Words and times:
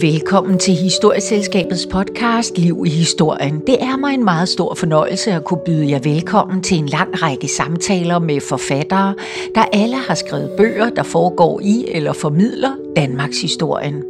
Velkommen 0.00 0.58
til 0.58 0.74
Historieselskabets 0.74 1.86
podcast 1.92 2.58
Liv 2.58 2.84
i 2.86 2.90
Historien. 2.90 3.62
Det 3.66 3.82
er 3.82 3.96
mig 3.96 4.14
en 4.14 4.24
meget 4.24 4.48
stor 4.48 4.74
fornøjelse 4.74 5.32
at 5.32 5.44
kunne 5.44 5.60
byde 5.66 5.90
jer 5.90 5.98
velkommen 5.98 6.62
til 6.62 6.78
en 6.78 6.86
lang 6.86 7.22
række 7.22 7.48
samtaler 7.48 8.18
med 8.18 8.40
forfattere, 8.40 9.14
der 9.54 9.64
alle 9.72 9.96
har 9.96 10.14
skrevet 10.14 10.50
bøger, 10.56 10.90
der 10.90 11.02
foregår 11.02 11.60
i 11.60 11.84
eller 11.88 12.12
formidler 12.12 12.70
Danmarks 12.96 13.40
historien. 13.40 14.02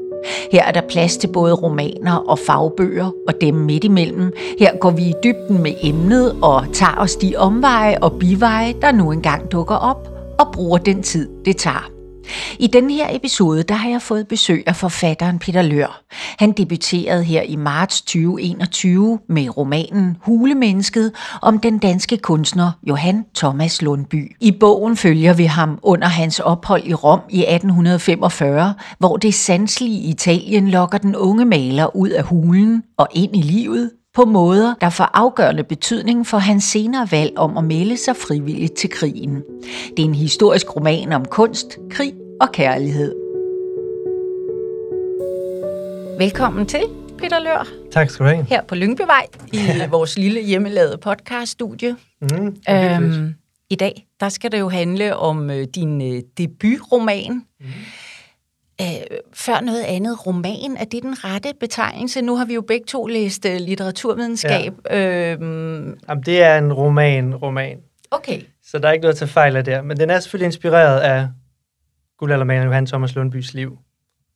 Her 0.53 0.65
er 0.65 0.73
der 0.73 0.83
plads 0.89 1.17
til 1.17 1.29
både 1.29 1.55
romaner 1.55 2.17
og 2.17 2.39
fagbøger, 2.39 3.11
og 3.29 3.35
dem 3.41 3.55
midt 3.55 3.85
imellem. 3.85 4.33
Her 4.59 4.77
går 4.77 4.91
vi 4.91 5.03
i 5.03 5.15
dybden 5.25 5.63
med 5.63 5.75
emnet 5.83 6.37
og 6.43 6.65
tager 6.73 6.97
os 6.99 7.17
de 7.17 7.37
omveje 7.37 7.99
og 7.99 8.13
biveje, 8.13 8.75
der 8.83 8.93
nu 8.93 9.13
engang 9.13 9.53
dukker 9.53 9.77
op, 9.77 10.09
og 10.39 10.47
bruger 10.53 10.79
den 10.79 11.03
tid, 11.03 11.29
det 11.45 11.57
tager. 11.57 11.96
I 12.59 12.67
denne 12.67 12.93
her 12.93 13.07
episode, 13.17 13.63
der 13.63 13.75
har 13.75 13.91
jeg 13.91 14.03
fået 14.03 14.29
besøg 14.29 14.63
af 14.67 14.77
forfatteren 14.77 15.39
Peter 15.39 15.63
Lør. 15.63 16.03
Han 16.39 16.53
debuterede 16.53 17.25
her 17.25 17.43
i 17.43 17.57
marts 17.57 18.03
2021 18.03 19.19
med 19.29 19.57
romanen 19.57 20.17
Hulemennesket 20.23 21.13
om 21.43 21.59
den 21.59 21.79
danske 21.79 22.17
kunstner 22.17 22.73
Johan 22.89 23.25
Thomas 23.35 23.83
Lundby. 23.83 24.37
I 24.41 24.53
bogen 24.61 24.97
følger 24.97 25.33
vi 25.33 25.45
ham 25.45 25.79
under 25.83 26.09
hans 26.09 26.41
ophold 26.41 26.83
i 26.87 26.95
Rom 26.95 27.21
i 27.31 27.41
1845, 27.41 28.75
hvor 28.99 29.17
det 29.17 29.35
sanselige 29.35 30.01
Italien 30.01 30.69
lokker 30.69 30.99
den 30.99 31.17
unge 31.17 31.45
maler 31.45 31.97
ud 31.97 32.09
af 32.09 32.25
hulen 32.25 32.83
og 32.99 33.09
ind 33.15 33.37
i 33.37 33.41
livet 33.41 33.91
på 34.17 34.25
måder, 34.25 34.75
der 34.81 34.91
får 34.91 35.11
afgørende 35.15 35.65
betydning 35.65 36.27
for 36.27 36.39
hans 36.39 36.65
senere 36.65 37.09
valg 37.11 37.39
om 37.39 37.57
at 37.57 37.65
melde 37.65 37.97
sig 37.97 38.17
frivilligt 38.17 38.77
til 38.77 38.91
krigen. 38.91 39.43
Det 39.97 39.99
er 39.99 40.05
en 40.05 40.15
historisk 40.15 40.77
roman 40.77 41.13
om 41.13 41.25
kunst, 41.25 41.79
krig 41.91 42.15
og 42.41 42.53
kærlighed. 42.53 43.15
Velkommen 46.19 46.67
til, 46.67 46.83
Peter 47.19 47.39
Lør. 47.39 47.67
Tak 47.93 48.11
skal 48.11 48.27
du 48.27 48.31
have. 48.31 48.47
Her 48.49 48.63
på 48.63 48.75
Lyngbyvej 48.75 49.27
i 49.53 49.59
vores 49.91 50.19
lille 50.19 50.41
hjemmelavede 50.41 50.99
podcaststudie. 50.99 51.97
Mm, 52.21 52.57
øhm, 52.71 53.35
I 53.71 53.75
dag, 53.75 54.07
der 54.21 54.29
skal 54.29 54.53
det 54.53 54.61
jo 54.61 54.69
handle 54.69 55.17
om 55.17 55.51
øh, 55.51 55.67
din 55.75 56.15
øh, 56.15 56.23
debutroman. 56.39 57.33
Mm. 57.61 57.67
Før 59.47 59.61
noget 59.61 59.83
andet, 59.83 60.27
roman, 60.27 60.77
er 60.79 60.85
det 60.85 61.03
den 61.03 61.25
rette 61.25 61.49
betegnelse? 61.61 62.23
Nu 62.23 62.37
har 62.37 62.45
vi 62.45 62.55
jo 62.55 62.61
begge 62.61 62.85
to 62.87 63.07
læst 63.07 63.47
øh, 63.47 63.57
litteraturvidenskab. 63.61 64.73
Ja. 64.91 65.33
Øhm, 65.33 65.99
Jamen, 66.09 66.23
det 66.27 66.43
er 66.43 66.59
en 66.59 66.73
roman, 66.73 67.35
roman. 67.35 67.79
Okay. 68.11 68.41
Så 68.65 68.79
der 68.79 68.89
er 68.89 68.93
ikke 68.93 69.03
noget 69.03 69.15
at 69.15 69.19
tage 69.19 69.29
fejl 69.29 69.57
af 69.57 69.65
der. 69.65 69.83
Men 69.83 69.97
den 69.97 70.11
er 70.11 70.21
selvfølgelig 70.21 70.47
inspireret 70.47 71.01
af 71.01 71.29
guldaldermanden 72.19 72.67
Johan 72.67 72.87
Thomas 72.87 73.15
Lundbys 73.15 73.55
liv. 73.55 73.79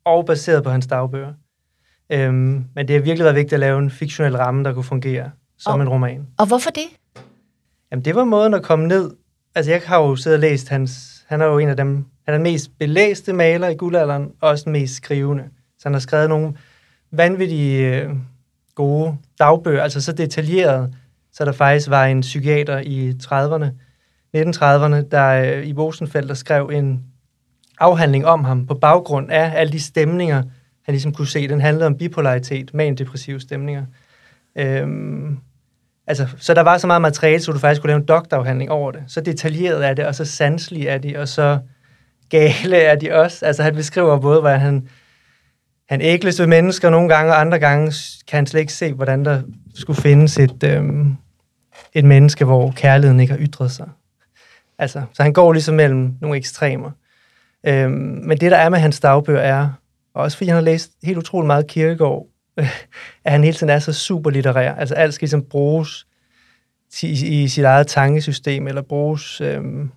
Og 0.05 0.27
baseret 0.27 0.65
på 0.65 0.71
hans 0.71 0.87
dagbøger. 0.87 1.33
Øhm, 2.13 2.65
men 2.75 2.89
det 2.89 2.91
har 2.91 3.01
virkelig 3.03 3.25
været 3.25 3.37
vigtigt 3.37 3.53
at 3.53 3.61
lave 3.61 3.79
en 3.79 3.91
fiktionel 3.91 4.37
ramme, 4.37 4.65
der 4.65 4.73
kunne 4.73 4.85
fungere 4.85 5.31
som 5.59 5.75
Og- 5.75 5.81
en 5.83 5.89
roman. 5.89 6.27
Og 6.39 6.47
hvorfor 6.47 6.71
det? 6.71 6.87
Jamen, 7.93 8.05
det 8.05 8.15
var 8.15 8.25
måden 8.25 8.55
at 8.55 8.63
komme 8.63 8.87
ned. 8.89 9.11
Altså, 9.55 9.71
jeg 9.73 9.83
har 9.87 9.99
jo 10.01 10.17
siddet 10.17 10.37
og 10.37 10.41
læst 10.41 10.69
hans... 10.69 11.23
Han 11.29 11.41
er 11.41 11.47
jo 11.47 11.59
en 11.59 11.69
af 11.69 11.77
dem... 11.77 12.05
Han 12.31 12.41
er 12.41 12.45
den 12.45 12.53
mest 12.53 12.71
belæste 12.79 13.33
maler 13.33 13.69
i 13.69 13.75
guldalderen, 13.75 14.33
og 14.41 14.49
også 14.49 14.65
den 14.65 14.73
mest 14.73 14.95
skrivende. 14.95 15.45
Så 15.79 15.83
han 15.85 15.93
har 15.93 16.01
skrevet 16.01 16.29
nogle 16.29 16.53
vanvittige 17.13 18.03
øh, 18.03 18.11
gode 18.75 19.17
dagbøger, 19.39 19.83
altså 19.83 20.01
så 20.01 20.13
detaljeret, 20.13 20.95
så 21.33 21.45
der 21.45 21.53
faktisk 21.53 21.91
var 21.91 22.05
en 22.05 22.21
psykiater 22.21 22.79
i 22.79 23.11
30'erne, 23.11 23.67
1930'erne, 24.37 25.09
der 25.11 25.57
øh, 25.57 25.67
i 25.67 25.73
Rosenfeldt 25.73 26.29
der 26.29 26.35
skrev 26.35 26.71
en 26.73 27.05
afhandling 27.81 28.27
om 28.27 28.45
ham 28.45 28.67
på 28.67 28.75
baggrund 28.75 29.31
af 29.31 29.53
alle 29.55 29.73
de 29.73 29.81
stemninger, 29.81 30.43
han 30.85 30.93
ligesom 30.93 31.13
kunne 31.13 31.27
se. 31.27 31.49
Den 31.49 31.61
handlede 31.61 31.87
om 31.87 31.97
bipolaritet, 31.97 32.73
depressive 32.99 33.41
stemninger. 33.41 33.85
Øhm, 34.57 35.39
altså, 36.07 36.27
så 36.39 36.55
der 36.55 36.61
var 36.61 36.79
så 36.79 36.87
meget 36.87 37.03
materiale, 37.03 37.41
så 37.41 37.53
du 37.53 37.59
faktisk 37.59 37.81
kunne 37.81 37.89
lave 37.89 38.01
en 38.01 38.07
doktorafhandling 38.07 38.71
over 38.71 38.91
det. 38.93 39.03
Så 39.07 39.21
detaljeret 39.21 39.87
er 39.87 39.95
det, 39.95 40.07
og 40.07 40.15
så 40.15 40.25
sanselig 40.25 40.87
er 40.87 40.99
det, 40.99 41.17
og 41.17 41.29
så 41.29 41.59
gale 42.31 42.77
er 42.77 42.95
de 42.95 43.13
også. 43.13 43.47
Altså, 43.47 43.63
han 43.63 43.75
beskriver 43.75 44.21
både, 44.21 44.41
hvordan 44.41 44.61
han, 44.61 44.89
han 45.89 46.01
ægles 46.01 46.41
ved 46.41 46.47
mennesker 46.47 46.91
nogle 46.91 47.09
gange, 47.09 47.33
og 47.33 47.41
andre 47.41 47.59
gange 47.59 47.93
kan 48.29 48.37
han 48.37 48.47
slet 48.47 48.61
ikke 48.61 48.73
se, 48.73 48.93
hvordan 48.93 49.25
der 49.25 49.43
skulle 49.75 50.03
findes 50.03 50.39
et, 50.39 50.65
øhm, 50.65 51.17
et 51.95 52.05
menneske, 52.05 52.45
hvor 52.45 52.73
kærligheden 52.77 53.21
ikke 53.21 53.33
har 53.33 53.41
ytret 53.41 53.71
sig. 53.71 53.89
Altså, 54.79 55.03
så 55.13 55.23
han 55.23 55.33
går 55.33 55.53
ligesom 55.53 55.75
mellem 55.75 56.15
nogle 56.21 56.37
ekstremer. 56.37 56.91
Øhm, 57.67 57.93
men 58.25 58.39
det, 58.39 58.51
der 58.51 58.57
er 58.57 58.69
med 58.69 58.79
hans 58.79 59.01
dagbøger, 59.01 59.41
er, 59.41 59.69
og 60.15 60.23
også 60.23 60.37
fordi 60.37 60.49
han 60.49 60.55
har 60.55 60.63
læst 60.63 60.91
helt 61.03 61.19
utrolig 61.19 61.47
meget 61.47 61.67
Kierkegaard, 61.67 62.27
at 63.25 63.33
han 63.33 63.45
hele 63.45 63.57
tiden 63.57 63.71
er 63.71 63.79
så 63.79 63.93
super 63.93 64.31
litterær. 64.31 64.75
Altså 64.75 64.95
alt 64.95 65.15
skal 65.15 65.27
ligesom 65.27 65.45
bruges 65.45 66.07
i, 67.03 67.43
i 67.43 67.49
sit 67.49 67.65
eget 67.65 67.87
tankesystem, 67.87 68.67
eller 68.67 68.83
bruges 68.83 69.41
øhm, 69.41 69.91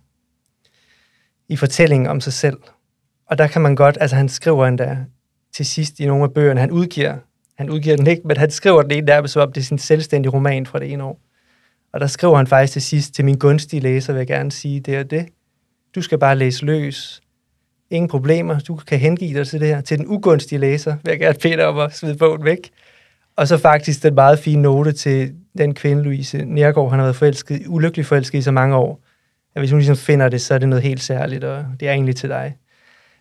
i 1.53 1.56
fortællingen 1.56 2.08
om 2.08 2.22
sig 2.22 2.34
selv. 2.34 2.58
Og 3.30 3.38
der 3.38 3.47
kan 3.47 3.62
man 3.62 3.75
godt, 3.75 3.97
altså 4.02 4.16
han 4.16 4.30
skriver 4.30 4.68
endda 4.68 4.97
til 5.56 5.66
sidst 5.66 6.00
i 6.00 6.06
nogle 6.06 6.24
af 6.24 6.34
bøgerne, 6.34 6.59
han 6.59 6.72
udgiver, 6.72 7.16
han 7.58 7.69
udgiver 7.69 7.97
den 7.97 8.08
ikke, 8.08 8.22
men 8.25 8.38
han 8.38 8.52
skriver 8.52 8.81
den 8.81 8.91
ene 8.91 9.08
der, 9.08 9.28
så 9.28 9.40
op, 9.40 9.56
det 9.56 9.62
er 9.62 9.66
sin 9.66 9.78
selvstændige 9.78 10.31
roman 10.31 10.66
fra 10.66 10.80
det 10.80 10.91
ene 10.91 11.03
år. 11.03 11.19
Og 11.94 12.00
der 12.00 12.08
skriver 12.08 12.38
han 12.38 12.47
faktisk 12.47 12.74
til 12.74 12.81
sidst, 12.81 13.14
til 13.14 13.25
min 13.25 13.38
gunstige 13.38 13.80
læser 13.80 14.14
vil 14.14 14.19
jeg 14.19 14.28
gerne 14.28 14.52
sige, 14.52 14.80
det 14.80 14.96
er 14.96 15.03
det. 15.03 15.25
Du 15.96 16.02
skal 16.02 16.18
bare 16.18 16.36
læse 16.36 16.66
løs. 16.66 17.22
Ingen 17.90 18.09
problemer. 18.09 18.59
Du 18.59 18.75
kan 18.75 19.00
hengive 19.00 19.40
dig 19.40 19.47
til 19.47 19.59
det 19.59 19.68
her. 19.68 19.81
Til 19.81 19.97
den 19.97 20.08
ugunstige 20.08 20.59
læser 20.59 20.96
vil 21.03 21.12
jeg 21.12 21.20
gerne 21.20 21.38
bede 21.41 21.58
dig 21.58 21.68
om 21.68 21.78
at 21.78 21.96
smide 21.96 22.18
bogen 22.18 22.44
væk. 22.46 22.72
Og 23.35 23.47
så 23.47 23.58
faktisk 23.58 24.03
den 24.03 24.16
meget 24.16 24.40
fine 24.40 24.62
note 24.62 24.91
til 24.91 25.34
den 25.58 25.74
kvinde, 25.74 26.03
Louise 26.03 26.46
Nergård, 26.46 26.90
han 26.90 27.00
har 27.00 27.06
været 27.06 27.16
forelsket, 27.16 27.64
ulykkelig 27.68 28.06
forelsket 28.06 28.40
i 28.40 28.41
så 28.41 28.52
mange 28.52 28.75
år. 28.75 29.03
At 29.56 29.62
hvis 29.62 29.72
hun 29.72 29.80
ligesom 29.80 29.96
finder 29.96 30.30
det, 30.30 30.41
så 30.41 30.53
er 30.53 30.58
det 30.58 30.69
noget 30.69 30.84
helt 30.84 31.03
særligt, 31.03 31.44
og 31.44 31.66
det 31.80 31.88
er 31.88 31.91
egentlig 31.91 32.16
til 32.16 32.30
dig. 32.30 32.58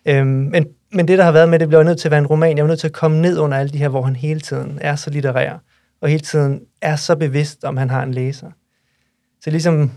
Øhm, 0.05 0.27
men, 0.27 0.67
men 0.91 1.07
det, 1.07 1.17
der 1.17 1.23
har 1.23 1.31
været 1.31 1.49
med, 1.49 1.59
det 1.59 1.67
bliver 1.67 1.83
nødt 1.83 1.99
til 1.99 2.07
at 2.07 2.11
være 2.11 2.19
en 2.19 2.27
roman. 2.27 2.57
Jeg 2.57 2.63
er 2.63 2.67
nødt 2.67 2.79
til 2.79 2.87
at 2.87 2.93
komme 2.93 3.21
ned 3.21 3.39
under 3.39 3.57
alle 3.57 3.71
de 3.71 3.77
her, 3.77 3.89
hvor 3.89 4.01
han 4.01 4.15
hele 4.15 4.39
tiden 4.39 4.77
er 4.81 4.95
så 4.95 5.09
litterær, 5.09 5.57
og 6.01 6.09
hele 6.09 6.21
tiden 6.21 6.61
er 6.81 6.95
så 6.95 7.15
bevidst, 7.15 7.63
om 7.63 7.77
han 7.77 7.89
har 7.89 8.03
en 8.03 8.13
læser. 8.13 8.51
Så 9.41 9.49
ligesom 9.49 9.91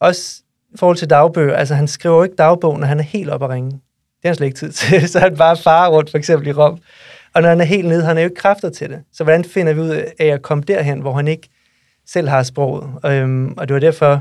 også 0.00 0.42
i 0.74 0.78
forhold 0.78 0.96
til 0.96 1.10
dagbøger, 1.10 1.54
altså 1.54 1.74
han 1.74 1.88
skriver 1.88 2.16
jo 2.16 2.22
ikke 2.22 2.36
dagbog, 2.36 2.80
når 2.80 2.86
han 2.86 2.98
er 2.98 3.02
helt 3.02 3.30
oppe 3.30 3.46
at 3.46 3.50
ringe. 3.50 3.70
Det 3.70 4.24
har 4.24 4.28
han 4.28 4.34
slet 4.34 4.46
ikke 4.46 4.58
tid 4.58 4.72
til. 4.72 5.08
Så 5.12 5.18
han 5.18 5.36
bare 5.36 5.56
farer 5.56 5.90
rundt, 5.90 6.10
for 6.10 6.18
eksempel 6.18 6.48
i 6.48 6.52
Rom. 6.52 6.78
Og 7.34 7.42
når 7.42 7.48
han 7.48 7.60
er 7.60 7.64
helt 7.64 7.88
nede, 7.88 8.00
har 8.00 8.08
han 8.08 8.18
jo 8.18 8.24
ikke 8.24 8.36
kræfter 8.36 8.70
til 8.70 8.90
det. 8.90 9.02
Så 9.12 9.24
hvordan 9.24 9.44
finder 9.44 9.72
vi 9.72 9.80
ud 9.80 9.88
af 10.18 10.26
at 10.26 10.42
komme 10.42 10.64
derhen, 10.68 11.00
hvor 11.00 11.12
han 11.12 11.28
ikke 11.28 11.48
selv 12.06 12.28
har 12.28 12.42
sproget? 12.42 12.90
Og, 13.02 13.14
øhm, 13.14 13.54
og 13.56 13.68
det 13.68 13.74
var 13.74 13.80
derfor, 13.80 14.20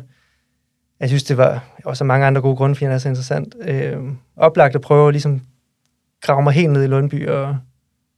jeg 1.00 1.10
synes, 1.10 1.24
det 1.24 1.38
var 1.38 1.64
også 1.86 2.04
mange 2.04 2.26
andre 2.26 2.42
gode 2.42 2.56
grunde, 2.56 2.76
fordi 2.76 2.86
han 2.86 2.94
er 2.94 2.98
så 2.98 3.10
interessant. 3.10 3.56
Øh, 3.62 3.98
oplagt 4.38 4.76
at 4.76 4.82
prøve 4.82 5.08
at 5.08 5.14
ligesom 5.14 5.42
grave 6.22 6.44
mig 6.44 6.54
helt 6.54 6.72
ned 6.72 6.84
i 6.84 6.88
Lundby 6.88 7.28
og 7.28 7.58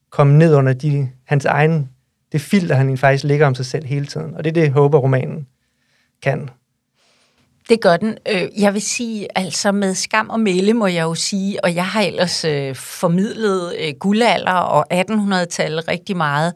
komme 0.10 0.38
ned 0.38 0.56
under 0.56 0.74
de, 0.74 1.10
hans 1.26 1.46
egen, 1.46 1.90
det 2.32 2.42
filter, 2.42 2.76
han 2.76 2.98
faktisk 2.98 3.24
ligger 3.24 3.48
om 3.48 3.56
sig 3.56 3.66
selv 3.66 3.86
hele 3.86 4.06
tiden. 4.06 4.36
Og 4.36 4.44
det 4.44 4.50
er 4.50 4.62
det, 4.62 4.72
håber, 4.72 4.98
romanen 4.98 5.48
kan. 6.24 6.50
Det 7.70 7.82
gør 7.82 7.98
den. 7.98 8.18
Øh, 8.32 8.62
jeg 8.62 8.74
vil 8.74 8.82
sige, 8.82 9.28
altså 9.36 9.72
med 9.72 9.94
skam 9.96 10.30
og 10.30 10.40
melde 10.40 10.74
må 10.74 10.88
jeg 10.88 11.04
jo 11.04 11.16
sige, 11.16 11.64
og 11.64 11.76
jeg 11.76 11.86
har 11.86 12.02
ellers 12.02 12.46
øh, 12.46 12.76
formidlet 12.76 13.76
øh, 13.80 13.94
guldalder 14.00 14.52
og 14.52 14.86
1800-tallet 14.94 15.88
rigtig 15.88 16.18
meget. 16.18 16.54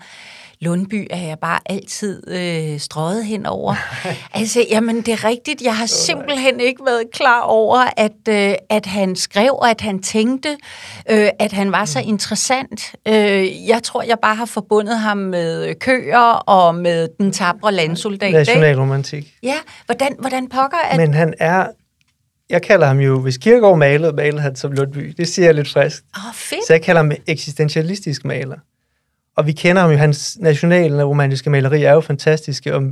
Lundby 0.62 1.08
er 1.10 1.28
jeg 1.28 1.40
bare 1.40 1.60
altid 1.66 2.24
øh, 2.28 2.80
strøget 2.80 3.26
henover. 3.26 3.76
altså, 4.40 4.66
jamen 4.72 5.02
det 5.02 5.08
er 5.08 5.24
rigtigt. 5.24 5.62
Jeg 5.62 5.76
har 5.76 5.86
simpelthen 5.86 6.60
ikke 6.60 6.86
været 6.86 7.04
klar 7.14 7.42
over, 7.42 7.80
at, 7.98 8.12
øh, 8.30 8.54
at 8.70 8.86
han 8.86 9.16
skrev, 9.16 9.60
at 9.66 9.82
han 9.82 10.02
tænkte, 10.02 10.50
øh, 11.10 11.30
at 11.40 11.52
han 11.52 11.72
var 11.72 11.86
så 11.86 12.00
interessant. 12.00 12.96
Øh, 13.08 13.68
jeg 13.68 13.84
tror, 13.84 14.04
jeg 14.04 14.18
bare 14.22 14.36
har 14.36 14.46
forbundet 14.46 15.00
ham 15.00 15.18
med 15.18 15.76
køer 15.80 16.34
og 16.34 16.76
med 16.76 17.08
den 17.20 17.32
tabre 17.32 17.74
landsoldat. 17.74 18.34
Nationalromantik. 18.34 19.34
Ja, 19.44 19.58
hvordan, 19.86 20.16
hvordan 20.20 20.50
pokker 20.50 20.78
at... 20.78 20.98
Men 20.98 21.14
han 21.14 21.34
er, 21.40 21.68
jeg 22.50 22.62
kalder 22.62 22.88
ham 22.88 23.00
jo, 23.00 23.20
hvis 23.20 23.38
Kierkegaard 23.38 23.78
malede, 23.78 24.14
malede 24.14 24.42
han 24.42 24.56
som 24.56 24.72
Lundby. 24.72 25.14
Det 25.18 25.28
siger 25.28 25.46
jeg 25.46 25.56
lidt 25.56 25.70
frisk. 25.70 26.04
Åh, 26.18 26.28
oh, 26.28 26.34
fedt. 26.34 26.68
Så 26.68 26.74
jeg 26.74 26.82
kalder 26.82 27.02
ham 27.02 27.12
eksistentialistisk 27.28 28.26
maler. 28.26 28.58
Og 29.36 29.48
vi 29.48 29.52
kender 29.52 29.82
ham 29.82 29.92
jo, 29.92 29.98
hans 29.98 30.38
nationale 30.40 31.04
romantiske 31.04 31.50
maleri 31.50 31.84
er 31.84 31.94
jo 31.94 32.02
fantastiske, 32.02 32.76
og 32.76 32.84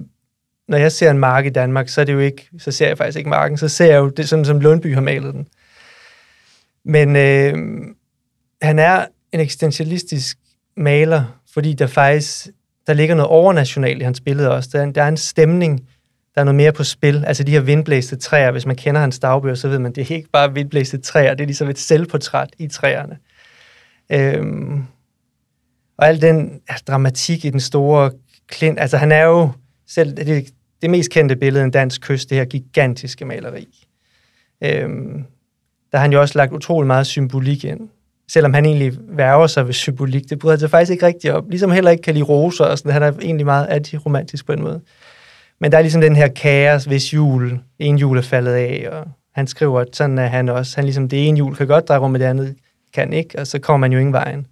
når 0.67 0.77
jeg 0.77 0.91
ser 0.91 1.11
en 1.11 1.17
mark 1.17 1.45
i 1.45 1.49
Danmark, 1.49 1.89
så 1.89 2.01
er 2.01 2.05
det 2.05 2.13
jo 2.13 2.19
ikke, 2.19 2.49
så 2.57 2.71
ser 2.71 2.87
jeg 2.87 2.97
faktisk 2.97 3.17
ikke 3.17 3.29
marken, 3.29 3.57
så 3.57 3.67
ser 3.67 3.85
jeg 3.85 3.97
jo 3.97 4.09
det 4.09 4.29
sådan, 4.29 4.45
som 4.45 4.59
Lundby 4.59 4.93
har 4.93 5.01
malet 5.01 5.33
den. 5.33 5.47
Men 6.85 7.15
øh, 7.15 7.53
han 8.61 8.79
er 8.79 9.05
en 9.31 9.39
eksistentialistisk 9.39 10.37
maler, 10.77 11.39
fordi 11.53 11.73
der 11.73 11.87
faktisk, 11.87 12.47
der 12.87 12.93
ligger 12.93 13.15
noget 13.15 13.29
overnationalt 13.29 14.01
i 14.01 14.03
hans 14.03 14.21
billede 14.21 14.51
også. 14.51 14.69
Der 14.73 14.79
er, 14.79 14.83
en, 14.83 14.95
der 14.95 15.03
er 15.03 15.07
en 15.07 15.17
stemning, 15.17 15.79
der 16.35 16.41
er 16.41 16.45
noget 16.45 16.55
mere 16.55 16.71
på 16.71 16.83
spil. 16.83 17.25
Altså 17.25 17.43
de 17.43 17.51
her 17.51 17.59
vindblæste 17.59 18.15
træer, 18.15 18.51
hvis 18.51 18.65
man 18.65 18.75
kender 18.75 19.01
hans 19.01 19.19
dagbøger, 19.19 19.55
så 19.55 19.67
ved 19.67 19.79
man, 19.79 19.91
det 19.91 20.11
er 20.11 20.15
ikke 20.15 20.29
bare 20.29 20.53
vindblæste 20.53 20.97
træer, 20.97 21.33
det 21.33 21.41
er 21.41 21.47
ligesom 21.47 21.69
et 21.69 21.79
selvportræt 21.79 22.49
i 22.57 22.67
træerne. 22.67 23.17
Øhm, 24.11 24.85
og 26.03 26.09
al 26.09 26.21
den 26.21 26.61
altså, 26.67 26.83
dramatik 26.87 27.45
i 27.45 27.49
den 27.49 27.59
store 27.59 28.11
klint. 28.47 28.79
Altså, 28.79 28.97
han 28.97 29.11
er 29.11 29.23
jo 29.23 29.49
selv 29.87 30.17
det, 30.17 30.49
det 30.81 30.89
mest 30.89 31.11
kendte 31.11 31.35
billede 31.35 31.61
af 31.61 31.65
en 31.65 31.71
dansk 31.71 32.01
kyst, 32.01 32.29
det 32.29 32.37
her 32.37 32.45
gigantiske 32.45 33.25
maleri. 33.25 33.87
Øhm, 34.63 35.25
der 35.91 35.97
har 35.97 36.01
han 36.01 36.13
jo 36.13 36.21
også 36.21 36.37
lagt 36.37 36.53
utrolig 36.53 36.87
meget 36.87 37.07
symbolik 37.07 37.65
ind. 37.65 37.89
Selvom 38.31 38.53
han 38.53 38.65
egentlig 38.65 38.93
værger 39.09 39.47
sig 39.47 39.65
ved 39.67 39.73
symbolik, 39.73 40.29
det 40.29 40.39
bryder 40.39 40.55
han 40.55 40.59
sig 40.59 40.69
faktisk 40.69 40.91
ikke 40.91 41.05
rigtig 41.05 41.33
op. 41.33 41.49
Ligesom 41.49 41.71
heller 41.71 41.91
ikke 41.91 42.01
kan 42.01 42.13
lide 42.13 42.25
roser 42.25 42.65
og 42.65 42.77
sådan, 42.77 42.91
han 42.91 43.03
er 43.03 43.11
egentlig 43.21 43.45
meget 43.45 43.67
antiromantisk 43.67 44.45
på 44.45 44.53
en 44.53 44.61
måde. 44.61 44.81
Men 45.59 45.71
der 45.71 45.77
er 45.77 45.81
ligesom 45.81 46.01
den 46.01 46.15
her 46.15 46.27
kaos, 46.27 46.85
hvis 46.85 47.13
jul, 47.13 47.59
en 47.79 47.97
jul 47.97 48.17
er 48.17 48.21
faldet 48.21 48.53
af, 48.53 48.87
og 48.91 49.07
han 49.35 49.47
skriver, 49.47 49.79
at 49.79 49.95
sådan 49.95 50.17
er 50.17 50.27
han 50.27 50.49
også. 50.49 50.75
Han 50.75 50.83
ligesom, 50.83 51.09
det 51.09 51.27
ene 51.27 51.37
jul 51.37 51.55
kan 51.55 51.67
godt 51.67 51.87
dreje 51.87 51.99
rum, 51.99 52.11
med 52.11 52.19
det 52.19 52.25
andet 52.25 52.55
kan 52.93 53.13
ikke, 53.13 53.39
og 53.39 53.47
så 53.47 53.59
kommer 53.59 53.87
man 53.87 53.93
jo 53.93 53.99
ingen 53.99 54.13
vejen. 54.13 54.47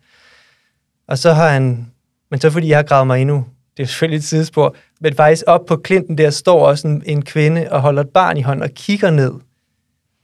Og 1.11 1.17
så 1.17 1.33
har 1.33 1.49
han, 1.49 1.91
men 2.29 2.39
så 2.39 2.49
fordi 2.49 2.69
jeg 2.69 2.77
har 2.77 2.83
gravet 2.83 3.07
mig 3.07 3.21
endnu, 3.21 3.45
det 3.77 3.83
er 3.83 3.87
selvfølgelig 3.87 4.17
et 4.17 4.23
sidespor, 4.23 4.75
men 5.01 5.15
faktisk 5.15 5.43
op 5.47 5.65
på 5.65 5.75
klinten 5.75 6.17
der 6.17 6.29
står 6.29 6.67
også 6.67 6.87
en, 6.87 7.03
en 7.05 7.21
kvinde 7.21 7.67
og 7.71 7.81
holder 7.81 8.01
et 8.01 8.09
barn 8.09 8.37
i 8.37 8.41
hånden 8.41 8.63
og 8.63 8.69
kigger 8.69 9.11
ned 9.11 9.33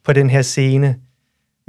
på 0.05 0.13
den 0.13 0.29
her 0.29 0.41
scene 0.41 0.95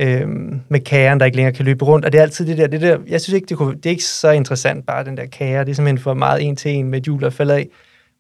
øh, 0.01 0.29
med 0.69 0.81
kæren, 0.81 1.21
der 1.21 1.27
ikke 1.27 1.37
længere 1.37 1.55
kan 1.55 1.65
løbe 1.65 1.85
rundt. 1.85 2.05
Og 2.05 2.13
det 2.13 2.19
er 2.19 2.23
altid 2.23 2.47
det 2.47 2.59
der, 2.59 2.67
det 2.67 2.81
der 2.81 2.99
jeg 3.09 3.21
synes 3.21 3.35
ikke, 3.35 3.47
det, 3.47 3.57
kunne, 3.57 3.77
det 3.77 3.87
er 3.87 3.91
ikke 3.91 4.05
så 4.05 4.31
interessant 4.31 4.87
bare, 4.87 5.05
den 5.05 5.17
der 5.17 5.27
kære. 5.27 5.65
Det 5.65 5.71
er 5.71 5.75
simpelthen 5.75 5.99
for 5.99 6.15
meget 6.15 6.43
en 6.43 6.57
til 6.57 6.71
en 6.71 6.89
med 6.89 7.01
jul 7.01 7.25
og 7.25 7.33
falder 7.33 7.55
af. 7.55 7.69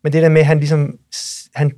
Men 0.02 0.12
det 0.12 0.22
der 0.22 0.28
med, 0.28 0.40
at 0.40 0.46
han 0.46 0.58
ligesom, 0.58 0.98
han, 1.54 1.68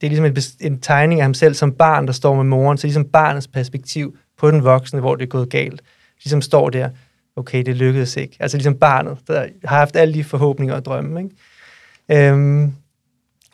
det 0.00 0.06
er 0.06 0.08
ligesom 0.08 0.24
en, 0.24 0.36
en 0.60 0.80
tegning 0.80 1.20
af 1.20 1.24
ham 1.24 1.34
selv 1.34 1.54
som 1.54 1.72
barn, 1.72 2.06
der 2.06 2.12
står 2.12 2.34
med 2.34 2.44
moren, 2.44 2.78
så 2.78 2.86
ligesom 2.86 3.04
barnets 3.04 3.48
perspektiv 3.48 4.16
på 4.38 4.50
den 4.50 4.64
voksne, 4.64 5.00
hvor 5.00 5.16
det 5.16 5.22
er 5.22 5.28
gået 5.28 5.50
galt, 5.50 5.82
ligesom 6.24 6.42
står 6.42 6.70
der, 6.70 6.90
okay, 7.36 7.62
det 7.62 7.76
lykkedes 7.76 8.16
ikke. 8.16 8.36
Altså 8.40 8.56
ligesom 8.56 8.74
barnet, 8.74 9.18
der 9.28 9.46
har 9.64 9.76
haft 9.76 9.96
alle 9.96 10.14
de 10.14 10.24
forhåbninger 10.24 10.74
og 10.74 10.84
drømme. 10.84 11.22
Ikke? 11.22 12.28
Øhm, 12.28 12.74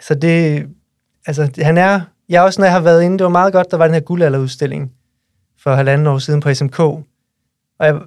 så 0.00 0.14
det, 0.14 0.68
altså 1.26 1.50
han 1.58 1.78
er, 1.78 2.00
jeg 2.28 2.42
også, 2.42 2.60
når 2.60 2.66
jeg 2.66 2.72
har 2.72 2.80
været 2.80 3.02
inde, 3.02 3.18
det 3.18 3.24
var 3.24 3.30
meget 3.30 3.52
godt, 3.52 3.70
der 3.70 3.76
var 3.76 3.84
den 3.84 3.94
her 3.94 4.00
guldalderudstilling 4.00 4.92
for 5.58 5.74
halvanden 5.74 6.06
år 6.06 6.18
siden 6.18 6.40
på 6.40 6.54
SMK. 6.54 6.80
Og 6.80 7.06
jeg, 7.80 8.00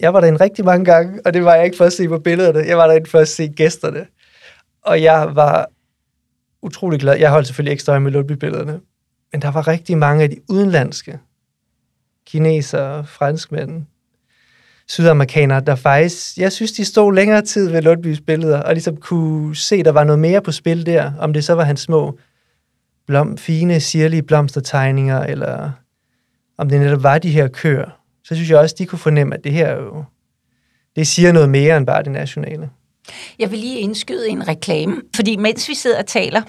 jeg 0.00 0.14
var 0.14 0.20
der 0.20 0.28
en 0.28 0.40
rigtig 0.40 0.64
mange 0.64 0.84
gange, 0.84 1.20
og 1.24 1.34
det 1.34 1.44
var 1.44 1.54
jeg 1.54 1.64
ikke 1.64 1.76
for 1.76 1.84
at 1.84 1.92
se 1.92 2.08
på 2.08 2.18
billederne. 2.18 2.58
Jeg 2.58 2.76
var 2.76 2.86
der 2.86 3.00
for 3.06 3.18
at 3.18 3.28
se 3.28 3.48
gæsterne. 3.48 4.06
Og 4.82 5.02
jeg 5.02 5.30
var 5.34 5.68
utrolig 6.62 7.00
glad. 7.00 7.16
Jeg 7.16 7.30
holdt 7.30 7.46
selvfølgelig 7.46 7.72
ekstra 7.72 7.92
øje 7.92 8.00
med 8.00 8.12
Lundby-billederne. 8.12 8.80
Men 9.32 9.42
der 9.42 9.50
var 9.50 9.68
rigtig 9.68 9.98
mange 9.98 10.22
af 10.22 10.30
de 10.30 10.36
udenlandske 10.48 11.18
kinesere, 12.26 13.06
franskmænd, 13.06 13.86
sydamerikanere, 14.88 15.60
der 15.60 15.74
faktisk, 15.74 16.38
jeg 16.38 16.52
synes, 16.52 16.72
de 16.72 16.84
stod 16.84 17.14
længere 17.14 17.42
tid 17.42 17.70
ved 17.70 17.82
Lundbys 17.82 18.20
billeder, 18.20 18.62
og 18.62 18.72
ligesom 18.72 18.96
kunne 18.96 19.56
se, 19.56 19.82
der 19.82 19.92
var 19.92 20.04
noget 20.04 20.18
mere 20.18 20.42
på 20.42 20.52
spil 20.52 20.86
der, 20.86 21.12
om 21.18 21.32
det 21.32 21.44
så 21.44 21.54
var 21.54 21.64
hans 21.64 21.80
små 21.80 22.18
blom, 23.06 23.38
fine, 23.38 23.80
sirlige 23.80 24.22
blomstertegninger, 24.22 25.20
eller 25.20 25.70
om 26.58 26.68
det 26.68 26.80
netop 26.80 27.02
var 27.02 27.18
de 27.18 27.30
her 27.30 27.48
køer, 27.48 27.90
så 28.24 28.34
synes 28.34 28.50
jeg 28.50 28.58
også, 28.58 28.74
de 28.78 28.86
kunne 28.86 28.98
fornemme, 28.98 29.34
at 29.34 29.44
det 29.44 29.52
her 29.52 29.76
jo, 29.76 30.04
det 30.96 31.06
siger 31.06 31.32
noget 31.32 31.48
mere 31.48 31.76
end 31.76 31.86
bare 31.86 32.02
det 32.02 32.12
nationale. 32.12 32.70
Jeg 33.38 33.50
vil 33.50 33.58
lige 33.58 33.78
indskyde 33.78 34.28
en 34.28 34.48
reklame, 34.48 34.96
fordi 35.16 35.36
mens 35.36 35.68
vi 35.68 35.74
sidder 35.74 35.98
og 35.98 36.06
taler, 36.06 36.42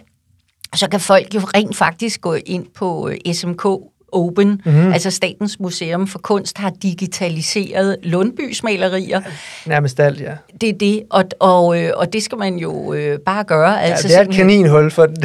så 0.76 0.90
kan 0.90 1.00
folk 1.00 1.36
jo 1.36 1.40
rent 1.40 1.76
faktisk 1.76 2.22
gå 2.22 2.34
ind 2.34 2.68
på 2.76 3.10
øh, 3.10 3.34
SMK 3.34 3.66
Open, 4.12 4.62
mm-hmm. 4.66 4.94
altså 4.94 5.12
Statens 5.12 5.60
Museum 5.60 6.08
for 6.08 6.20
Kunst, 6.20 6.58
har 6.58 6.70
digitaliseret 6.84 7.98
Lundbys 8.04 8.64
malerier. 8.64 9.22
Nærmest 9.66 10.00
alt, 10.00 10.22
ja. 10.22 10.32
Det 10.62 10.70
er 10.70 10.74
det, 10.74 11.04
og, 11.10 11.24
og, 11.40 11.82
øh, 11.82 11.92
og 11.96 12.14
det 12.14 12.24
skal 12.24 12.38
man 12.38 12.56
jo 12.56 12.94
øh, 12.94 13.20
bare 13.20 13.44
gøre. 13.44 13.82
Altså, 13.84 14.08
ja, 14.08 14.14
det 14.14 14.20
er 14.20 14.30
et 14.30 14.36
kaninhul 14.36 14.92
for, 14.92 15.06
det 15.06 15.20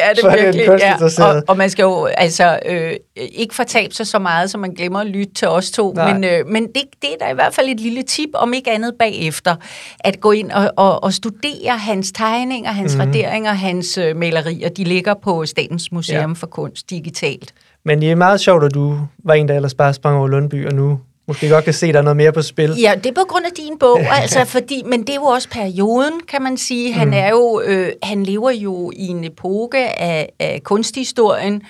er 0.00 0.12
det 0.14 0.20
for 0.20 0.30
virkelig, 0.30 0.66
ja. 0.80 1.24
og, 1.24 1.42
og 1.48 1.56
man 1.56 1.70
skal 1.70 1.82
jo 1.82 2.04
altså 2.04 2.58
øh, 2.66 2.92
ikke 3.16 3.54
fortabe 3.54 3.94
sig 3.94 4.06
så 4.06 4.18
meget, 4.18 4.50
så 4.50 4.58
man 4.58 4.70
glemmer 4.70 5.00
at 5.00 5.06
lytte 5.06 5.34
til 5.34 5.48
os 5.48 5.70
to, 5.70 5.92
Nej. 5.92 6.12
men, 6.12 6.24
øh, 6.24 6.46
men 6.46 6.66
det, 6.66 6.82
det 7.02 7.10
er 7.12 7.24
da 7.24 7.30
i 7.30 7.34
hvert 7.34 7.54
fald 7.54 7.68
et 7.68 7.80
lille 7.80 8.02
tip, 8.02 8.28
om 8.34 8.52
ikke 8.52 8.70
andet 8.70 8.94
bagefter, 8.98 9.56
at 10.00 10.20
gå 10.20 10.32
ind 10.32 10.50
og, 10.50 10.70
og, 10.76 11.04
og 11.04 11.12
studere 11.12 11.78
hans 11.78 12.12
tegninger, 12.12 12.70
hans 12.70 12.96
mm-hmm. 12.96 13.10
raderinger, 13.10 13.52
hans 13.52 13.98
øh, 13.98 14.16
malerier. 14.16 14.68
De 14.68 14.84
ligger 14.84 15.14
på 15.22 15.46
Statens 15.46 15.92
Museum 15.92 16.30
ja. 16.30 16.34
for 16.36 16.46
Kunst 16.46 16.90
digitalt. 16.90 17.54
Men 17.84 18.00
det 18.00 18.10
er 18.10 18.14
meget 18.14 18.40
sjovt, 18.40 18.64
at 18.64 18.74
du 18.74 18.98
var 19.24 19.34
en, 19.34 19.48
der 19.48 19.56
ellers 19.56 19.74
bare 19.74 19.94
sprang 19.94 20.16
over 20.16 20.28
Lundby, 20.28 20.66
og 20.66 20.74
nu 20.74 21.00
måske 21.28 21.48
godt 21.48 21.64
kan 21.64 21.74
se, 21.74 21.86
at 21.86 21.94
der 21.94 22.00
er 22.00 22.04
noget 22.04 22.16
mere 22.16 22.32
på 22.32 22.42
spil. 22.42 22.70
Ja, 22.80 22.94
det 22.94 23.06
er 23.06 23.14
på 23.14 23.26
grund 23.28 23.44
af 23.46 23.52
din 23.56 23.78
bog, 23.78 24.00
altså, 24.22 24.44
fordi, 24.44 24.82
men 24.86 25.00
det 25.00 25.10
er 25.10 25.14
jo 25.14 25.22
også 25.22 25.48
perioden, 25.48 26.20
kan 26.28 26.42
man 26.42 26.56
sige. 26.56 26.92
Han, 26.92 27.08
mm. 27.08 27.14
er 27.14 27.30
jo, 27.30 27.62
øh, 27.64 27.92
han 28.02 28.22
lever 28.22 28.50
jo 28.50 28.92
i 28.96 29.06
en 29.06 29.24
epoke 29.24 30.00
af, 30.00 30.28
af 30.38 30.60
kunsthistorien, 30.64 31.62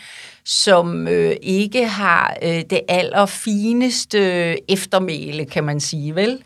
som 0.45 1.09
øh, 1.09 1.37
ikke 1.43 1.87
har 1.87 2.37
øh, 2.43 2.63
det 2.71 2.81
allerfineste 2.89 4.21
eftermæle, 4.73 5.45
kan 5.45 5.65
man 5.65 5.81
sige, 5.81 6.15
vel? 6.15 6.39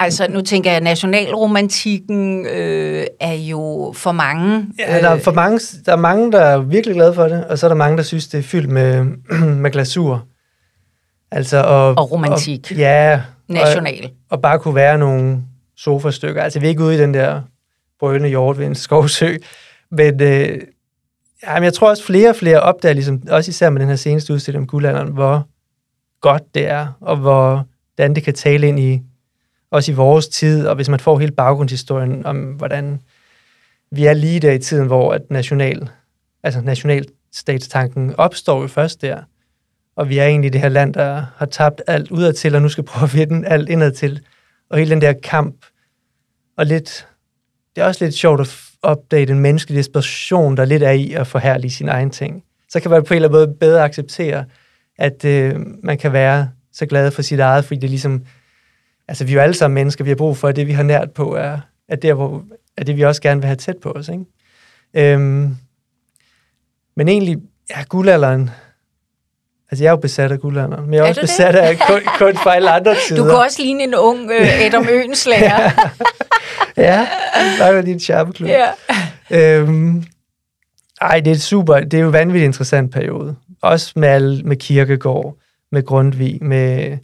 Altså, 0.00 0.26
nu 0.30 0.40
tænker 0.40 0.70
jeg, 0.70 0.76
at 0.76 0.82
nationalromantikken 0.82 2.46
øh, 2.46 3.06
er 3.20 3.32
jo 3.32 3.92
for 3.96 4.12
mange... 4.12 4.66
Ja, 4.78 5.00
der 5.00 5.08
er, 5.08 5.18
for 5.18 5.32
mange, 5.32 5.60
der 5.86 5.92
er 5.92 5.96
mange, 5.96 6.32
der 6.32 6.40
er 6.40 6.58
virkelig 6.58 6.94
glade 6.94 7.14
for 7.14 7.28
det, 7.28 7.44
og 7.44 7.58
så 7.58 7.66
er 7.66 7.68
der 7.68 7.76
mange, 7.76 7.96
der 7.96 8.02
synes, 8.02 8.28
det 8.28 8.38
er 8.38 8.42
fyldt 8.42 8.70
med, 8.70 9.04
med 9.62 9.70
glasur. 9.70 10.26
Altså, 11.30 11.62
og, 11.62 11.88
og 11.88 12.12
romantik. 12.12 12.68
Og, 12.70 12.76
ja. 12.76 13.20
National. 13.48 14.04
Og, 14.04 14.10
og 14.30 14.42
bare 14.42 14.58
kunne 14.58 14.74
være 14.74 14.98
nogle 14.98 15.42
sofastykker. 15.76 16.42
Altså, 16.42 16.60
vi 16.60 16.66
er 16.66 16.70
ikke 16.70 16.82
ude 16.82 16.94
i 16.94 16.98
den 16.98 17.14
der 17.14 17.42
brølende 18.00 18.28
hjort 18.28 18.58
ved 18.58 18.66
en 18.66 18.74
skovsø, 18.84 19.36
men 19.90 20.22
øh, 20.22 20.60
jamen, 21.46 21.64
jeg 21.64 21.74
tror 21.74 21.88
også, 21.88 22.04
flere 22.04 22.28
og 22.28 22.36
flere 22.36 22.60
opdager, 22.60 22.92
ligesom, 22.92 23.22
også 23.30 23.48
især 23.48 23.70
med 23.70 23.80
den 23.80 23.88
her 23.88 23.96
seneste 23.96 24.32
udstilling 24.32 24.62
om 24.62 24.66
guldalderen, 24.66 25.12
hvor 25.12 25.48
godt 26.20 26.42
det 26.54 26.66
er, 26.66 26.86
og 27.00 27.16
hvordan 27.16 28.14
det 28.14 28.22
kan 28.22 28.34
tale 28.34 28.68
ind 28.68 28.80
i 28.80 29.02
også 29.70 29.92
i 29.92 29.94
vores 29.94 30.28
tid, 30.28 30.66
og 30.66 30.74
hvis 30.74 30.88
man 30.88 31.00
får 31.00 31.18
hele 31.18 31.32
baggrundshistorien 31.32 32.26
om, 32.26 32.36
hvordan 32.36 33.00
vi 33.90 34.06
er 34.06 34.12
lige 34.12 34.40
der 34.40 34.52
i 34.52 34.58
tiden, 34.58 34.86
hvor 34.86 35.12
at 35.12 35.22
national, 35.30 35.88
altså 36.42 36.60
nationalstatstanken 36.60 38.14
opstår 38.18 38.60
jo 38.60 38.66
først 38.66 39.02
der, 39.02 39.22
og 39.96 40.08
vi 40.08 40.18
er 40.18 40.26
egentlig 40.26 40.52
det 40.52 40.60
her 40.60 40.68
land, 40.68 40.94
der 40.94 41.24
har 41.36 41.46
tabt 41.46 41.82
alt 41.86 42.10
udadtil, 42.10 42.54
og 42.54 42.62
nu 42.62 42.68
skal 42.68 42.84
prøve 42.84 43.04
at 43.04 43.14
vinde 43.14 43.48
alt 43.48 43.68
indadtil, 43.68 44.20
og 44.70 44.78
hele 44.78 44.90
den 44.90 45.00
der 45.00 45.12
kamp, 45.22 45.56
og 46.56 46.66
lidt, 46.66 47.08
det 47.76 47.82
er 47.82 47.86
også 47.86 48.04
lidt 48.04 48.14
sjovt 48.14 48.40
at 48.40 48.56
opdage 48.82 49.26
den 49.26 49.40
menneskelige 49.40 49.78
desperation, 49.78 50.56
der 50.56 50.64
lidt 50.64 50.82
er 50.82 50.90
i 50.90 51.12
at 51.12 51.26
forhærlige 51.26 51.70
sin 51.70 51.88
egen 51.88 52.10
ting. 52.10 52.42
Så 52.68 52.80
kan 52.80 52.90
man 52.90 53.04
på 53.04 53.14
en 53.14 53.16
eller 53.16 53.28
anden 53.28 53.40
måde 53.40 53.58
bedre 53.60 53.84
acceptere, 53.84 54.44
at 54.98 55.24
øh, 55.24 55.54
man 55.82 55.98
kan 55.98 56.12
være 56.12 56.48
så 56.72 56.86
glad 56.86 57.10
for 57.10 57.22
sit 57.22 57.40
eget, 57.40 57.64
fordi 57.64 57.80
det 57.80 57.90
ligesom 57.90 58.24
altså 59.08 59.24
vi 59.24 59.30
er 59.30 59.34
jo 59.34 59.40
alle 59.40 59.54
sammen 59.54 59.74
mennesker, 59.74 60.04
vi 60.04 60.10
har 60.10 60.16
brug 60.16 60.36
for, 60.36 60.48
at 60.48 60.56
det 60.56 60.66
vi 60.66 60.72
har 60.72 60.82
nært 60.82 61.10
på, 61.10 61.34
er, 61.34 61.58
er, 61.88 61.96
der, 61.96 62.14
hvor, 62.14 62.44
er 62.76 62.84
det, 62.84 62.96
vi 62.96 63.02
også 63.02 63.22
gerne 63.22 63.40
vil 63.40 63.46
have 63.46 63.56
tæt 63.56 63.76
på 63.82 63.90
os. 63.90 64.08
Ikke? 64.08 64.24
Øhm, 65.12 65.56
men 66.96 67.08
egentlig, 67.08 67.36
ja, 67.70 67.82
guldalderen, 67.88 68.50
Altså, 69.70 69.84
jeg 69.84 69.88
er 69.88 69.92
jo 69.92 69.96
besat 69.96 70.32
af 70.32 70.40
guldalderen, 70.40 70.84
men 70.84 70.94
jeg 70.94 71.00
er, 71.00 71.04
er 71.04 71.08
også 71.08 71.20
besat 71.20 71.54
det? 71.54 71.60
af 71.60 71.78
kun, 71.78 72.00
kun 72.26 72.36
for 72.36 72.50
alle 72.50 72.70
andre 72.70 72.94
tider. 73.08 73.22
Du 73.22 73.28
kan 73.28 73.38
også 73.38 73.62
ligne 73.62 73.84
en 73.84 73.94
ung 73.94 74.30
øh, 74.30 74.64
Adam 74.66 74.86
Øenslager. 74.90 75.70
ja, 76.76 77.08
der 77.58 77.64
er 77.64 77.82
din 77.82 78.00
charmeklub. 78.00 78.48
Ja. 78.48 78.66
Øhm, 79.30 80.04
ej, 81.00 81.20
det 81.20 81.32
er 81.32 81.36
super, 81.36 81.80
det 81.80 81.94
er 81.94 82.00
jo 82.00 82.06
en 82.06 82.12
vanvittigt 82.12 82.44
interessant 82.44 82.92
periode. 82.92 83.36
Også 83.62 83.92
med, 83.96 84.08
alle, 84.08 84.42
med 84.42 84.56
Kirkegård, 84.56 85.36
med 85.72 85.82
Grundtvig, 85.82 86.38
med 86.42 86.98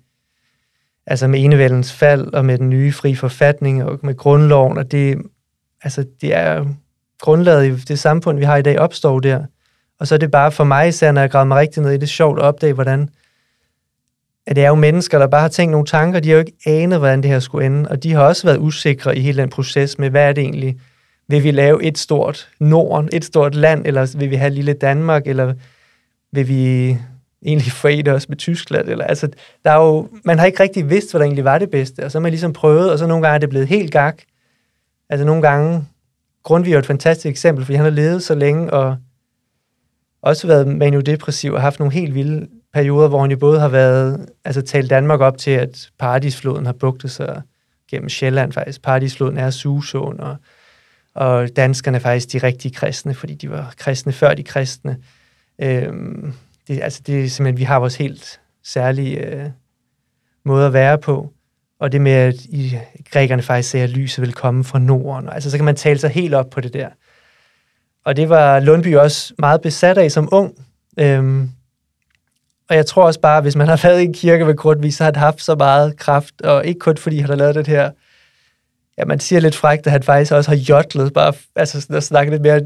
altså 1.12 1.28
med 1.28 1.44
enevældens 1.44 1.92
fald 1.92 2.34
og 2.34 2.44
med 2.44 2.58
den 2.58 2.70
nye 2.70 2.92
fri 2.92 3.14
forfatning 3.14 3.84
og 3.84 3.98
med 4.02 4.16
grundloven, 4.16 4.78
og 4.78 4.92
det, 4.92 5.18
altså 5.82 6.04
det 6.20 6.34
er 6.36 6.66
grundlaget 7.20 7.66
i 7.66 7.74
det 7.74 7.98
samfund, 7.98 8.38
vi 8.38 8.44
har 8.44 8.56
i 8.56 8.62
dag, 8.62 8.78
opstår 8.78 9.20
der. 9.20 9.44
Og 10.00 10.06
så 10.06 10.14
er 10.14 10.18
det 10.18 10.30
bare 10.30 10.52
for 10.52 10.64
mig 10.64 10.88
især, 10.88 11.12
når 11.12 11.20
jeg 11.20 11.30
græder 11.30 11.44
mig 11.44 11.58
rigtig 11.58 11.82
ned 11.82 11.90
i 11.90 11.96
det, 11.96 12.08
sjovt 12.08 12.38
at 12.38 12.44
opdage, 12.44 12.72
hvordan 12.72 13.08
at 14.46 14.56
det 14.56 14.64
er 14.64 14.68
jo 14.68 14.74
mennesker, 14.74 15.18
der 15.18 15.26
bare 15.26 15.40
har 15.40 15.48
tænkt 15.48 15.70
nogle 15.70 15.86
tanker, 15.86 16.20
de 16.20 16.28
har 16.28 16.34
jo 16.34 16.40
ikke 16.40 16.52
anet, 16.66 16.98
hvordan 16.98 17.22
det 17.22 17.30
her 17.30 17.40
skulle 17.40 17.66
ende, 17.66 17.88
og 17.88 18.02
de 18.02 18.12
har 18.12 18.22
også 18.22 18.46
været 18.46 18.58
usikre 18.58 19.16
i 19.18 19.20
hele 19.20 19.42
den 19.42 19.50
proces 19.50 19.98
med, 19.98 20.10
hvad 20.10 20.28
er 20.28 20.32
det 20.32 20.42
egentlig, 20.42 20.80
vil 21.28 21.42
vi 21.42 21.50
lave 21.50 21.84
et 21.84 21.98
stort 21.98 22.48
Norden, 22.60 23.08
et 23.12 23.24
stort 23.24 23.54
land, 23.54 23.86
eller 23.86 24.18
vil 24.18 24.30
vi 24.30 24.36
have 24.36 24.50
lille 24.50 24.72
Danmark, 24.72 25.26
eller 25.26 25.54
vil 26.32 26.48
vi 26.48 26.96
egentlig 27.46 27.72
forene 27.72 28.14
også 28.14 28.26
med 28.28 28.36
Tyskland. 28.36 28.88
Eller, 28.88 29.04
altså, 29.04 29.28
der 29.64 29.70
er 29.70 29.84
jo, 29.84 30.08
man 30.24 30.38
har 30.38 30.46
ikke 30.46 30.62
rigtig 30.62 30.90
vidst, 30.90 31.10
hvad 31.10 31.18
der 31.18 31.24
egentlig 31.24 31.44
var 31.44 31.58
det 31.58 31.70
bedste, 31.70 32.04
og 32.04 32.10
så 32.10 32.18
har 32.18 32.22
man 32.22 32.30
ligesom 32.30 32.52
prøvet, 32.52 32.92
og 32.92 32.98
så 32.98 33.06
nogle 33.06 33.22
gange 33.22 33.34
er 33.34 33.38
det 33.38 33.48
blevet 33.48 33.68
helt 33.68 33.92
gak. 33.92 34.22
Altså 35.10 35.26
nogle 35.26 35.42
gange, 35.42 35.84
Grundtvig 36.42 36.74
er 36.74 36.78
et 36.78 36.86
fantastisk 36.86 37.30
eksempel, 37.30 37.64
fordi 37.64 37.76
han 37.76 37.84
har 37.84 37.90
levet 37.90 38.22
så 38.22 38.34
længe, 38.34 38.72
og 38.72 38.96
også 40.22 40.46
været 40.46 40.68
maniodepressiv, 40.68 41.52
og 41.52 41.60
haft 41.60 41.78
nogle 41.78 41.94
helt 41.94 42.14
vilde 42.14 42.48
perioder, 42.72 43.08
hvor 43.08 43.20
han 43.20 43.30
jo 43.30 43.36
både 43.36 43.60
har 43.60 43.68
været, 43.68 44.26
altså 44.44 44.62
talt 44.62 44.90
Danmark 44.90 45.20
op 45.20 45.38
til, 45.38 45.50
at 45.50 45.90
Paradisfloden 45.98 46.66
har 46.66 46.72
bugtet 46.72 47.10
sig, 47.10 47.42
gennem 47.90 48.08
Sjælland 48.08 48.52
faktisk. 48.52 48.82
Paradisfloden 48.82 49.38
er 49.38 49.50
Susåen, 49.50 50.20
og, 50.20 50.36
og 51.14 51.56
danskerne 51.56 51.96
er 51.96 52.00
faktisk 52.00 52.32
de 52.32 52.46
rigtige 52.46 52.74
kristne, 52.74 53.14
fordi 53.14 53.34
de 53.34 53.50
var 53.50 53.74
kristne 53.76 54.12
før 54.12 54.34
de 54.34 54.42
kristne. 54.42 54.96
Øhm, 55.58 56.32
det, 56.68 56.82
altså 56.82 57.02
det 57.06 57.24
er 57.24 57.28
simpelthen, 57.28 57.58
vi 57.58 57.64
har 57.64 57.78
vores 57.78 57.96
helt 57.96 58.40
særlige 58.64 59.18
øh, 59.18 59.50
måde 60.44 60.66
at 60.66 60.72
være 60.72 60.98
på. 60.98 61.32
Og 61.80 61.92
det 61.92 62.00
med, 62.00 62.12
at 62.12 62.34
i, 62.34 62.78
grækerne 63.10 63.42
faktisk 63.42 63.70
sagde, 63.70 63.84
at 63.84 63.90
lyset 63.90 64.22
vil 64.22 64.32
komme 64.32 64.64
fra 64.64 64.78
Norden. 64.78 65.28
Altså, 65.28 65.50
så 65.50 65.58
kan 65.58 65.64
man 65.64 65.76
tale 65.76 65.98
sig 65.98 66.10
helt 66.10 66.34
op 66.34 66.50
på 66.50 66.60
det 66.60 66.74
der. 66.74 66.88
Og 68.04 68.16
det 68.16 68.28
var 68.28 68.60
Lundby 68.60 68.96
også 68.96 69.34
meget 69.38 69.60
besat 69.60 69.98
af 69.98 70.12
som 70.12 70.28
ung. 70.32 70.54
Øhm, 70.98 71.50
og 72.68 72.76
jeg 72.76 72.86
tror 72.86 73.04
også 73.04 73.20
bare, 73.20 73.40
hvis 73.40 73.56
man 73.56 73.68
har 73.68 73.80
været 73.82 74.00
i 74.00 74.04
en 74.04 74.12
kirke 74.12 74.46
ved 74.46 74.56
Grundtvig, 74.56 74.94
så 74.94 75.04
har 75.04 75.10
det 75.10 75.20
haft 75.20 75.42
så 75.42 75.54
meget 75.54 75.96
kraft, 75.96 76.42
og 76.42 76.66
ikke 76.66 76.78
kun 76.78 76.96
fordi 76.96 77.18
han 77.18 77.28
har 77.28 77.36
lavet 77.36 77.54
det 77.54 77.66
her, 77.66 77.90
ja, 79.02 79.06
man 79.06 79.20
siger 79.20 79.40
lidt 79.40 79.54
frækt, 79.54 79.86
at 79.86 79.92
han 79.92 80.02
faktisk 80.02 80.32
også 80.32 80.50
har 80.50 80.56
jodlet, 80.56 81.12
bare 81.12 81.32
altså 81.56 81.80
sådan 81.80 81.96
at 81.96 82.04
snakke 82.04 82.32
lidt 82.32 82.42
mere 82.42 82.60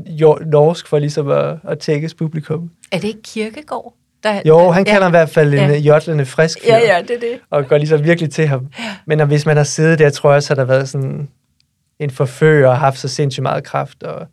norsk 0.47 0.88
for 0.88 0.99
ligesom 0.99 1.28
at, 1.28 1.57
at 1.69 1.78
tækkes 1.78 2.14
publikum. 2.14 2.71
Er 2.93 2.99
det 2.99 3.09
ikke 3.09 3.23
kirkegård? 3.23 3.95
Der, 4.23 4.40
jo, 4.47 4.71
han 4.71 4.85
kalder 4.85 5.07
ja. 5.07 5.09
i 5.09 5.11
hvert 5.11 5.31
fald 5.31 5.55
en 5.55 5.71
ja. 5.71 5.76
jodlende 5.76 6.26
frisk 6.26 6.59
fyr, 6.64 6.73
Ja, 6.73 6.78
ja, 6.78 7.02
det 7.02 7.11
er 7.11 7.21
det. 7.21 7.38
Og 7.50 7.69
går 7.69 7.78
ligesom 7.78 8.05
virkelig 8.05 8.31
til 8.31 8.47
ham. 8.47 8.69
Men 9.07 9.26
hvis 9.26 9.47
man 9.47 9.57
har 9.57 9.64
siddet 9.64 9.99
der, 9.99 10.11
tror 10.11 10.31
jeg 10.31 10.37
også, 10.37 10.52
at 10.52 10.57
der 10.57 10.64
har 10.64 10.73
været 10.73 10.88
sådan 10.88 11.28
en 12.00 12.11
forfører 12.11 12.69
og 12.69 12.78
haft 12.78 12.99
så 12.99 13.09
sindssygt 13.09 13.43
meget 13.43 13.64
kraft. 13.64 14.02
Og, 14.02 14.26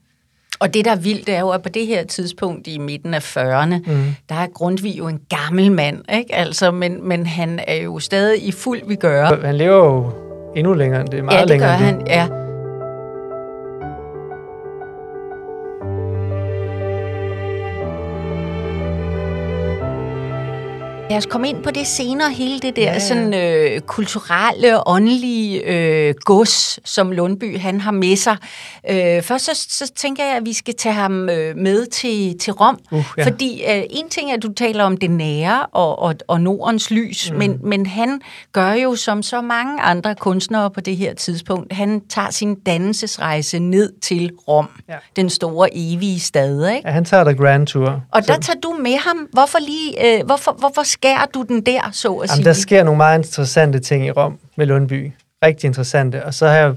og 0.59 0.73
det, 0.73 0.85
der 0.85 0.91
er 0.91 0.95
vildt, 0.95 1.29
er 1.29 1.39
jo, 1.39 1.49
at 1.49 1.61
på 1.61 1.69
det 1.69 1.87
her 1.87 2.03
tidspunkt 2.03 2.67
i 2.67 2.77
midten 2.77 3.13
af 3.13 3.37
40'erne, 3.37 3.91
mm. 3.91 4.15
der 4.29 4.35
er 4.35 4.47
Grundtvig 4.53 4.97
jo 4.97 5.07
en 5.07 5.19
gammel 5.29 5.71
mand, 5.71 6.13
ikke? 6.13 6.35
Altså, 6.35 6.71
men, 6.71 7.07
men 7.07 7.25
han 7.25 7.59
er 7.67 7.75
jo 7.75 7.99
stadig 7.99 8.47
i 8.47 8.51
fuld 8.51 8.81
vi 8.87 8.95
gør. 8.95 9.45
Han 9.45 9.55
lever 9.55 9.75
jo 9.75 10.22
endnu 10.55 10.73
længere 10.73 11.01
end 11.01 11.09
det, 11.09 11.23
meget 11.25 11.37
ja, 11.37 11.41
det 11.41 11.49
længere 11.49 11.69
gør 11.69 11.75
han, 11.75 12.07
ja. 12.07 12.27
Lad 21.13 21.17
os 21.17 21.25
komme 21.25 21.49
ind 21.49 21.63
på 21.63 21.71
det 21.71 21.87
senere, 21.87 22.31
hele 22.31 22.59
det 22.59 22.75
der 22.75 22.83
ja, 22.83 22.93
ja. 22.93 22.99
sådan 22.99 23.33
øh, 23.33 23.81
kulturelle, 23.81 24.87
åndelige 24.87 25.61
øh, 25.65 26.13
gods, 26.25 26.89
som 26.89 27.11
Lundby 27.11 27.59
han 27.59 27.81
har 27.81 27.91
med 27.91 28.15
sig. 28.15 28.37
Øh, 28.89 29.21
først 29.21 29.45
så, 29.45 29.65
så 29.69 29.91
tænker 29.95 30.23
jeg, 30.23 30.35
at 30.35 30.45
vi 30.45 30.53
skal 30.53 30.75
tage 30.75 30.95
ham 30.95 31.29
øh, 31.29 31.57
med 31.57 31.85
til, 31.85 32.39
til 32.39 32.53
Rom, 32.53 32.79
uh, 32.91 33.05
ja. 33.17 33.25
fordi 33.25 33.63
øh, 33.63 33.83
en 33.89 34.09
ting 34.09 34.29
er, 34.31 34.33
at 34.33 34.43
du 34.43 34.53
taler 34.53 34.83
om 34.83 34.97
det 34.97 35.11
nære 35.11 35.65
og, 35.65 35.99
og, 35.99 36.15
og 36.27 36.41
Nordens 36.41 36.91
lys, 36.91 37.31
mm. 37.31 37.37
men, 37.37 37.59
men 37.63 37.85
han 37.85 38.21
gør 38.51 38.71
jo 38.71 38.95
som 38.95 39.23
så 39.23 39.41
mange 39.41 39.81
andre 39.81 40.15
kunstnere 40.15 40.71
på 40.71 40.81
det 40.81 40.97
her 40.97 41.13
tidspunkt, 41.13 41.73
han 41.73 42.01
tager 42.09 42.29
sin 42.29 42.55
dannelsesrejse 42.55 43.59
ned 43.59 43.93
til 44.01 44.31
Rom, 44.47 44.69
ja. 44.89 44.95
den 45.15 45.29
store 45.29 45.69
evige 45.73 46.19
stad. 46.19 46.69
Ikke? 46.69 46.87
Ja, 46.87 46.93
han 46.93 47.05
tager 47.05 47.23
der 47.23 47.33
Grand 47.33 47.67
Tour. 47.67 48.01
Og 48.11 48.23
så... 48.23 48.33
der 48.33 48.39
tager 48.39 48.59
du 48.59 48.75
med 48.81 48.97
ham. 48.97 49.27
Hvorfor 49.33 49.59
lige, 49.59 50.17
øh, 50.19 50.25
hvorfor, 50.25 50.55
hvorfor 50.59 50.83
skærer 51.03 51.25
du 51.25 51.45
den 51.47 51.61
der, 51.61 51.89
så 51.91 52.13
at 52.13 52.29
Jamen, 52.29 52.35
sige? 52.35 52.45
Der 52.45 52.53
sker 52.53 52.83
nogle 52.83 52.97
meget 52.97 53.19
interessante 53.19 53.79
ting 53.79 54.05
i 54.05 54.11
Rom 54.11 54.39
med 54.57 54.65
Lundby. 54.65 55.11
Rigtig 55.45 55.67
interessante. 55.67 56.25
Og 56.25 56.33
så 56.33 56.47
har 56.47 56.55
jeg 56.55 56.75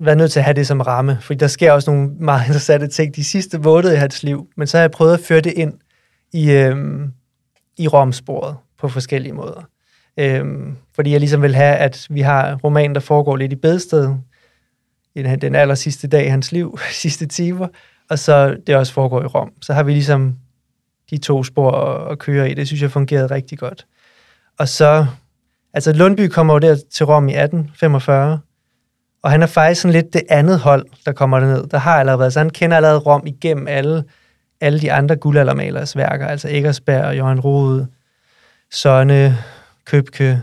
været 0.00 0.18
nødt 0.18 0.32
til 0.32 0.40
at 0.40 0.44
have 0.44 0.54
det 0.54 0.66
som 0.66 0.80
ramme, 0.80 1.18
fordi 1.20 1.38
der 1.38 1.46
sker 1.46 1.72
også 1.72 1.90
nogle 1.90 2.10
meget 2.10 2.46
interessante 2.46 2.88
ting 2.88 3.16
de 3.16 3.24
sidste 3.24 3.58
måneder 3.58 3.92
i 3.92 3.96
hans 3.96 4.22
liv. 4.22 4.48
Men 4.56 4.66
så 4.66 4.76
har 4.76 4.82
jeg 4.82 4.90
prøvet 4.90 5.14
at 5.14 5.20
føre 5.20 5.40
det 5.40 5.52
ind 5.52 5.74
i, 6.32 6.50
øhm, 6.50 7.12
i 7.78 7.88
Romsporet 7.88 8.56
på 8.78 8.88
forskellige 8.88 9.32
måder. 9.32 9.68
Øhm, 10.16 10.76
fordi 10.94 11.10
jeg 11.10 11.20
ligesom 11.20 11.42
vil 11.42 11.54
have, 11.54 11.76
at 11.76 12.06
vi 12.10 12.20
har 12.20 12.54
romanen, 12.64 12.94
der 12.94 13.00
foregår 13.00 13.36
lidt 13.36 13.52
i 13.52 13.56
bedstedet, 13.56 14.20
i 15.14 15.22
den 15.22 15.54
aller 15.54 15.74
sidste 15.74 16.08
dag 16.08 16.26
i 16.26 16.28
hans 16.28 16.52
liv, 16.52 16.78
sidste 16.90 17.26
timer, 17.26 17.68
og 18.10 18.18
så 18.18 18.56
det 18.66 18.76
også 18.76 18.92
foregår 18.92 19.22
i 19.22 19.26
Rom. 19.26 19.52
Så 19.62 19.72
har 19.74 19.82
vi 19.82 19.92
ligesom 19.92 20.36
de 21.12 21.18
to 21.18 21.44
spor 21.44 21.70
at, 21.70 22.12
at 22.12 22.18
køre 22.18 22.50
i. 22.50 22.54
Det 22.54 22.66
synes 22.66 22.82
jeg 22.82 22.90
fungerede 22.90 23.26
rigtig 23.26 23.58
godt. 23.58 23.86
Og 24.58 24.68
så, 24.68 25.06
altså 25.74 25.92
Lundby 25.92 26.28
kommer 26.28 26.54
jo 26.54 26.58
der 26.58 26.76
til 26.90 27.06
Rom 27.06 27.28
i 27.28 27.32
1845, 27.32 28.40
og 29.22 29.30
han 29.30 29.42
er 29.42 29.46
faktisk 29.46 29.80
sådan 29.80 29.92
lidt 29.92 30.12
det 30.12 30.22
andet 30.28 30.58
hold, 30.58 30.86
der 31.06 31.12
kommer 31.12 31.40
ned. 31.40 31.66
Der 31.66 31.78
har 31.78 32.00
allerede 32.00 32.18
været, 32.18 32.32
så 32.32 32.38
han 32.40 32.50
kender 32.50 32.76
allerede 32.76 32.98
Rom 32.98 33.26
igennem 33.26 33.68
alle, 33.68 34.04
alle 34.60 34.80
de 34.80 34.92
andre 34.92 35.16
guldaldermalers 35.16 35.96
værker, 35.96 36.26
altså 36.26 36.48
Eggersberg, 36.48 37.18
Johan 37.18 37.40
Rode, 37.40 37.86
Sønne, 38.70 39.38
Købke. 39.84 40.42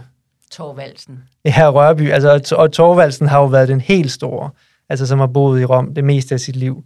Torvaldsen. 0.51 1.23
Ja, 1.45 1.71
Rørby. 1.71 2.11
Altså, 2.11 2.55
og 2.57 2.71
Torvaldsen 2.71 3.27
har 3.27 3.39
jo 3.39 3.45
været 3.45 3.67
den 3.67 3.81
helt 3.81 4.11
store, 4.11 4.49
altså 4.89 5.05
som 5.05 5.19
har 5.19 5.27
boet 5.27 5.61
i 5.61 5.65
Rom 5.65 5.93
det 5.93 6.03
meste 6.03 6.35
af 6.35 6.39
sit 6.39 6.55
liv. 6.55 6.83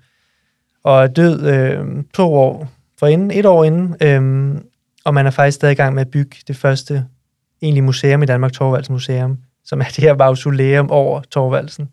Og 0.83 1.03
er 1.03 1.07
død 1.07 1.41
øh, 1.41 2.03
to 2.13 2.33
år 2.33 2.67
for 3.03 3.07
inden, 3.07 3.31
et 3.31 3.45
år 3.45 3.63
inden, 3.63 3.95
øhm, 4.01 4.65
og 5.05 5.13
man 5.13 5.25
er 5.25 5.31
faktisk 5.31 5.55
stadig 5.55 5.71
i 5.71 5.75
gang 5.75 5.93
med 5.95 6.01
at 6.01 6.11
bygge 6.11 6.37
det 6.47 6.57
første 6.57 7.05
egentlige 7.61 7.83
museum 7.83 8.23
i 8.23 8.25
Danmark, 8.25 8.51
Torvalds 8.51 8.89
Museum, 8.89 9.37
som 9.65 9.81
er 9.81 9.85
det 9.95 9.97
her 9.97 10.15
mausoleum 10.15 10.91
over 10.91 11.21
Torvaldsen. 11.21 11.89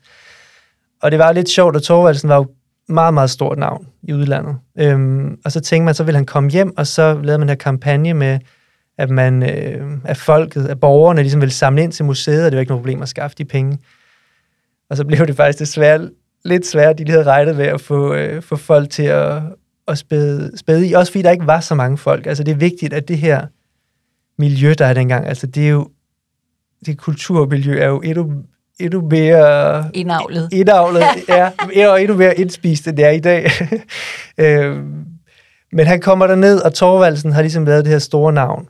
Og 1.03 1.11
det 1.11 1.19
var 1.19 1.33
lidt 1.33 1.49
sjovt, 1.49 1.77
at 1.77 1.83
Torvaldsen 1.83 2.29
var 2.29 2.37
jo 2.37 2.47
meget, 2.89 3.15
meget 3.15 3.31
stort 3.31 3.59
navn 3.59 3.87
i 4.03 4.13
udlandet. 4.13 4.57
Øhm, 4.79 5.39
og 5.45 5.53
så 5.53 5.61
tænkte 5.61 5.85
man, 5.85 5.95
så 5.95 6.05
ville 6.05 6.17
han 6.17 6.27
komme 6.27 6.51
hjem, 6.51 6.73
og 6.77 6.87
så 6.87 7.21
lavede 7.23 7.39
man 7.39 7.49
her 7.49 7.57
kampagne 7.57 8.15
med, 8.15 8.39
at 8.99 9.11
man, 9.11 9.43
øh, 9.43 9.99
at 10.05 10.17
folket, 10.17 10.67
at 10.67 10.81
borgerne 10.81 11.23
ligesom 11.23 11.41
ville 11.41 11.53
samle 11.53 11.83
ind 11.83 11.93
til 11.93 12.05
museet, 12.05 12.45
og 12.45 12.51
det 12.51 12.57
var 12.57 12.61
ikke 12.61 12.71
noget 12.71 12.83
problem 12.83 13.03
at 13.03 13.09
skaffe 13.09 13.37
de 13.39 13.45
penge. 13.45 13.79
Og 14.91 14.97
så 14.97 15.05
blev 15.05 15.27
det 15.27 15.37
faktisk 15.37 15.59
desværre 15.59 16.11
lidt 16.45 16.67
svært, 16.67 16.99
de 16.99 17.05
lige 17.05 17.13
havde 17.13 17.27
regnet 17.27 17.57
med 17.57 17.67
at 17.67 17.81
få, 17.81 18.15
øh, 18.15 18.43
få 18.43 18.57
folk 18.57 18.91
til 18.91 19.03
at, 19.03 19.43
at 19.91 19.99
spæde, 19.99 20.59
spæde 20.59 20.89
i, 20.89 20.93
også 20.93 21.13
fordi 21.13 21.23
der 21.23 21.31
ikke 21.31 21.47
var 21.47 21.61
så 21.61 21.75
mange 21.75 21.99
folk. 21.99 22.27
Altså 22.27 22.45
det 22.45 22.53
er 22.53 22.57
vigtigt, 22.57 22.93
at 22.93 23.09
det 23.09 23.19
her 23.19 23.47
miljø, 24.39 24.75
der 24.79 24.87
er 24.87 24.95
dengang, 24.95 25.27
altså 25.27 25.47
det 25.47 25.65
er 25.65 25.71
jo, 25.71 25.89
det 26.87 26.99
kulturmiljø 26.99 27.79
er 27.79 27.87
jo 27.87 28.01
endnu, 28.01 28.33
endnu 28.81 29.09
mere... 29.09 29.91
Indavlet. 29.95 30.49
Indavlet, 30.53 31.03
ja. 31.29 31.51
Og 31.89 32.03
endnu 32.03 32.17
mere 32.17 32.39
indspist, 32.39 32.89
end 32.89 32.97
det 32.97 33.05
er 33.05 33.11
i 33.11 33.21
dag. 33.21 33.51
øhm, 34.39 35.05
men 35.73 35.87
han 35.87 36.01
kommer 36.01 36.27
der 36.27 36.35
ned, 36.35 36.61
og 36.61 36.75
Torvaldsen 36.75 37.33
har 37.33 37.43
ligesom 37.43 37.67
været 37.67 37.85
det 37.85 37.93
her 37.93 37.99
store 37.99 38.33
navn. 38.33 38.69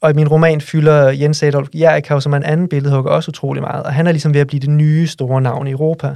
Og 0.00 0.10
i 0.10 0.14
min 0.14 0.28
roman 0.28 0.60
fylder 0.60 1.08
Jens 1.10 1.42
Adolf 1.42 1.68
Jerikau, 1.74 2.20
som 2.20 2.32
er 2.32 2.36
en 2.36 2.42
anden 2.42 2.68
billedhugger, 2.68 3.10
også 3.10 3.30
utrolig 3.30 3.62
meget. 3.62 3.82
Og 3.82 3.92
han 3.92 4.06
er 4.06 4.12
ligesom 4.12 4.34
ved 4.34 4.40
at 4.40 4.46
blive 4.46 4.60
det 4.60 4.70
nye 4.70 5.06
store 5.06 5.40
navn 5.40 5.66
i 5.66 5.70
Europa. 5.70 6.14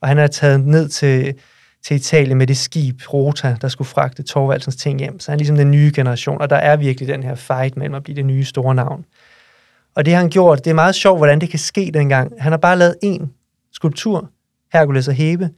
Og 0.00 0.08
han 0.08 0.18
er 0.18 0.26
taget 0.26 0.66
ned 0.66 0.88
til 0.88 1.34
til 1.84 1.96
Italien 1.96 2.38
med 2.38 2.46
det 2.46 2.56
skib, 2.56 3.12
Rota, 3.12 3.56
der 3.60 3.68
skulle 3.68 3.88
fragte 3.88 4.22
Torvaldsens 4.22 4.76
ting 4.76 4.98
hjem. 4.98 5.20
Så 5.20 5.30
han 5.30 5.36
er 5.36 5.38
ligesom 5.38 5.56
den 5.56 5.70
nye 5.70 5.92
generation, 5.94 6.40
og 6.40 6.50
der 6.50 6.56
er 6.56 6.76
virkelig 6.76 7.08
den 7.08 7.22
her 7.22 7.34
fight 7.34 7.76
mellem 7.76 7.94
at 7.94 8.02
blive 8.02 8.16
det 8.16 8.26
nye 8.26 8.44
store 8.44 8.74
navn. 8.74 9.04
Og 9.94 10.04
det 10.04 10.14
har 10.14 10.20
han 10.20 10.30
gjort, 10.30 10.64
det 10.64 10.70
er 10.70 10.74
meget 10.74 10.94
sjovt, 10.94 11.18
hvordan 11.18 11.40
det 11.40 11.50
kan 11.50 11.58
ske 11.58 11.90
dengang. 11.94 12.32
Han 12.38 12.52
har 12.52 12.56
bare 12.56 12.78
lavet 12.78 12.96
en 13.02 13.32
skulptur, 13.72 14.30
Hercules 14.72 15.08
og 15.08 15.14
Hebe, 15.14 15.50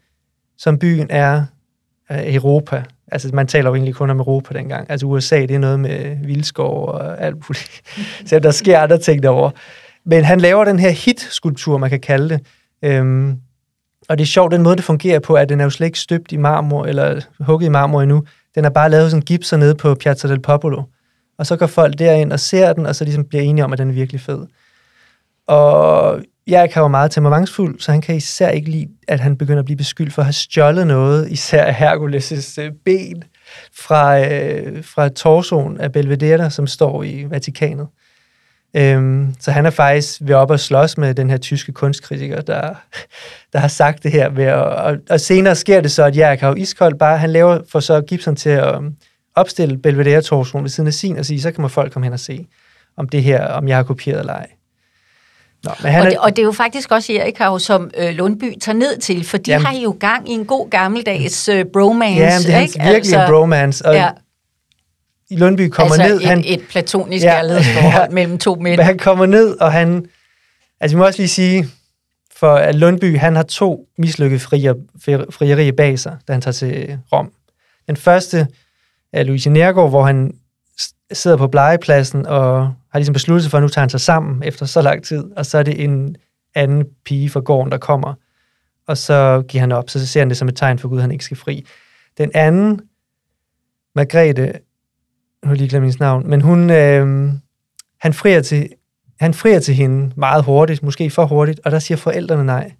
som 0.59 0.79
byen 0.79 1.07
er 1.11 1.45
uh, 2.11 2.35
Europa. 2.35 2.85
Altså, 3.13 3.31
man 3.33 3.47
taler 3.47 3.71
jo 3.71 3.75
egentlig 3.75 3.95
kun 3.95 4.11
om 4.11 4.19
Europa 4.19 4.59
dengang. 4.59 4.91
Altså, 4.91 5.07
USA, 5.07 5.41
det 5.41 5.51
er 5.51 5.59
noget 5.59 5.81
med 5.81 6.17
vildskov 6.25 6.89
og 6.89 7.23
alt 7.23 7.37
muligt. 7.37 7.83
Så 8.29 8.39
der 8.39 8.51
sker 8.51 8.79
andre 8.79 8.99
ting 8.99 9.23
derovre. 9.23 9.53
Men 10.05 10.25
han 10.25 10.41
laver 10.41 10.65
den 10.65 10.79
her 10.79 10.91
hit-skulptur, 10.91 11.79
man 11.79 11.91
kan 11.91 12.01
kalde 12.01 12.29
det, 12.29 12.47
øhm, 12.83 13.41
og 14.09 14.19
det 14.19 14.25
er 14.25 14.27
sjovt, 14.27 14.53
den 14.53 14.63
måde, 14.63 14.77
det 14.77 14.85
fungerer 14.85 15.19
på, 15.19 15.35
at 15.35 15.49
den 15.49 15.61
er 15.61 15.65
jo 15.65 15.71
slet 15.71 15.87
ikke 15.87 15.99
støbt 15.99 16.33
i 16.33 16.37
marmor, 16.37 16.85
eller 16.85 17.21
hugget 17.41 17.67
i 17.67 17.71
marmor 17.71 18.03
endnu. 18.03 18.23
Den 18.55 18.65
er 18.65 18.71
bare 18.71 18.91
lavet 18.91 19.11
sådan 19.11 19.23
gipser 19.23 19.57
nede 19.57 19.75
på 19.75 19.95
Piazza 19.95 20.29
del 20.29 20.41
Popolo. 20.41 20.83
Og 21.39 21.47
så 21.47 21.57
går 21.57 21.67
folk 21.67 21.99
derind 21.99 22.33
og 22.33 22.41
ser 22.41 22.73
den, 22.73 22.87
og 22.87 22.97
så 22.97 23.05
ligesom 23.05 23.25
bliver 23.25 23.43
enige 23.43 23.65
om, 23.65 23.73
at 23.73 23.79
den 23.79 23.89
er 23.89 23.95
virkelig 23.95 24.21
fed. 24.21 24.47
Og 25.47 26.23
jeg 26.47 26.71
kan 26.71 26.83
jo 26.83 26.89
meget 26.89 27.11
temperamentsfuld, 27.11 27.81
så 27.81 27.93
han 27.93 28.01
kan 28.01 28.17
især 28.17 28.49
ikke 28.49 28.71
lide, 28.71 28.89
at 29.09 29.21
han 29.21 29.37
begynder 29.37 29.59
at 29.59 29.65
blive 29.65 29.77
beskyldt 29.77 30.13
for 30.13 30.23
at 30.23 30.27
have 30.27 30.33
stjålet 30.33 30.87
noget, 30.87 31.31
især 31.31 31.73
Hercules' 31.73 32.61
øh, 32.63 32.73
ben 32.85 33.25
fra, 33.79 34.21
øh, 34.21 34.85
fra 34.85 35.09
torsoen 35.09 35.81
af 35.81 35.93
Belvedere, 35.93 36.51
som 36.51 36.67
står 36.67 37.03
i 37.03 37.31
Vatikanet. 37.31 37.87
Øhm, 38.77 39.35
så 39.41 39.51
han 39.51 39.67
er 39.67 39.71
faktisk 39.71 40.19
ved 40.21 40.35
op 40.35 40.51
og 40.51 40.61
slås 40.61 40.99
med 40.99 41.15
den 41.15 41.31
her 41.31 41.37
tyske 41.37 41.73
kunstkritiker, 41.73 42.41
der, 42.41 42.75
der 43.53 43.59
har 43.59 43.69
sagt 43.69 44.03
det 44.03 44.13
her. 44.13 44.29
Ved 44.29 44.45
at, 44.45 44.55
og, 44.55 44.97
og 45.11 45.21
senere 45.21 45.55
sker 45.55 45.81
det 45.81 45.93
så, 45.93 46.05
at 46.05 46.17
Jericho 46.17 46.55
Iskold 46.55 46.99
bare, 46.99 47.19
han 47.19 47.31
laver 47.31 47.59
for 47.69 47.81
så 47.81 48.01
Gibson 48.01 48.37
til 48.37 48.51
at 48.51 48.77
um, 48.77 48.95
opstille 49.35 49.79
belvedere 49.79 50.23
torsion 50.23 50.63
ved 50.63 50.71
siden 50.71 50.87
af 50.87 50.95
sin 50.95 51.19
og 51.19 51.25
sige, 51.25 51.41
så 51.41 51.51
kan 51.51 51.61
man 51.61 51.71
folk 51.71 51.93
komme 51.93 52.07
hen 52.07 52.13
og 52.13 52.21
se, 52.21 52.47
om 52.97 53.09
det 53.09 53.23
her, 53.23 53.47
om 53.47 53.69
jeg 53.69 53.77
har 53.77 53.83
kopieret 53.83 54.21
eller 54.21 54.33
ej. 54.33 54.47
Nå, 55.65 55.71
men 55.83 55.93
han 55.93 56.03
og, 56.03 56.11
det, 56.11 56.19
og 56.19 56.31
det 56.31 56.39
er 56.39 56.47
jo 56.47 56.53
faktisk 56.53 56.93
også 56.93 57.13
Erika, 57.13 57.59
som 57.59 57.91
øh, 57.99 58.11
Lundby 58.11 58.59
tager 58.61 58.77
ned 58.77 58.99
til, 58.99 59.25
for 59.25 59.39
de 59.39 59.51
jamen, 59.51 59.67
har 59.67 59.79
jo 59.79 59.97
gang 60.01 60.31
i 60.31 60.33
en 60.33 60.45
god 60.45 60.71
gammeldags 60.71 61.49
øh, 61.49 61.65
bromance. 61.73 62.21
Ja, 62.21 62.39
det 62.39 62.55
er 62.55 62.61
ikke? 62.61 62.79
virkelig 62.79 62.95
altså, 62.95 63.21
en 63.21 63.29
bromance. 63.29 63.87
Og, 63.87 63.95
ja 63.95 64.09
i 65.35 65.37
Lundby 65.37 65.69
kommer 65.69 65.95
altså 65.95 66.09
ned. 66.09 66.21
Et, 66.21 66.27
han, 66.27 66.43
et 66.47 66.63
platonisk 66.71 67.25
ja, 67.25 67.31
kærlighedsforhold 67.31 68.09
ja, 68.11 68.15
mellem 68.15 68.39
to 68.39 68.55
mænd. 68.55 68.81
Han 68.81 68.99
kommer 68.99 69.27
ned, 69.27 69.61
og 69.61 69.73
han... 69.73 70.07
Altså, 70.81 70.97
vi 70.97 70.99
må 70.99 71.07
også 71.07 71.19
lige 71.19 71.29
sige, 71.29 71.67
for 72.37 72.55
at 72.55 72.75
Lundby, 72.75 73.19
han 73.19 73.37
har 73.37 73.43
to 73.43 73.89
mislykkede 73.99 74.41
frier, 74.41 74.75
frierier 75.31 75.73
bag 75.73 75.99
sig, 75.99 76.17
da 76.29 76.33
han 76.33 76.43
tager 76.43 76.53
til 76.53 76.99
Rom. 77.13 77.33
Den 77.87 77.97
første 77.97 78.47
er 79.13 79.23
Luigi 79.23 79.49
Nergård, 79.49 79.91
hvor 79.91 80.03
han 80.03 80.35
sidder 81.13 81.37
på 81.37 81.47
blegepladsen 81.47 82.27
og 82.27 82.75
har 82.93 82.99
ligesom 82.99 83.13
besluttet 83.13 83.43
sig 83.43 83.51
for, 83.51 83.59
at 83.59 83.63
nu 83.63 83.69
tager 83.69 83.83
han 83.83 83.91
sig 83.91 84.01
sammen 84.01 84.43
efter 84.43 84.67
så 84.67 84.83
lang 84.83 85.05
tid, 85.05 85.25
og 85.37 85.47
så 85.47 85.59
er 85.59 85.63
det 85.63 85.85
en 85.85 86.17
anden 86.55 86.85
pige 87.05 87.31
fra 87.31 87.41
gården, 87.41 87.73
der 87.73 87.79
kommer, 87.79 88.15
og 88.87 88.99
så 88.99 89.43
giver 89.49 89.61
han 89.61 89.73
op, 89.73 89.91
så 89.91 90.07
ser 90.07 90.21
han 90.21 90.29
det 90.29 90.37
som 90.37 90.49
et 90.49 90.57
tegn 90.57 90.79
for 90.79 90.89
Gud, 90.89 91.01
han 91.01 91.11
ikke 91.11 91.25
skal 91.25 91.37
fri. 91.37 91.67
Den 92.19 92.31
anden, 92.35 92.81
Margrethe, 93.95 94.53
nu 95.45 95.49
har 95.49 95.57
lige 95.57 95.69
glemt 95.69 95.85
hendes 95.85 96.01
navn, 96.01 96.31
men 96.31 96.41
hun, 96.41 96.71
øh, 96.71 97.33
han 98.01 98.13
frier 98.13 98.43
til, 98.43 98.69
han 99.21 99.35
frier 99.35 99.61
til 99.61 99.75
hende 99.75 100.13
meget 100.17 100.45
hurtigt, 100.45 100.83
måske 100.83 101.11
for 101.11 101.27
hurtigt, 101.27 101.61
og 101.65 101.71
der 101.73 101.79
siger 101.79 101.99
forældrene 101.99 102.45
nej. 102.45 102.73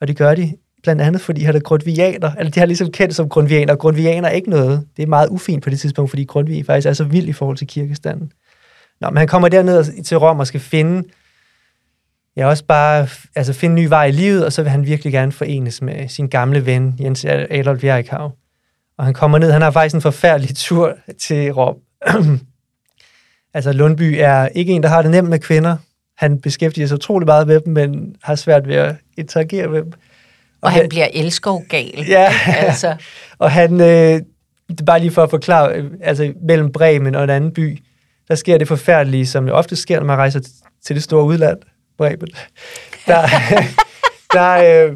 Og 0.00 0.08
det 0.08 0.16
gør 0.16 0.34
de 0.34 0.56
blandt 0.82 1.02
andet, 1.02 1.20
fordi 1.20 1.42
han 1.42 1.56
er 1.56 1.60
grundvianer, 1.60 2.32
eller 2.38 2.50
de 2.50 2.60
har 2.60 2.66
ligesom 2.66 2.92
kendt 2.92 3.14
som 3.14 3.28
grundvianer, 3.28 3.72
og 3.72 3.78
grundvianer 3.78 4.28
er 4.28 4.32
ikke 4.32 4.50
noget. 4.50 4.86
Det 4.96 5.02
er 5.02 5.06
meget 5.06 5.28
ufint 5.28 5.64
på 5.64 5.70
det 5.70 5.80
tidspunkt, 5.80 6.10
fordi 6.10 6.24
Grundtvig 6.24 6.66
faktisk 6.66 6.88
er 6.88 6.92
så 6.92 7.04
vild 7.04 7.28
i 7.28 7.32
forhold 7.32 7.56
til 7.56 7.66
kirkestanden. 7.66 8.32
Nå, 9.00 9.10
men 9.10 9.16
han 9.16 9.28
kommer 9.28 9.48
derned 9.48 10.02
til 10.02 10.16
Rom 10.16 10.40
og 10.40 10.46
skal 10.46 10.60
finde, 10.60 11.08
ja, 12.36 12.46
også 12.46 12.64
bare 12.64 13.08
altså 13.34 13.52
finde 13.52 13.80
en 13.80 13.84
ny 13.84 13.88
vej 13.88 14.04
i 14.04 14.12
livet, 14.12 14.44
og 14.44 14.52
så 14.52 14.62
vil 14.62 14.70
han 14.70 14.86
virkelig 14.86 15.12
gerne 15.12 15.32
forenes 15.32 15.82
med 15.82 16.08
sin 16.08 16.28
gamle 16.28 16.66
ven, 16.66 16.94
Jens 17.00 17.24
Adolf 17.24 17.84
Jerichau. 17.84 18.32
Og 18.98 19.04
han 19.04 19.14
kommer 19.14 19.38
ned, 19.38 19.52
han 19.52 19.62
har 19.62 19.70
faktisk 19.70 19.94
en 19.94 20.00
forfærdelig 20.00 20.56
tur 20.56 20.96
til 21.20 21.52
Rom. 21.52 21.76
altså 23.54 23.72
Lundby 23.72 24.16
er 24.18 24.48
ikke 24.48 24.72
en, 24.72 24.82
der 24.82 24.88
har 24.88 25.02
det 25.02 25.10
nemt 25.10 25.28
med 25.28 25.38
kvinder. 25.38 25.76
Han 26.16 26.40
beskæftiger 26.40 26.86
sig 26.86 26.94
utrolig 26.94 27.26
meget 27.26 27.46
med 27.46 27.60
dem, 27.60 27.72
men 27.72 28.16
har 28.22 28.34
svært 28.34 28.68
ved 28.68 28.74
at 28.74 28.94
interagere 29.16 29.68
med 29.68 29.82
dem. 29.82 29.92
Og, 29.92 29.98
og 30.62 30.70
han, 30.70 30.80
han 30.80 30.88
bliver 30.88 31.08
elskovgal. 31.12 32.04
Ja, 32.08 32.32
altså. 32.66 32.96
og 33.38 33.50
han, 33.50 33.80
øh, 33.80 34.20
det 34.68 34.80
er 34.80 34.84
bare 34.86 35.00
lige 35.00 35.10
for 35.10 35.22
at 35.22 35.30
forklare, 35.30 35.72
øh, 35.74 35.90
altså 36.02 36.32
mellem 36.42 36.72
Bremen 36.72 37.14
og 37.14 37.24
en 37.24 37.30
anden 37.30 37.52
by, 37.52 37.78
der 38.28 38.34
sker 38.34 38.58
det 38.58 38.68
forfærdelige, 38.68 39.26
som 39.26 39.48
jo 39.48 39.54
ofte 39.54 39.76
sker, 39.76 39.98
når 39.98 40.06
man 40.06 40.16
rejser 40.16 40.40
til 40.84 40.96
det 40.96 41.02
store 41.02 41.24
udland, 41.24 41.58
Bremen. 41.98 42.28
Der, 43.06 43.28
der, 44.32 44.84
øh, 44.86 44.92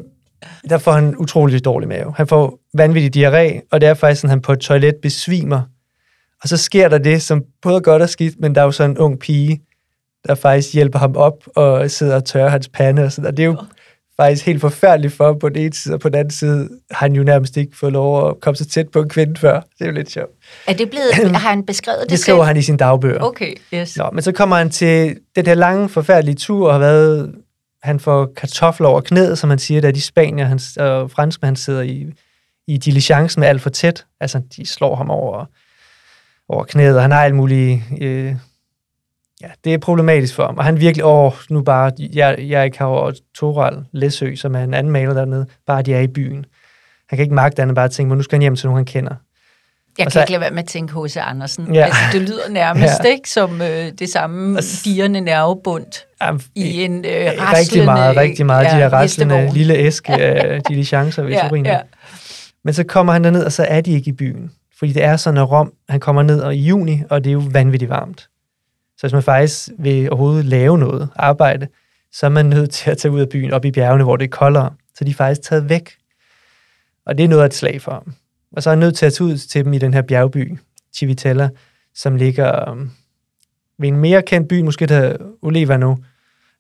der 0.69 0.79
får 0.79 0.93
han 0.93 1.17
utrolig 1.17 1.65
dårlig 1.65 1.89
mave. 1.89 2.15
Han 2.17 2.27
får 2.27 2.59
vanvittig 2.75 3.17
diarré, 3.17 3.69
og 3.73 3.81
det 3.81 3.89
er 3.89 3.95
faktisk 3.95 4.21
sådan, 4.21 4.31
han 4.31 4.43
på 4.43 4.53
et 4.53 4.59
toilet 4.59 4.95
besvimer. 5.03 5.63
Og 6.43 6.49
så 6.49 6.57
sker 6.57 6.89
der 6.89 6.99
det, 6.99 7.23
som 7.23 7.45
både 7.63 7.77
er 7.77 7.81
godt 7.81 8.03
og 8.03 8.09
skidt, 8.09 8.41
men 8.41 8.55
der 8.55 8.61
er 8.61 8.65
jo 8.65 8.73
så 8.73 8.85
en 8.85 8.99
ung 8.99 9.19
pige, 9.19 9.61
der 10.27 10.35
faktisk 10.35 10.75
hjælper 10.75 10.99
ham 10.99 11.17
op 11.17 11.45
og 11.57 11.91
sidder 11.91 12.17
og 12.17 12.25
tørrer 12.25 12.49
hans 12.49 12.69
pande 12.69 13.05
og 13.05 13.13
sådan 13.13 13.29
og 13.29 13.37
Det 13.37 13.43
er 13.43 13.47
jo 13.47 13.57
faktisk 14.17 14.47
helt 14.47 14.61
forfærdeligt 14.61 15.13
for 15.15 15.33
på 15.41 15.49
den 15.49 15.57
ene 15.63 15.73
side, 15.75 15.95
og 15.95 16.01
på 16.01 16.09
den 16.09 16.19
anden 16.19 16.31
side 16.31 16.69
har 16.91 17.07
han 17.07 17.13
jo 17.13 17.23
nærmest 17.23 17.57
ikke 17.57 17.77
fået 17.77 17.93
lov 17.93 18.29
at 18.29 18.41
komme 18.41 18.57
så 18.57 18.65
tæt 18.67 18.89
på 18.89 19.03
en 19.03 19.09
kvinde 19.09 19.41
før. 19.41 19.61
Det 19.61 19.81
er 19.81 19.87
jo 19.87 19.93
lidt 19.93 20.11
sjovt. 20.11 20.31
Er 20.67 20.73
det 20.73 20.91
blevet, 20.91 21.37
har 21.37 21.51
han 21.51 21.67
beskrevet 21.67 22.01
det 22.03 22.11
Det 22.11 22.19
skriver 22.19 22.39
selv? 22.39 22.47
han 22.47 22.57
i 22.57 22.63
sin 22.63 22.77
dagbøger. 22.77 23.21
Okay, 23.21 23.55
yes. 23.75 23.97
Nå, 23.97 24.11
men 24.13 24.23
så 24.23 24.33
kommer 24.33 24.57
han 24.57 24.71
til 24.71 25.17
den 25.37 25.47
her 25.47 25.55
lange, 25.55 25.89
forfærdelige 25.89 26.35
tur, 26.35 26.67
og 26.67 26.75
har 26.75 26.79
været, 26.79 27.35
han 27.83 28.01
får 28.01 28.33
kartofler 28.37 28.89
over 28.89 29.01
knæet, 29.01 29.39
som 29.39 29.49
man 29.49 29.59
siger, 29.59 29.81
da 29.81 29.91
de 29.91 30.01
spanier 30.01 30.45
han, 30.45 30.61
og 30.77 31.11
franskmænd, 31.11 31.49
han 31.49 31.57
sidder 31.57 31.83
i, 31.83 32.07
i 32.69 32.77
diligencen 32.77 33.41
med 33.41 33.49
alt 33.49 33.63
for 33.63 33.71
tæt. 33.71 34.07
Altså, 34.21 34.43
de 34.57 34.67
slår 34.67 34.97
ham 34.97 35.11
over, 35.11 35.47
over 36.49 36.65
knæet, 36.65 36.97
og 36.97 37.03
han 37.03 37.11
har 37.11 37.25
alt 37.25 37.35
muligt... 37.35 37.83
Øh, 38.01 38.35
ja, 39.43 39.49
det 39.65 39.75
er 39.75 39.79
problematisk 39.79 40.35
for 40.35 40.47
ham. 40.47 40.59
Og 40.59 40.65
han 40.65 40.81
virkelig, 40.81 41.05
åh, 41.05 41.33
nu 41.51 41.63
bare, 41.63 41.93
jeg, 42.13 42.37
jeg 42.39 42.65
ikke 42.65 42.79
har 42.79 43.15
Toral 43.35 43.85
Læsø, 43.93 44.35
som 44.35 44.55
er 44.55 44.65
en 44.65 44.75
anden 44.75 44.93
maler 44.93 45.15
dernede, 45.15 45.47
bare 45.67 45.83
de 45.83 45.95
er 45.95 46.01
i 46.01 46.07
byen. 46.07 46.47
Han 47.09 47.17
kan 47.17 47.23
ikke 47.23 47.35
magte 47.35 47.63
andet 47.63 47.75
bare 47.75 47.89
tænke, 47.89 48.15
nu 48.15 48.23
skal 48.23 48.37
han 48.37 48.41
hjem 48.41 48.57
til 48.57 48.67
nogen, 48.67 48.79
han 48.79 48.85
kender. 48.85 49.15
Jeg 49.99 50.07
kan 50.07 50.11
så, 50.11 50.21
ikke 50.21 50.33
lade 50.33 50.41
være 50.41 50.51
med 50.51 50.63
at 50.63 50.69
tænke 50.69 51.05
H.C. 51.05 51.17
Andersen. 51.17 51.75
Ja. 51.75 51.85
Altså, 51.85 52.01
det 52.13 52.21
lyder 52.21 52.49
nærmest 52.63 53.05
ja. 53.05 53.09
ikke 53.09 53.31
som 53.31 53.63
øh, 53.63 53.93
det 53.99 54.09
samme 54.09 54.59
dirrende 54.85 55.21
nervebund 55.21 56.05
ja, 56.23 56.31
i 56.55 56.85
en 56.85 57.05
øh, 57.05 57.13
raslende... 57.13 57.59
Rigtig 57.59 57.85
meget, 57.85 58.17
rigtig 58.17 58.47
meget. 58.47 58.65
Ja, 58.65 58.71
de 58.71 58.77
her 58.77 58.89
raslende 58.93 59.51
lille 59.55 59.75
æske 59.75 60.13
af 60.23 60.63
de 60.63 60.85
chancer 60.85 61.23
ved 61.23 61.31
ja, 61.31 61.49
ja. 61.65 61.81
Men 62.65 62.75
så 62.75 62.85
kommer 62.85 63.13
han 63.13 63.25
derned, 63.25 63.45
og 63.45 63.53
så 63.53 63.65
er 63.69 63.81
de 63.81 63.93
ikke 63.93 64.09
i 64.09 64.13
byen. 64.13 64.51
Fordi 64.83 64.93
det 64.93 65.05
er 65.05 65.17
sådan, 65.17 65.39
at 65.39 65.51
Rom, 65.51 65.73
han 65.89 66.01
kommer 66.01 66.23
ned 66.23 66.41
og 66.41 66.57
i 66.57 66.59
juni, 66.59 67.03
og 67.11 67.25
det 67.25 67.31
er 67.31 67.35
jo 67.35 67.43
vanvittigt 67.51 67.89
varmt. 67.89 68.21
Så 68.97 69.03
hvis 69.03 69.13
man 69.13 69.23
faktisk 69.23 69.69
vil 69.79 70.11
overhovedet 70.11 70.45
lave 70.45 70.79
noget 70.79 71.09
arbejde, 71.17 71.69
så 72.13 72.27
er 72.27 72.31
man 72.31 72.47
nødt 72.47 72.71
til 72.71 72.91
at 72.91 72.99
tage 72.99 73.13
ud 73.13 73.21
af 73.21 73.29
byen 73.29 73.53
op 73.53 73.65
i 73.65 73.71
bjergene, 73.71 74.05
hvor 74.05 74.17
det 74.17 74.25
er 74.25 74.29
koldere. 74.29 74.71
Så 74.95 75.05
de 75.05 75.11
er 75.11 75.15
faktisk 75.15 75.43
taget 75.43 75.69
væk. 75.69 75.91
Og 77.07 77.19
det 77.19 77.25
er 77.25 77.29
noget 77.29 77.43
af 77.43 77.47
et 77.47 77.55
slag 77.55 77.83
for 77.83 77.93
ham. 77.93 78.15
Og 78.53 78.63
så 78.63 78.71
er 78.71 78.73
han 78.73 78.79
nødt 78.79 78.97
til 78.97 79.07
at 79.07 79.13
tage 79.13 79.29
ud 79.29 79.37
til 79.37 79.65
dem 79.65 79.73
i 79.73 79.79
den 79.79 79.95
her 79.95 80.03
bjergby, 80.03 80.59
Civitella, 80.95 81.49
som 81.95 82.17
ligger 82.17 82.71
øhm, 82.71 82.91
ved 83.79 83.89
en 83.89 83.97
mere 83.97 84.23
kendt 84.23 84.49
by, 84.49 84.61
måske 84.61 84.87
der 84.87 85.17
Oliva 85.43 85.77
nu, 85.77 85.99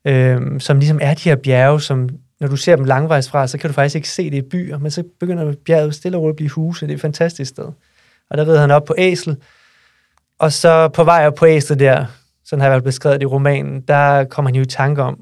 øhm, 0.05 0.61
som 0.61 0.79
ligesom 0.79 0.99
er 1.03 1.15
de 1.15 1.29
her 1.29 1.37
bjerge, 1.37 1.81
som 1.81 2.09
når 2.41 2.49
du 2.49 2.57
ser 2.57 2.77
dem 2.77 2.85
langvejs 2.85 3.31
fra, 3.31 3.47
så 3.47 3.59
kan 3.59 3.71
du 3.71 3.75
faktisk 3.75 3.97
ikke 3.97 4.09
se 4.09 4.31
det 4.31 4.37
i 4.37 4.49
byer, 4.49 4.79
men 4.79 4.91
så 4.91 5.05
begynder 5.21 5.55
bjerget 5.65 5.95
stille 5.95 6.17
og 6.17 6.23
roligt 6.23 6.33
at 6.33 6.37
blive 6.37 6.51
huse. 6.51 6.87
Det 6.87 6.93
er 6.93 6.97
et 6.97 7.01
fantastisk 7.01 7.49
sted. 7.49 7.69
Og 8.33 8.39
der 8.39 8.49
rider 8.49 8.61
han 8.61 8.71
op 8.71 8.85
på 8.85 8.95
æsel, 8.99 9.37
og 10.39 10.53
så 10.53 10.89
på 10.89 11.05
vej 11.05 11.27
op 11.27 11.35
på 11.35 11.47
æslet 11.47 11.79
der, 11.79 12.07
sådan 12.45 12.61
har 12.61 12.67
jeg 12.67 12.73
været 12.73 12.85
beskrevet 12.85 13.23
i 13.23 13.27
romanen, 13.27 13.81
der 13.81 14.25
kommer 14.25 14.49
han 14.51 14.57
jo 14.57 14.63
i 14.63 14.67
tanke 14.67 15.03
om, 15.03 15.21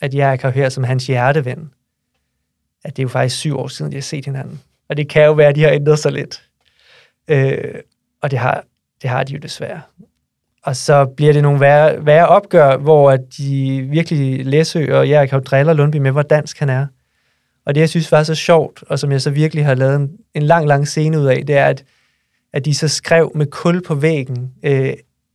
at 0.00 0.14
jeg 0.14 0.40
kan 0.40 0.50
høre 0.50 0.70
som 0.70 0.84
hans 0.84 1.06
hjerteven. 1.06 1.70
At 2.84 2.96
det 2.96 3.02
er 3.02 3.04
jo 3.04 3.08
faktisk 3.08 3.36
syv 3.36 3.58
år 3.58 3.68
siden, 3.68 3.92
de 3.92 3.96
har 3.96 4.02
set 4.02 4.24
hinanden. 4.24 4.60
Og 4.88 4.96
det 4.96 5.08
kan 5.08 5.24
jo 5.24 5.32
være, 5.32 5.48
at 5.48 5.56
de 5.56 5.62
har 5.62 5.70
ændret 5.70 5.98
sig 5.98 6.12
lidt. 6.12 6.42
Øh, 7.28 7.74
og 8.22 8.30
det 8.30 8.38
har, 8.38 8.64
det 9.02 9.10
har 9.10 9.24
de 9.24 9.32
jo 9.32 9.38
desværre. 9.38 9.80
Og 10.62 10.76
så 10.76 11.04
bliver 11.04 11.32
det 11.32 11.42
nogle 11.42 11.60
værre, 11.60 12.06
værre 12.06 12.28
opgør, 12.28 12.76
hvor 12.76 13.10
at 13.10 13.20
de 13.38 13.80
virkelig 13.90 14.46
Læsø 14.46 14.98
og 14.98 15.08
jeg 15.08 15.28
kan 15.28 15.38
jo 15.38 15.42
driller 15.44 15.72
Lundby 15.72 15.96
med, 15.96 16.10
hvor 16.10 16.22
dansk 16.22 16.58
han 16.58 16.68
er. 16.68 16.86
Og 17.66 17.74
det, 17.74 17.80
jeg 17.80 17.88
synes 17.88 18.12
var 18.12 18.22
så 18.22 18.34
sjovt, 18.34 18.84
og 18.88 18.98
som 18.98 19.12
jeg 19.12 19.22
så 19.22 19.30
virkelig 19.30 19.64
har 19.64 19.74
lavet 19.74 19.96
en, 19.96 20.10
en 20.34 20.42
lang, 20.42 20.66
lang 20.66 20.88
scene 20.88 21.20
ud 21.20 21.26
af, 21.26 21.46
det 21.46 21.56
er, 21.56 21.66
at, 21.66 21.84
at 22.54 22.64
de 22.64 22.74
så 22.74 22.88
skrev 22.88 23.32
med 23.34 23.46
kul 23.46 23.82
på 23.82 23.94
væggen 23.94 24.52
øh, 24.62 24.92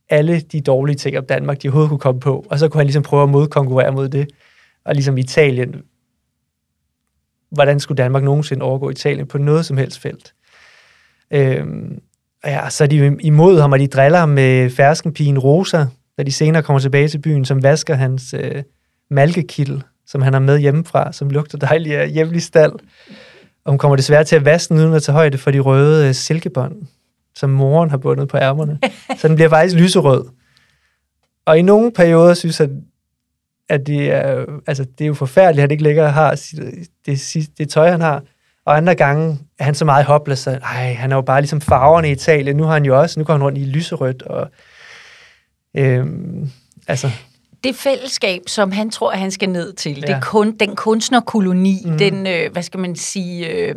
alle 0.08 0.40
de 0.40 0.60
dårlige 0.60 0.96
ting 0.96 1.18
om 1.18 1.24
Danmark, 1.24 1.62
de 1.62 1.68
overhovedet 1.68 1.88
kunne 1.88 1.98
komme 1.98 2.20
på, 2.20 2.46
og 2.50 2.58
så 2.58 2.68
kunne 2.68 2.78
han 2.78 2.86
ligesom 2.86 3.02
prøve 3.02 3.22
at 3.22 3.28
modkonkurrere 3.28 3.92
mod 3.92 4.08
det. 4.08 4.30
Og 4.84 4.94
ligesom 4.94 5.18
Italien, 5.18 5.74
hvordan 7.50 7.80
skulle 7.80 7.96
Danmark 7.96 8.22
nogensinde 8.22 8.62
overgå 8.62 8.90
Italien 8.90 9.26
på 9.26 9.38
noget 9.38 9.66
som 9.66 9.76
helst 9.76 9.98
felt? 9.98 10.34
Øh, 11.30 11.66
ja, 12.44 12.70
så 12.70 12.84
er 12.84 12.88
de 12.88 13.16
imod 13.20 13.60
ham, 13.60 13.72
og 13.72 13.78
de 13.78 13.86
driller 13.86 14.18
ham 14.18 14.28
med 14.28 14.70
ferskenpigen 14.70 15.38
Rosa, 15.38 15.86
da 16.18 16.22
de 16.22 16.32
senere 16.32 16.62
kommer 16.62 16.80
tilbage 16.80 17.08
til 17.08 17.18
byen, 17.18 17.44
som 17.44 17.62
vasker 17.62 17.94
hans 17.94 18.34
øh, 18.38 18.62
malkekittel, 19.10 19.82
som 20.06 20.22
han 20.22 20.32
har 20.32 20.40
med 20.40 20.58
hjemmefra, 20.58 21.12
som 21.12 21.30
lugter 21.30 21.58
dejligt 21.58 21.96
af 21.96 22.10
hjemlig 22.10 22.42
stald. 22.42 22.72
Og 23.64 23.72
hun 23.72 23.78
kommer 23.78 23.96
desværre 23.96 24.24
til 24.24 24.36
at 24.36 24.44
vaske 24.44 24.74
den 24.74 24.82
uden 24.82 24.94
at 24.94 25.02
tage 25.02 25.14
højde 25.14 25.38
for 25.38 25.50
de 25.50 25.58
røde 25.58 26.08
øh, 26.08 26.14
silkebånd, 26.14 26.86
som 27.34 27.50
moren 27.50 27.90
har 27.90 27.96
bundet 27.96 28.28
på 28.28 28.36
ærmerne. 28.36 28.78
så 29.18 29.28
den 29.28 29.36
bliver 29.36 29.48
faktisk 29.48 29.76
lyserød. 29.76 30.24
Og 31.46 31.58
i 31.58 31.62
nogle 31.62 31.92
perioder 31.92 32.34
synes 32.34 32.60
jeg, 32.60 32.68
at 33.68 33.86
det 33.86 34.12
er, 34.12 34.46
altså, 34.66 34.84
det 34.84 35.04
er 35.04 35.08
jo 35.08 35.14
forfærdeligt, 35.14 35.58
at 35.58 35.62
han 35.62 35.70
ikke 35.70 35.82
længere 35.82 36.10
har 36.10 36.30
det, 36.30 36.88
det, 37.06 37.50
det 37.58 37.68
tøj, 37.68 37.90
han 37.90 38.00
har. 38.00 38.22
Og 38.64 38.76
andre 38.76 38.94
gange 38.94 39.38
er 39.58 39.64
han 39.64 39.74
så 39.74 39.84
meget 39.84 40.04
hopløs, 40.04 40.46
at 40.46 40.62
ej, 40.62 40.92
han 40.92 41.12
er 41.12 41.16
jo 41.16 41.22
bare 41.22 41.40
ligesom 41.40 41.60
farverne 41.60 42.08
i 42.08 42.12
Italien. 42.12 42.56
Nu 42.56 42.62
har 42.62 42.72
han 42.72 42.84
jo 42.84 43.00
også, 43.00 43.20
nu 43.20 43.24
går 43.24 43.34
han 43.34 43.42
rundt 43.42 43.58
i 43.58 43.64
lyserødt. 43.64 44.22
Og, 44.22 44.50
øhm, 45.76 46.50
altså, 46.88 47.10
det 47.64 47.76
fællesskab, 47.76 48.42
som 48.46 48.72
han 48.72 48.90
tror, 48.90 49.10
at 49.10 49.18
han 49.18 49.30
skal 49.30 49.48
ned 49.48 49.72
til, 49.72 49.94
ja. 50.00 50.06
det 50.06 50.10
er 50.10 50.20
kun, 50.20 50.52
den 50.52 50.76
kunstnerkoloni, 50.76 51.82
mm. 51.84 51.98
den, 51.98 52.26
øh, 52.26 52.52
hvad 52.52 52.62
skal 52.62 52.80
man 52.80 52.96
sige, 52.96 53.48
øh, 53.48 53.74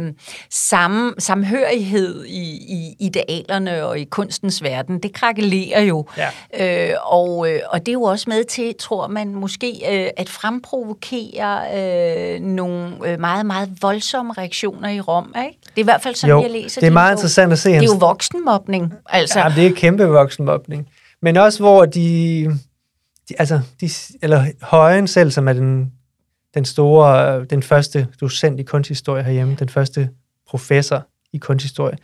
samme, 0.50 1.14
samhørighed 1.20 2.26
i, 2.26 2.42
i 2.52 2.96
idealerne 3.00 3.86
og 3.86 4.00
i 4.00 4.04
kunstens 4.04 4.64
verden, 4.64 5.00
det 5.00 5.14
krakelerer 5.14 5.82
jo. 5.82 6.06
Ja. 6.18 6.90
Øh, 6.90 6.96
og, 7.06 7.52
øh, 7.52 7.60
og 7.70 7.80
det 7.80 7.88
er 7.88 7.94
jo 7.94 8.04
også 8.04 8.26
med 8.30 8.44
til, 8.44 8.76
tror 8.80 9.08
man, 9.08 9.36
måske 9.36 9.82
øh, 9.92 10.10
at 10.18 10.30
fremprovokere 10.30 11.62
øh, 11.76 12.42
nogle 12.42 12.96
øh, 13.06 13.20
meget, 13.20 13.46
meget 13.46 13.70
voldsomme 13.82 14.34
reaktioner 14.38 14.90
i 14.90 15.00
Rom, 15.00 15.36
ikke? 15.46 15.60
Det 15.62 15.76
er 15.76 15.82
i 15.82 15.84
hvert 15.84 16.02
fald 16.02 16.16
sådan, 16.16 16.36
jo, 16.36 16.42
jeg 16.42 16.52
læser 16.52 16.82
det 16.82 16.88
er 16.88 16.92
meget 16.92 17.14
bog. 17.14 17.20
interessant 17.20 17.52
at 17.52 17.60
se. 17.60 17.70
Det 17.70 17.78
er 17.78 17.84
jo 17.84 17.98
voksenmobning, 18.00 18.94
altså. 19.10 19.40
Ja, 19.40 19.54
det 19.56 19.68
er 19.68 19.72
kæmpe 19.76 20.04
voksenmobning. 20.04 20.88
Men 21.22 21.38
også 21.38 21.60
hvor 21.60 21.86
de 21.86 22.48
de, 23.30 23.40
altså, 23.40 23.62
de, 23.82 23.90
eller 24.22 24.46
Højen 24.62 25.08
selv, 25.08 25.32
som 25.32 25.48
er 25.48 25.54
den, 25.54 25.94
den 26.54 26.66
store, 26.66 27.40
øh, 27.40 27.46
den 27.50 27.64
første 27.64 28.08
docent 28.22 28.60
i 28.60 28.64
kunsthistorie 28.64 29.24
herhjemme, 29.24 29.56
den 29.56 29.70
første 29.70 30.10
professor 30.48 31.08
i 31.34 31.38
kunsthistorie, 31.38 31.98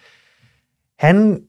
han 0.99 1.43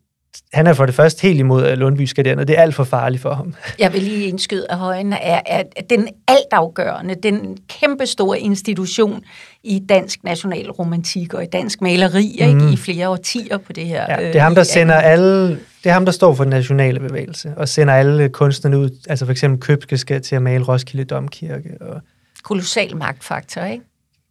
han 0.53 0.67
er 0.67 0.73
for 0.73 0.87
det 0.87 0.95
første 0.95 1.23
helt 1.23 1.39
imod, 1.39 1.65
at 1.65 1.79
Lundby 1.79 2.03
skal 2.03 2.25
derned. 2.25 2.47
Det 2.47 2.59
er 2.59 2.63
alt 2.63 2.75
for 2.75 2.85
farligt 2.85 3.23
for 3.23 3.35
ham. 3.35 3.55
Jeg 3.79 3.93
vil 3.93 4.03
lige 4.03 4.27
indskyde, 4.27 4.67
at 4.71 4.79
højen 4.79 5.13
er, 5.13 5.41
er 5.47 5.63
den 5.91 6.09
altafgørende, 6.29 7.15
den 7.23 7.59
kæmpe 7.69 8.07
store 8.07 8.41
institution 8.41 9.23
i 9.63 9.83
dansk 9.89 10.25
nationalromantik 10.25 11.35
og 11.35 11.43
i 11.43 11.47
dansk 11.47 11.81
maleri 11.81 12.39
mm. 12.41 12.49
ikke, 12.49 12.73
i 12.73 12.77
flere 12.77 13.09
årtier 13.09 13.59
på 13.59 13.73
det 13.73 13.87
her. 13.87 14.07
Ja, 14.09 14.27
det 14.27 14.37
er 14.37 14.41
ham, 14.41 14.55
der 14.55 14.63
sender 14.63 14.95
alle, 14.95 15.49
det 15.51 15.87
er 15.87 15.93
ham, 15.93 16.05
der 16.05 16.13
står 16.13 16.35
for 16.35 16.45
den 16.45 16.51
nationale 16.51 17.01
bevægelse, 17.01 17.53
og 17.57 17.69
sender 17.69 17.95
alle 17.95 18.29
kunstnerne 18.29 18.79
ud, 18.79 18.91
altså 19.09 19.25
for 19.25 19.33
eksempel 19.33 19.61
Købke 19.61 19.99
skal 19.99 20.23
til 20.23 20.37
at 20.37 20.43
male 20.43 20.65
Roskilde 20.65 21.05
Domkirke. 21.05 21.71
Og 21.81 22.01
Kolossal 22.43 22.97
magtfaktor, 22.97 23.65
ikke? 23.65 23.85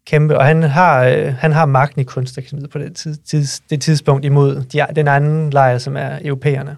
Kæmpe, 0.10 0.38
og 0.38 0.46
han 0.46 0.64
har, 0.64 1.04
øh, 1.04 1.34
han 1.34 1.52
har 1.52 1.66
magten 1.66 2.02
i 2.02 2.04
kunstakademiet 2.04 2.70
på 2.70 2.80
det, 2.80 2.96
tid, 2.96 3.16
tids, 3.16 3.60
det 3.60 3.82
tidspunkt 3.82 4.26
imod 4.26 4.64
de, 4.64 4.86
den 4.96 5.08
anden 5.08 5.50
lejr, 5.50 5.78
som 5.78 5.98
er 5.98 6.20
europæerne. 6.24 6.78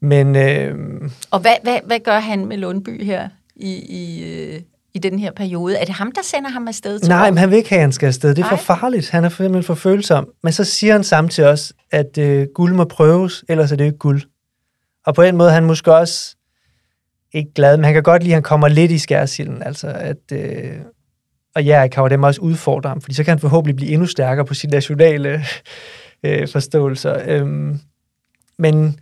Men, 0.00 0.36
øh, 0.36 0.74
og 1.30 1.40
hvad, 1.40 1.54
hvad, 1.62 1.78
hvad 1.86 2.00
gør 2.04 2.18
han 2.18 2.46
med 2.46 2.56
Lundby 2.56 3.04
her 3.04 3.28
i, 3.56 3.72
i, 3.74 4.32
øh, 4.32 4.60
i 4.94 4.98
den 4.98 5.18
her 5.18 5.30
periode? 5.32 5.76
Er 5.76 5.84
det 5.84 5.94
ham, 5.94 6.12
der 6.12 6.22
sender 6.22 6.50
ham 6.50 6.68
afsted 6.68 6.98
til 6.98 7.08
Nej, 7.08 7.30
men 7.30 7.38
han 7.38 7.50
vil 7.50 7.56
ikke 7.56 7.68
have, 7.68 7.78
at 7.78 7.82
han 7.82 7.92
skal 7.92 8.06
afsted. 8.06 8.30
Det 8.30 8.38
er 8.38 8.50
Nej. 8.50 8.56
for 8.56 8.74
farligt. 8.74 9.10
Han 9.10 9.24
er 9.24 9.28
simpelthen 9.28 9.62
for 9.62 9.74
følsom. 9.74 10.28
Men 10.42 10.52
så 10.52 10.64
siger 10.64 10.92
han 10.92 11.04
samtidig 11.04 11.50
også, 11.50 11.74
at 11.90 12.18
øh, 12.18 12.46
guld 12.54 12.74
må 12.74 12.84
prøves, 12.84 13.44
ellers 13.48 13.72
er 13.72 13.76
det 13.76 13.84
ikke 13.84 13.98
guld. 13.98 14.22
Og 15.06 15.14
på 15.14 15.22
en 15.22 15.36
måde 15.36 15.50
han 15.50 15.64
måske 15.64 15.94
også 15.94 16.36
ikke 17.32 17.52
glad, 17.54 17.76
men 17.76 17.84
han 17.84 17.94
kan 17.94 18.02
godt 18.02 18.22
lide, 18.22 18.32
at 18.32 18.36
han 18.36 18.42
kommer 18.42 18.68
lidt 18.68 18.90
i 18.90 18.98
skærsilden. 18.98 19.62
Altså, 19.62 19.86
at, 19.88 20.32
øh, 20.32 20.72
og 21.54 21.64
ja, 21.64 21.88
kan 21.88 22.02
jo 22.02 22.08
dem 22.08 22.22
også 22.22 22.40
udfordre 22.40 22.88
ham, 22.88 23.00
fordi 23.00 23.14
så 23.14 23.24
kan 23.24 23.30
han 23.30 23.38
forhåbentlig 23.38 23.76
blive 23.76 23.90
endnu 23.90 24.06
stærkere 24.06 24.46
på 24.46 24.54
sine 24.54 24.70
nationale 24.70 25.44
øh, 26.24 26.48
forståelser. 26.48 27.22
Øhm, 27.26 27.80
men, 28.58 29.00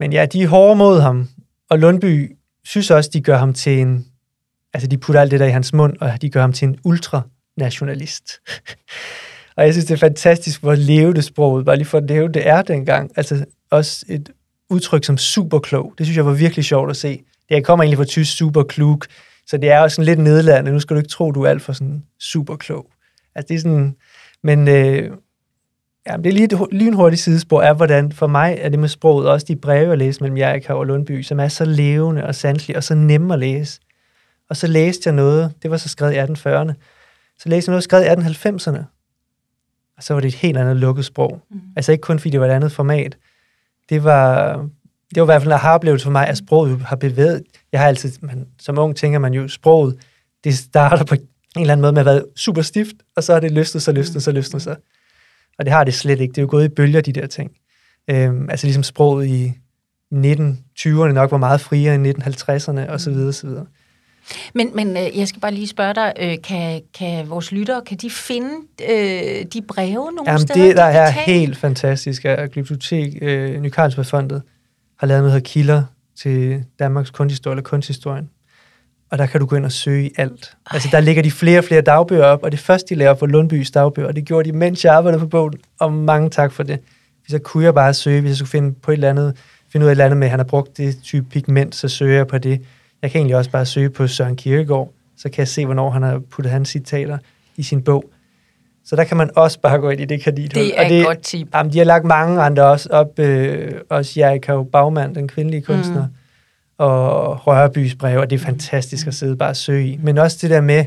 men 0.00 0.12
ja, 0.12 0.26
de 0.26 0.42
er 0.42 0.48
hårde 0.48 0.76
mod 0.76 1.00
ham, 1.00 1.28
og 1.70 1.78
Lundby 1.78 2.36
synes 2.64 2.90
også, 2.90 3.10
de 3.12 3.20
gør 3.20 3.38
ham 3.38 3.54
til 3.54 3.80
en, 3.80 4.06
altså 4.74 4.88
de 4.88 4.98
putter 4.98 5.20
alt 5.20 5.30
det 5.30 5.40
der 5.40 5.46
i 5.46 5.50
hans 5.50 5.72
mund, 5.72 5.96
og 6.00 6.22
de 6.22 6.30
gør 6.30 6.40
ham 6.40 6.52
til 6.52 6.68
en 6.68 6.78
ultranationalist. 6.84 8.30
og 9.56 9.64
jeg 9.64 9.74
synes, 9.74 9.84
det 9.84 9.94
er 9.94 9.98
fantastisk, 9.98 10.62
hvor 10.62 10.74
levende 10.74 11.22
sproget, 11.22 11.64
bare 11.64 11.76
lige 11.76 11.86
for 11.86 11.98
at 11.98 12.04
leve 12.04 12.28
det 12.28 12.48
er 12.48 12.62
dengang. 12.62 13.10
Altså 13.16 13.44
også 13.70 14.04
et 14.08 14.30
udtryk 14.70 15.04
som 15.04 15.18
superklog. 15.18 15.94
Det 15.98 16.06
synes 16.06 16.16
jeg 16.16 16.26
var 16.26 16.32
virkelig 16.32 16.64
sjovt 16.64 16.90
at 16.90 16.96
se. 16.96 17.22
Det 17.48 17.64
kommer 17.64 17.82
egentlig 17.82 17.98
fra 17.98 18.04
tysk 18.04 18.36
superklug, 18.36 19.04
så 19.50 19.56
det 19.56 19.70
er 19.70 19.78
jo 19.78 19.88
sådan 19.88 20.04
lidt 20.04 20.18
nedladende. 20.18 20.72
Nu 20.72 20.80
skal 20.80 20.96
du 20.96 20.98
ikke 20.98 21.08
tro, 21.08 21.32
du 21.32 21.42
er 21.42 21.48
alt 21.48 21.62
for 21.62 21.72
sådan 21.72 22.04
super 22.18 22.56
klog. 22.56 22.90
Altså 23.34 23.48
det 23.48 23.54
er 23.54 23.60
sådan, 23.60 23.96
men 24.42 24.68
øh, 24.68 25.10
ja, 26.06 26.16
det 26.16 26.26
er 26.26 26.32
lige 26.32 26.44
et 26.44 26.72
lynhurtigt 26.72 27.22
sidespor, 27.22 27.62
er 27.62 27.72
hvordan, 27.72 28.12
for 28.12 28.26
mig 28.26 28.58
er 28.60 28.68
det 28.68 28.78
med 28.78 28.88
sproget, 28.88 29.28
også 29.28 29.46
de 29.48 29.56
breve, 29.56 29.88
jeg 29.88 29.98
læste 29.98 30.22
mellem 30.22 30.38
Jericho 30.38 30.78
og 30.78 30.86
Lundby, 30.86 31.22
som 31.22 31.40
er 31.40 31.48
så 31.48 31.64
levende 31.64 32.24
og 32.24 32.34
sanselige 32.34 32.76
og 32.76 32.84
så 32.84 32.94
nemme 32.94 33.32
at 33.32 33.40
læse. 33.40 33.80
Og 34.48 34.56
så 34.56 34.66
læste 34.66 35.08
jeg 35.08 35.14
noget, 35.14 35.54
det 35.62 35.70
var 35.70 35.76
så 35.76 35.88
skrevet 35.88 36.14
i 36.14 36.18
1840'erne, 36.18 36.72
så 37.38 37.48
læste 37.48 37.68
jeg 37.68 37.72
noget 37.72 37.84
skrevet 37.84 38.04
i 38.04 38.08
1890'erne, 38.08 38.82
og 39.96 40.02
så 40.02 40.14
var 40.14 40.20
det 40.20 40.28
et 40.28 40.34
helt 40.34 40.58
andet 40.58 40.76
lukket 40.76 41.04
sprog. 41.04 41.40
Mm. 41.50 41.60
Altså 41.76 41.92
ikke 41.92 42.02
kun 42.02 42.18
fordi 42.18 42.30
det 42.30 42.40
var 42.40 42.46
et 42.46 42.50
andet 42.50 42.72
format. 42.72 43.18
Det 43.88 44.04
var, 44.04 44.56
det 45.14 45.20
var 45.20 45.24
i 45.24 45.32
hvert 45.32 45.42
fald 45.42 45.52
en 45.52 45.58
aha-oplevelse 45.58 46.04
for 46.04 46.10
mig, 46.10 46.26
at 46.26 46.38
sproget 46.38 46.80
har 46.80 46.96
bevæget. 46.96 47.42
Jeg 47.72 47.80
har 47.80 47.88
altid, 47.88 48.12
man, 48.20 48.46
som 48.60 48.78
ung 48.78 48.96
tænker 48.96 49.18
man 49.18 49.34
jo, 49.34 49.48
sproget, 49.48 49.96
det 50.44 50.58
starter 50.58 51.04
på 51.04 51.14
en 51.14 51.60
eller 51.60 51.72
anden 51.72 51.82
måde 51.82 51.92
med 51.92 52.00
at 52.00 52.06
være 52.06 52.22
super 52.36 52.62
stift, 52.62 52.96
og 53.16 53.24
så 53.24 53.32
har 53.32 53.40
det 53.40 53.50
løsnet 53.50 53.82
sig, 53.82 53.94
løsnet 53.94 54.22
sig, 54.22 54.34
løsnet 54.34 54.62
sig. 54.62 54.76
Og 55.58 55.64
det 55.64 55.72
har 55.72 55.84
det 55.84 55.94
slet 55.94 56.20
ikke. 56.20 56.32
Det 56.32 56.38
er 56.38 56.42
jo 56.42 56.48
gået 56.50 56.64
i 56.64 56.68
bølger, 56.68 57.00
de 57.00 57.12
der 57.12 57.26
ting. 57.26 57.50
Øhm, 58.10 58.50
altså 58.50 58.66
ligesom 58.66 58.82
sproget 58.82 59.26
i 59.26 59.52
1920'erne 60.14 61.12
nok 61.12 61.30
var 61.30 61.36
meget 61.38 61.60
friere 61.60 61.94
end 61.94 62.06
1950'erne, 62.06 62.90
osv. 62.90 63.12
osv. 63.12 63.48
Men, 64.54 64.70
men 64.74 64.96
øh, 64.96 65.18
jeg 65.18 65.28
skal 65.28 65.40
bare 65.40 65.54
lige 65.54 65.66
spørge 65.66 65.94
dig, 65.94 66.12
øh, 66.20 66.36
kan, 66.44 66.82
kan 66.98 67.30
vores 67.30 67.52
lyttere, 67.52 67.82
kan 67.86 67.96
de 67.96 68.10
finde 68.10 68.54
øh, 68.90 69.44
de 69.52 69.62
breve 69.68 70.12
nogle 70.12 70.22
Jamen, 70.26 70.40
steder? 70.40 70.66
det 70.66 70.76
der 70.76 70.82
er 70.82 71.10
helt 71.10 71.56
fantastisk 71.56 72.24
af 72.24 72.50
Glyptotek, 72.50 73.18
øh, 73.22 73.60
Nykarlsbergfondet, 73.60 74.42
har 75.00 75.06
lavet 75.06 75.22
noget, 75.22 75.34
der 75.34 75.48
kilder 75.48 75.82
til 76.16 76.64
Danmarks 76.78 77.10
kunsthistorie 77.10 77.52
eller 77.52 77.62
kunsthistorien. 77.62 78.30
Og 79.10 79.18
der 79.18 79.26
kan 79.26 79.40
du 79.40 79.46
gå 79.46 79.56
ind 79.56 79.64
og 79.64 79.72
søge 79.72 80.06
i 80.06 80.10
alt. 80.16 80.56
Ej. 80.66 80.74
Altså, 80.74 80.88
der 80.92 81.00
ligger 81.00 81.22
de 81.22 81.30
flere 81.30 81.58
og 81.58 81.64
flere 81.64 81.80
dagbøger 81.80 82.24
op, 82.24 82.42
og 82.42 82.52
det 82.52 82.60
første, 82.60 82.94
de 82.94 82.98
laver 82.98 83.14
på 83.14 83.26
Lundbys 83.26 83.70
dagbøger, 83.70 84.08
og 84.08 84.16
det 84.16 84.24
gjorde 84.24 84.52
de, 84.52 84.56
mens 84.56 84.84
jeg 84.84 84.94
arbejdede 84.94 85.20
på 85.20 85.26
bogen, 85.26 85.54
og 85.78 85.92
mange 85.92 86.30
tak 86.30 86.52
for 86.52 86.62
det. 86.62 86.78
Hvis 87.24 87.32
jeg 87.32 87.42
kunne 87.42 87.64
jeg 87.64 87.74
bare 87.74 87.94
søge, 87.94 88.20
hvis 88.20 88.30
jeg 88.30 88.36
skulle 88.36 88.50
finde 88.50 88.74
på 88.82 88.90
et 88.90 88.94
eller 88.94 89.10
andet, 89.10 89.36
finde 89.72 89.84
ud 89.84 89.88
af 89.88 89.92
et 89.92 89.94
eller 89.94 90.04
andet 90.04 90.18
med, 90.18 90.26
at 90.26 90.30
han 90.30 90.38
har 90.38 90.44
brugt 90.44 90.76
det 90.76 91.02
type 91.02 91.26
pigment, 91.30 91.74
så 91.74 91.88
søger 91.88 92.16
jeg 92.16 92.26
på 92.26 92.38
det. 92.38 92.62
Jeg 93.02 93.10
kan 93.10 93.18
egentlig 93.18 93.36
også 93.36 93.50
bare 93.50 93.66
søge 93.66 93.90
på 93.90 94.06
Søren 94.06 94.36
Kierkegaard, 94.36 94.92
så 95.16 95.28
kan 95.28 95.38
jeg 95.38 95.48
se, 95.48 95.64
hvornår 95.64 95.90
han 95.90 96.02
har 96.02 96.18
puttet 96.30 96.52
hans 96.52 96.68
citater 96.68 97.18
i 97.56 97.62
sin 97.62 97.82
bog. 97.82 98.10
Så 98.90 98.96
der 98.96 99.04
kan 99.04 99.16
man 99.16 99.30
også 99.36 99.60
bare 99.60 99.78
gå 99.78 99.90
ind 99.90 100.00
i 100.00 100.04
det 100.04 100.22
kaninhul. 100.22 100.54
Det 100.54 100.80
er 100.80 100.86
et 100.86 101.06
godt 101.06 101.22
tip. 101.22 101.48
Jamen, 101.54 101.72
de 101.72 101.78
har 101.78 101.84
lagt 101.84 102.04
mange 102.04 102.42
andre 102.42 102.64
også 102.64 102.88
op. 102.92 103.18
Øh, 103.18 103.72
også 103.90 104.20
Jerika 104.20 104.62
Bagmand, 104.62 105.14
den 105.14 105.28
kvindelige 105.28 105.62
kunstner, 105.62 106.06
mm. 106.06 106.12
og 106.78 107.46
Rørbys 107.46 107.94
brev, 107.94 108.20
og 108.20 108.30
det 108.30 108.40
er 108.40 108.44
fantastisk 108.44 109.06
at 109.06 109.14
sidde 109.14 109.36
bare 109.36 109.48
og 109.48 109.56
søge 109.56 109.86
i. 109.86 109.98
Men 110.02 110.18
også 110.18 110.38
det 110.42 110.50
der 110.50 110.60
med, 110.60 110.84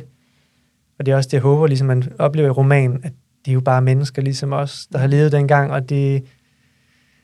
og 1.00 1.06
det 1.06 1.12
er 1.12 1.16
også 1.16 1.28
det, 1.28 1.34
jeg 1.34 1.42
håber, 1.42 1.68
ligesom 1.68 1.88
man 1.88 2.04
oplever 2.20 2.48
i 2.48 2.52
romanen, 2.52 3.00
at 3.04 3.12
det 3.46 3.52
er 3.52 3.54
jo 3.54 3.62
bare 3.62 3.82
mennesker 3.82 4.22
ligesom 4.22 4.54
os, 4.54 4.88
der 4.92 4.98
har 4.98 5.08
levet 5.08 5.32
dengang, 5.32 5.72
og 5.72 5.89
det, 5.89 6.24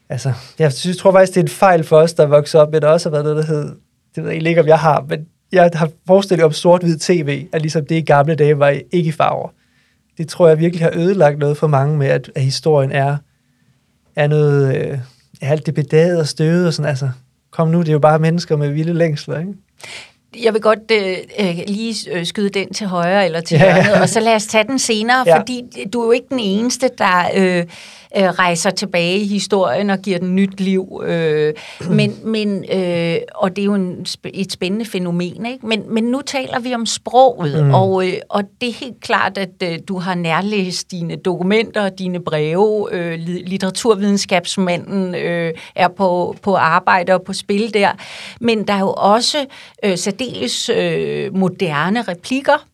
altså, 0.10 0.34
jeg 0.60 0.74
synes, 0.74 0.98
tror 0.98 1.12
faktisk, 1.12 1.34
det 1.36 1.40
er 1.40 1.44
en 1.44 1.48
fejl 1.48 1.84
for 1.84 1.98
os, 1.98 2.14
der 2.14 2.24
er 2.24 2.28
vokset 2.28 2.62
op 2.62 2.72
med, 2.72 2.82
det 2.82 2.90
også 2.90 3.10
har 3.10 3.12
været 3.12 3.26
noget, 3.26 3.38
der 3.38 3.54
hed, 3.54 3.76
det 4.16 4.24
ved 4.24 4.32
jeg 4.32 4.48
ikke, 4.48 4.62
om 4.62 4.68
jeg 4.68 4.80
har, 4.80 5.06
men 5.10 5.26
jeg 5.52 5.70
har 5.74 5.90
forestillet 6.08 6.46
om 6.46 6.52
sort-hvid 6.52 6.98
tv, 6.98 7.48
at 7.54 7.62
ligesom 7.62 7.86
det 7.86 7.96
i 7.96 8.02
gamle 8.02 8.36
dage 8.36 8.60
var 8.60 8.70
ikke 8.92 9.10
i 9.10 9.12
farver 9.12 9.50
det 10.20 10.28
tror 10.28 10.48
jeg 10.48 10.60
virkelig 10.60 10.86
har 10.86 10.92
ødelagt 10.96 11.40
noget 11.40 11.58
for 11.58 11.68
mange 11.68 11.98
med, 11.98 12.08
at, 12.08 12.32
at 12.36 12.42
historien 12.42 12.92
er, 12.92 13.18
er 14.16 14.28
noget, 14.28 14.76
øh, 14.76 14.98
alt 15.42 15.66
det 15.66 15.74
bedaget 15.74 16.20
og 16.20 16.28
støvet 16.28 16.68
og 16.68 16.74
sådan, 16.74 16.90
altså, 16.90 17.10
kom 17.52 17.68
nu, 17.68 17.80
det 17.80 17.90
er 17.90 17.94
jo 17.94 18.00
bare 18.00 18.20
mennesker 18.20 18.58
med 18.58 18.70
vilde 18.70 18.94
længsler, 18.94 19.40
ikke? 19.40 19.54
Jeg 20.44 20.54
vil 20.54 20.62
godt 20.62 20.92
øh, 20.92 21.18
øh 21.40 21.58
lige 21.68 22.12
øh, 22.12 22.26
skyde 22.26 22.50
den 22.50 22.74
til 22.74 22.88
højre 22.88 23.26
eller 23.26 23.42
til 23.42 23.58
ja. 23.60 23.74
hjørnet, 23.74 24.02
og 24.02 24.10
så 24.10 24.20
lad 24.20 24.36
os 24.36 24.46
tage 24.46 24.64
den 24.64 24.80
senere, 24.80 25.24
ja. 25.28 25.40
fordi 25.40 25.64
du 25.94 26.02
er 26.02 26.06
jo 26.06 26.12
ikke 26.12 26.28
den 26.30 26.40
eneste, 26.40 26.90
der 26.98 27.30
øh, 27.36 27.66
øh, 28.18 28.24
rejser 28.24 28.70
tilbage 28.70 29.20
i 29.20 29.28
historien 29.28 29.90
og 29.90 30.00
giver 30.00 30.20
den 30.20 30.36
nyt 30.36 30.60
liv. 30.60 31.02
Øh, 31.06 31.54
men, 31.90 32.20
men, 32.34 32.66
øh, 32.72 33.18
og 33.36 33.56
det 33.56 33.62
er 33.62 33.66
jo 33.66 33.74
en, 33.74 34.06
et 34.34 34.52
spændende 34.52 34.86
fænomen. 34.86 35.46
Ikke? 35.46 35.68
Men, 35.68 35.84
men 35.94 36.04
nu 36.04 36.22
taler 36.22 36.60
vi 36.60 36.74
om 36.74 36.86
sproget, 36.86 37.66
mm. 37.66 37.74
og, 37.74 38.08
øh, 38.08 38.14
og 38.30 38.44
det 38.62 38.70
er 38.70 38.74
helt 38.74 39.02
klart, 39.02 39.38
at 39.38 39.50
øh, 39.64 39.80
du 39.88 39.98
har 39.98 40.16
nærlæst 40.16 40.92
dine 40.92 41.16
dokumenter, 41.16 41.90
dine 41.90 42.20
breve. 42.20 42.88
Øh, 42.92 43.20
litteraturvidenskabsmanden 43.26 45.16
øh, 45.16 45.54
er 45.76 45.88
på, 45.88 46.36
på 46.42 46.56
arbejde 46.56 47.14
og 47.14 47.22
på 47.22 47.34
spil 47.34 47.74
der. 47.74 47.92
Men 48.42 48.68
der 48.68 48.74
er 48.74 48.80
jo 48.80 48.94
også 48.98 49.46
øh, 49.84 49.98
særdeles 49.98 50.70
øh, 50.70 51.36
moderne 51.36 52.02
replikker 52.02 52.66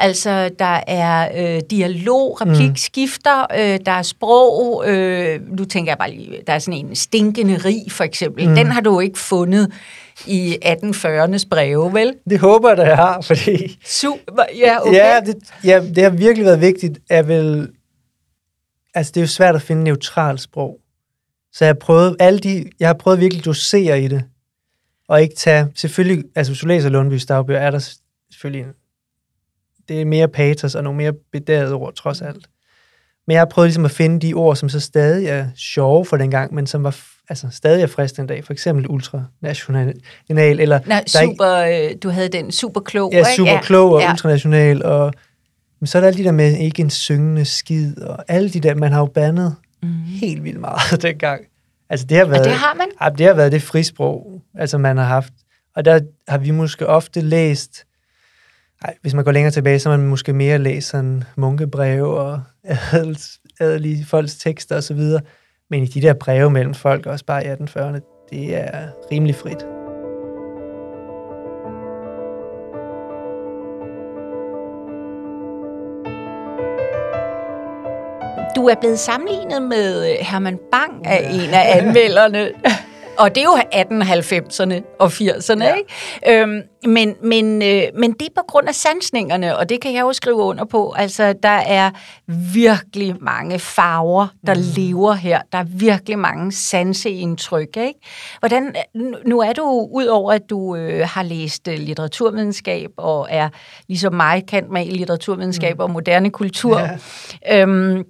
Altså, 0.00 0.50
der 0.58 0.80
er 0.86 1.28
øh, 1.56 1.60
dialog, 1.70 2.40
replikskifter, 2.40 3.46
mm. 3.50 3.56
øh, 3.60 3.78
der 3.86 3.92
er 3.92 4.02
sprog. 4.02 4.84
Øh, 4.88 5.40
nu 5.58 5.64
tænker 5.64 5.90
jeg 5.90 5.98
bare 5.98 6.10
lige, 6.10 6.42
der 6.46 6.52
er 6.52 6.58
sådan 6.58 6.86
en 6.86 6.96
stinkende 6.96 7.56
rig, 7.56 7.82
for 7.88 8.04
eksempel. 8.04 8.48
Mm. 8.48 8.54
Den 8.54 8.66
har 8.66 8.80
du 8.80 9.00
ikke 9.00 9.18
fundet 9.18 9.72
i 10.26 10.58
1840'ernes 10.64 11.48
breve, 11.50 11.94
vel? 11.94 12.14
Det 12.30 12.38
håber 12.38 12.68
jeg, 12.68 12.78
jeg 12.78 12.96
har, 12.96 13.20
fordi... 13.20 13.78
Super, 13.84 14.44
ja, 14.58 14.80
okay. 14.80 14.94
Ja, 14.94 15.20
det, 15.26 15.36
ja, 15.64 15.82
det 15.94 16.02
har 16.02 16.10
virkelig 16.10 16.44
været 16.44 16.60
vigtigt, 16.60 16.98
at 17.10 17.28
vel... 17.28 17.68
Altså, 18.94 19.12
det 19.14 19.20
er 19.20 19.24
jo 19.24 19.28
svært 19.28 19.54
at 19.54 19.62
finde 19.62 19.84
neutralt 19.84 20.40
sprog. 20.40 20.76
Så 21.52 21.64
jeg 21.64 21.78
prøvet, 21.78 22.16
alle 22.20 22.38
de, 22.38 22.64
jeg 22.80 22.88
har 22.88 22.94
prøvet 22.94 23.20
virkelig 23.20 23.40
at 23.40 23.44
dosere 23.44 24.02
i 24.02 24.08
det, 24.08 24.24
og 25.08 25.22
ikke 25.22 25.34
tage... 25.34 25.66
Selvfølgelig, 25.76 26.24
altså 26.36 26.52
hvis 26.52 26.60
du 26.60 26.66
læser 26.66 26.88
Lundbys 26.88 27.26
dagbøger, 27.26 27.60
er 27.60 27.70
der 27.70 27.78
selvfølgelig 28.30 28.64
en 28.64 28.72
det 29.90 30.00
er 30.00 30.04
mere 30.04 30.28
patos 30.28 30.74
og 30.74 30.84
nogle 30.84 30.96
mere 30.96 31.12
bedagede 31.32 31.74
ord, 31.74 31.94
trods 31.94 32.22
alt. 32.22 32.46
Men 33.26 33.32
jeg 33.32 33.40
har 33.40 33.46
prøvet 33.46 33.68
ligesom 33.68 33.84
at 33.84 33.90
finde 33.90 34.26
de 34.28 34.34
ord, 34.34 34.56
som 34.56 34.68
så 34.68 34.80
stadig 34.80 35.26
er 35.26 35.46
sjove 35.56 36.04
for 36.04 36.16
den 36.16 36.30
gang, 36.30 36.54
men 36.54 36.66
som 36.66 36.84
var 36.84 36.96
altså, 37.28 37.46
stadig 37.52 37.82
er 37.82 37.86
frisk 37.86 38.16
den 38.16 38.26
dag. 38.26 38.44
For 38.44 38.52
eksempel 38.52 38.86
ultranational, 38.88 40.00
eller... 40.28 40.80
Nej, 40.86 41.04
super, 41.06 41.62
ikke, 41.62 41.88
øh, 41.88 41.96
du 42.02 42.08
havde 42.08 42.28
den 42.28 42.52
super 42.52 42.80
klog, 42.80 43.12
Ja, 43.12 43.24
super 43.36 43.60
klog 43.62 43.92
og 43.92 44.00
ja. 44.00 44.12
ultranational, 44.12 44.84
og 44.84 45.12
men 45.80 45.86
så 45.86 45.98
er 45.98 46.00
der 46.00 46.06
alle 46.06 46.18
de 46.18 46.24
der 46.24 46.32
med 46.32 46.56
ikke 46.56 46.82
en 46.82 46.90
syngende 46.90 47.44
skid, 47.44 47.98
og 48.02 48.24
alle 48.28 48.50
de 48.50 48.60
der, 48.60 48.74
man 48.74 48.92
har 48.92 49.00
jo 49.00 49.06
bandet 49.06 49.56
mm. 49.82 49.88
helt 50.06 50.44
vildt 50.44 50.60
meget 50.60 51.02
dengang. 51.02 51.40
Altså 51.90 52.06
det 52.06 52.16
har 52.16 52.24
været... 52.24 52.40
Og 52.40 52.44
det 52.44 52.54
har 52.54 52.74
man? 52.74 52.86
Ja, 53.02 53.08
det 53.08 53.26
har 53.26 53.34
været 53.34 53.52
det 53.52 53.62
frisprog, 53.62 54.42
altså 54.54 54.78
man 54.78 54.96
har 54.96 55.04
haft. 55.04 55.32
Og 55.76 55.84
der 55.84 56.00
har 56.28 56.38
vi 56.38 56.50
måske 56.50 56.86
ofte 56.86 57.20
læst 57.20 57.84
ej, 58.84 58.94
hvis 59.02 59.14
man 59.14 59.24
går 59.24 59.32
længere 59.32 59.50
tilbage, 59.50 59.78
så 59.78 59.88
man 59.88 60.06
måske 60.06 60.32
mere 60.32 60.58
læser 60.58 61.20
munkebreve 61.36 62.20
og 62.20 62.40
adelige 63.60 64.04
folks 64.04 64.36
tekster 64.36 64.76
osv., 64.76 65.00
Men 65.70 65.82
i 65.82 65.86
de 65.86 66.02
der 66.02 66.14
breve 66.14 66.50
mellem 66.50 66.74
folk, 66.74 67.06
også 67.06 67.24
bare 67.24 67.44
i 67.44 67.48
1840'erne, 67.48 68.26
det 68.30 68.56
er 68.56 68.88
rimelig 69.12 69.34
frit. 69.34 69.66
Du 78.56 78.66
er 78.66 78.74
blevet 78.80 78.98
sammenlignet 78.98 79.62
med 79.62 80.16
Herman 80.20 80.58
Bang 80.72 81.06
af 81.06 81.28
en 81.30 81.54
af 81.54 81.78
anmelderne. 81.78 82.48
Og 83.20 83.34
det 83.34 83.40
er 83.40 83.44
jo 83.44 83.56
1890'erne 83.74 84.96
og 84.98 85.06
80'erne, 85.06 85.64
ja. 85.64 85.74
ikke? 85.74 86.40
Øhm, 86.42 86.62
men, 86.86 87.14
men, 87.22 87.62
øh, 87.62 87.82
men 87.94 88.12
det 88.12 88.22
er 88.22 88.32
på 88.36 88.42
grund 88.48 88.68
af 88.68 88.74
sansningerne, 88.74 89.56
og 89.56 89.68
det 89.68 89.80
kan 89.80 89.94
jeg 89.94 90.00
jo 90.00 90.12
skrive 90.12 90.36
under 90.36 90.64
på. 90.64 90.94
Altså, 90.96 91.34
der 91.42 91.48
er 91.48 91.90
virkelig 92.54 93.16
mange 93.20 93.58
farver, 93.58 94.26
der 94.46 94.54
mm. 94.54 94.60
lever 94.76 95.12
her. 95.12 95.42
Der 95.52 95.58
er 95.58 95.64
virkelig 95.64 96.18
mange 96.18 96.52
sanseindtryk, 96.52 97.76
ikke? 97.76 98.00
Hvordan, 98.38 98.74
nu 99.26 99.40
er 99.40 99.52
du, 99.52 99.88
udover 99.92 100.32
at 100.32 100.42
du 100.50 100.76
øh, 100.76 101.08
har 101.08 101.22
læst 101.22 101.68
øh, 101.68 101.78
litteraturvidenskab, 101.78 102.90
og 102.96 103.28
er 103.30 103.48
ligesom 103.88 104.14
mig 104.14 104.44
kendt 104.48 104.70
med 104.70 104.86
i 104.86 104.90
litteraturvidenskab 104.90 105.76
mm. 105.76 105.82
og 105.82 105.90
moderne 105.90 106.30
kultur, 106.30 106.80
ja. 107.46 107.62
øhm, 107.62 108.04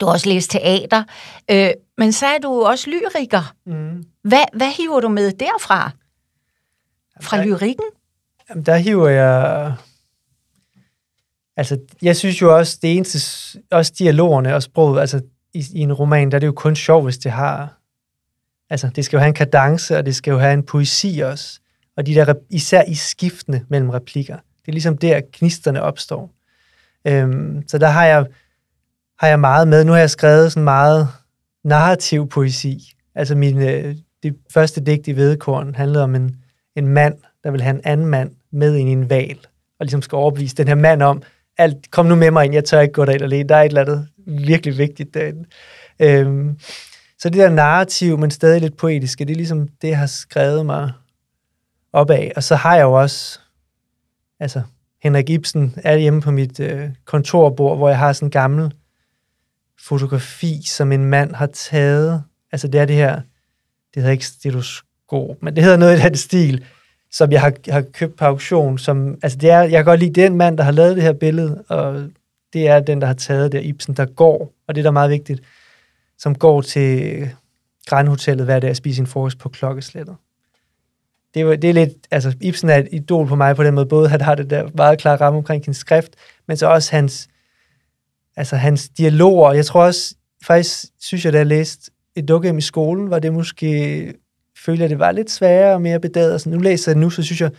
du 0.00 0.06
har 0.06 0.12
også 0.12 0.28
læst 0.28 0.50
teater, 0.50 1.02
øh, 1.50 1.70
men 1.98 2.12
så 2.12 2.26
er 2.26 2.38
du 2.38 2.62
også 2.62 2.90
lyriker. 2.90 3.54
Mm. 3.66 4.04
Hvad, 4.22 4.44
hvad 4.52 4.76
hiver 4.76 5.00
du 5.00 5.08
med 5.08 5.32
derfra? 5.32 5.90
Fra 7.20 7.36
der, 7.36 7.44
lyrikken? 7.44 7.84
Jamen, 8.50 8.66
der 8.66 8.76
hiver 8.76 9.08
jeg... 9.08 9.74
Altså, 11.56 11.78
jeg 12.02 12.16
synes 12.16 12.42
jo 12.42 12.56
også, 12.56 12.78
det 12.82 12.96
eneste, 12.96 13.18
også 13.70 13.92
dialogerne 13.98 14.54
og 14.54 14.62
sproget, 14.62 15.00
altså 15.00 15.20
i, 15.54 15.64
i 15.74 15.80
en 15.80 15.92
roman, 15.92 16.30
der 16.30 16.36
er 16.36 16.38
det 16.38 16.46
jo 16.46 16.52
kun 16.52 16.76
sjovt, 16.76 17.04
hvis 17.04 17.18
det 17.18 17.32
har... 17.32 17.78
Altså, 18.70 18.90
det 18.96 19.04
skal 19.04 19.16
jo 19.16 19.20
have 19.20 19.28
en 19.28 19.34
kadence, 19.34 19.96
og 19.96 20.06
det 20.06 20.16
skal 20.16 20.30
jo 20.30 20.38
have 20.38 20.54
en 20.54 20.62
poesi 20.62 21.18
også. 21.18 21.60
Og 21.96 22.06
de 22.06 22.14
der, 22.14 22.34
især 22.50 22.82
i 22.82 22.94
skiftene 22.94 23.64
mellem 23.68 23.90
replikker. 23.90 24.36
Det 24.36 24.68
er 24.68 24.72
ligesom 24.72 24.98
der, 24.98 25.20
knisterne 25.32 25.82
opstår. 25.82 26.30
Øhm, 27.04 27.68
så 27.68 27.78
der 27.78 27.88
har 27.88 28.04
jeg 28.04 28.26
har 29.18 29.28
jeg 29.28 29.40
meget 29.40 29.68
med. 29.68 29.84
Nu 29.84 29.92
har 29.92 29.98
jeg 29.98 30.10
skrevet 30.10 30.52
sådan 30.52 30.64
meget 30.64 31.08
narrativ 31.68 32.28
poesi. 32.28 32.92
Altså 33.14 33.34
min, 33.34 33.62
øh, 33.62 33.96
det 34.22 34.36
første 34.50 34.80
digt 34.84 35.08
i 35.08 35.16
Vedekorn 35.16 35.74
handlede 35.74 36.04
om 36.04 36.14
en, 36.14 36.36
en 36.76 36.88
mand, 36.88 37.14
der 37.44 37.50
vil 37.50 37.62
have 37.62 37.74
en 37.74 37.80
anden 37.84 38.06
mand 38.06 38.30
med 38.52 38.76
ind 38.76 38.88
i 38.88 38.92
en 38.92 39.10
val, 39.10 39.38
og 39.80 39.84
ligesom 39.84 40.02
skal 40.02 40.16
overbevise 40.16 40.56
den 40.56 40.68
her 40.68 40.74
mand 40.74 41.02
om, 41.02 41.22
alt, 41.58 41.90
kom 41.90 42.06
nu 42.06 42.14
med 42.14 42.30
mig 42.30 42.44
ind, 42.44 42.54
jeg 42.54 42.64
tør 42.64 42.80
ikke 42.80 42.92
gå 42.92 43.04
derind 43.04 43.22
alene, 43.22 43.48
der 43.48 43.56
er 43.56 43.62
et 43.62 43.68
eller 43.68 43.80
andet 43.80 44.08
virkelig 44.26 44.78
vigtigt 44.78 45.14
derinde. 45.14 45.44
Øhm, 45.98 46.58
så 47.18 47.28
det 47.28 47.38
der 47.38 47.50
narrativ, 47.50 48.18
men 48.18 48.30
stadig 48.30 48.60
lidt 48.60 48.76
poetiske, 48.76 49.24
det 49.24 49.32
er 49.32 49.36
ligesom 49.36 49.68
det, 49.82 49.88
jeg 49.88 49.98
har 49.98 50.06
skrevet 50.06 50.66
mig 50.66 50.92
op 51.92 52.10
af. 52.10 52.32
Og 52.36 52.42
så 52.42 52.54
har 52.54 52.76
jeg 52.76 52.82
jo 52.82 52.92
også, 52.92 53.40
altså 54.40 54.62
Henrik 55.02 55.30
Ibsen 55.30 55.74
er 55.76 55.96
hjemme 55.96 56.20
på 56.20 56.30
mit 56.30 56.60
øh, 56.60 56.90
kontorbord, 57.04 57.76
hvor 57.76 57.88
jeg 57.88 57.98
har 57.98 58.12
sådan 58.12 58.26
en 58.26 58.30
gammel 58.30 58.72
fotografi, 59.80 60.62
som 60.66 60.92
en 60.92 61.04
mand 61.04 61.34
har 61.34 61.46
taget. 61.46 62.22
Altså 62.52 62.68
det 62.68 62.80
er 62.80 62.84
det 62.84 62.96
her, 62.96 63.14
det 63.94 64.02
hedder 64.02 64.10
ikke 64.10 64.26
stetoskop, 64.26 65.42
men 65.42 65.56
det 65.56 65.64
hedder 65.64 65.76
noget 65.76 65.98
i 65.98 66.02
den 66.02 66.14
stil, 66.14 66.64
som 67.10 67.32
jeg 67.32 67.40
har, 67.40 67.52
har 67.72 67.80
købt 67.80 68.16
på 68.16 68.24
auktion. 68.24 68.78
Som, 68.78 69.18
altså 69.22 69.38
det 69.38 69.50
er, 69.50 69.60
jeg 69.60 69.70
kan 69.70 69.84
godt 69.84 70.00
lide, 70.00 70.22
den 70.22 70.36
mand, 70.36 70.58
der 70.58 70.64
har 70.64 70.72
lavet 70.72 70.96
det 70.96 71.04
her 71.04 71.12
billede, 71.12 71.64
og 71.68 72.10
det 72.52 72.68
er 72.68 72.80
den, 72.80 73.00
der 73.00 73.06
har 73.06 73.14
taget 73.14 73.52
det, 73.52 73.64
Ibsen, 73.64 73.94
der 73.94 74.04
går, 74.06 74.52
og 74.68 74.74
det 74.74 74.80
er 74.80 74.84
da 74.84 74.90
meget 74.90 75.10
vigtigt, 75.10 75.42
som 76.18 76.34
går 76.34 76.62
til 76.62 77.28
Grand 77.86 78.08
Hotellet 78.08 78.44
hver 78.44 78.60
dag 78.60 78.70
og 78.70 78.76
spiser 78.76 78.96
sin 78.96 79.06
frokost 79.06 79.38
på 79.38 79.48
klokkeslættet. 79.48 80.16
Det, 81.34 81.46
var, 81.46 81.56
det 81.56 81.70
er 81.70 81.74
lidt, 81.74 81.92
altså 82.10 82.34
Ibsen 82.40 82.68
er 82.68 82.76
et 82.76 82.88
idol 82.92 83.26
på 83.26 83.36
mig 83.36 83.56
på 83.56 83.64
den 83.64 83.74
måde, 83.74 83.86
både 83.86 84.08
han 84.08 84.20
har 84.20 84.34
det 84.34 84.50
der 84.50 84.68
meget 84.74 84.98
klare 84.98 85.16
ramme 85.16 85.36
omkring 85.36 85.64
sin 85.64 85.74
skrift, 85.74 86.12
men 86.46 86.56
så 86.56 86.66
også 86.66 86.92
hans 86.92 87.28
altså 88.38 88.56
hans 88.56 88.88
dialoger. 88.88 89.52
Jeg 89.52 89.66
tror 89.66 89.84
også, 89.84 90.14
faktisk 90.44 90.84
synes 91.00 91.24
jeg, 91.24 91.32
da 91.32 91.38
jeg 91.38 91.46
læste 91.46 91.90
et 92.16 92.28
dukkehjem 92.28 92.58
i 92.58 92.60
skolen, 92.60 93.10
var 93.10 93.18
det 93.18 93.32
måske, 93.32 94.14
følte 94.64 94.82
jeg, 94.82 94.90
det 94.90 94.98
var 94.98 95.12
lidt 95.12 95.30
sværere 95.30 95.74
og 95.74 95.82
mere 95.82 96.00
bedaget. 96.00 96.40
Så 96.40 96.48
nu 96.48 96.58
læser 96.58 96.92
jeg 96.92 97.00
nu, 97.00 97.10
så 97.10 97.22
synes 97.22 97.40
jeg, 97.40 97.50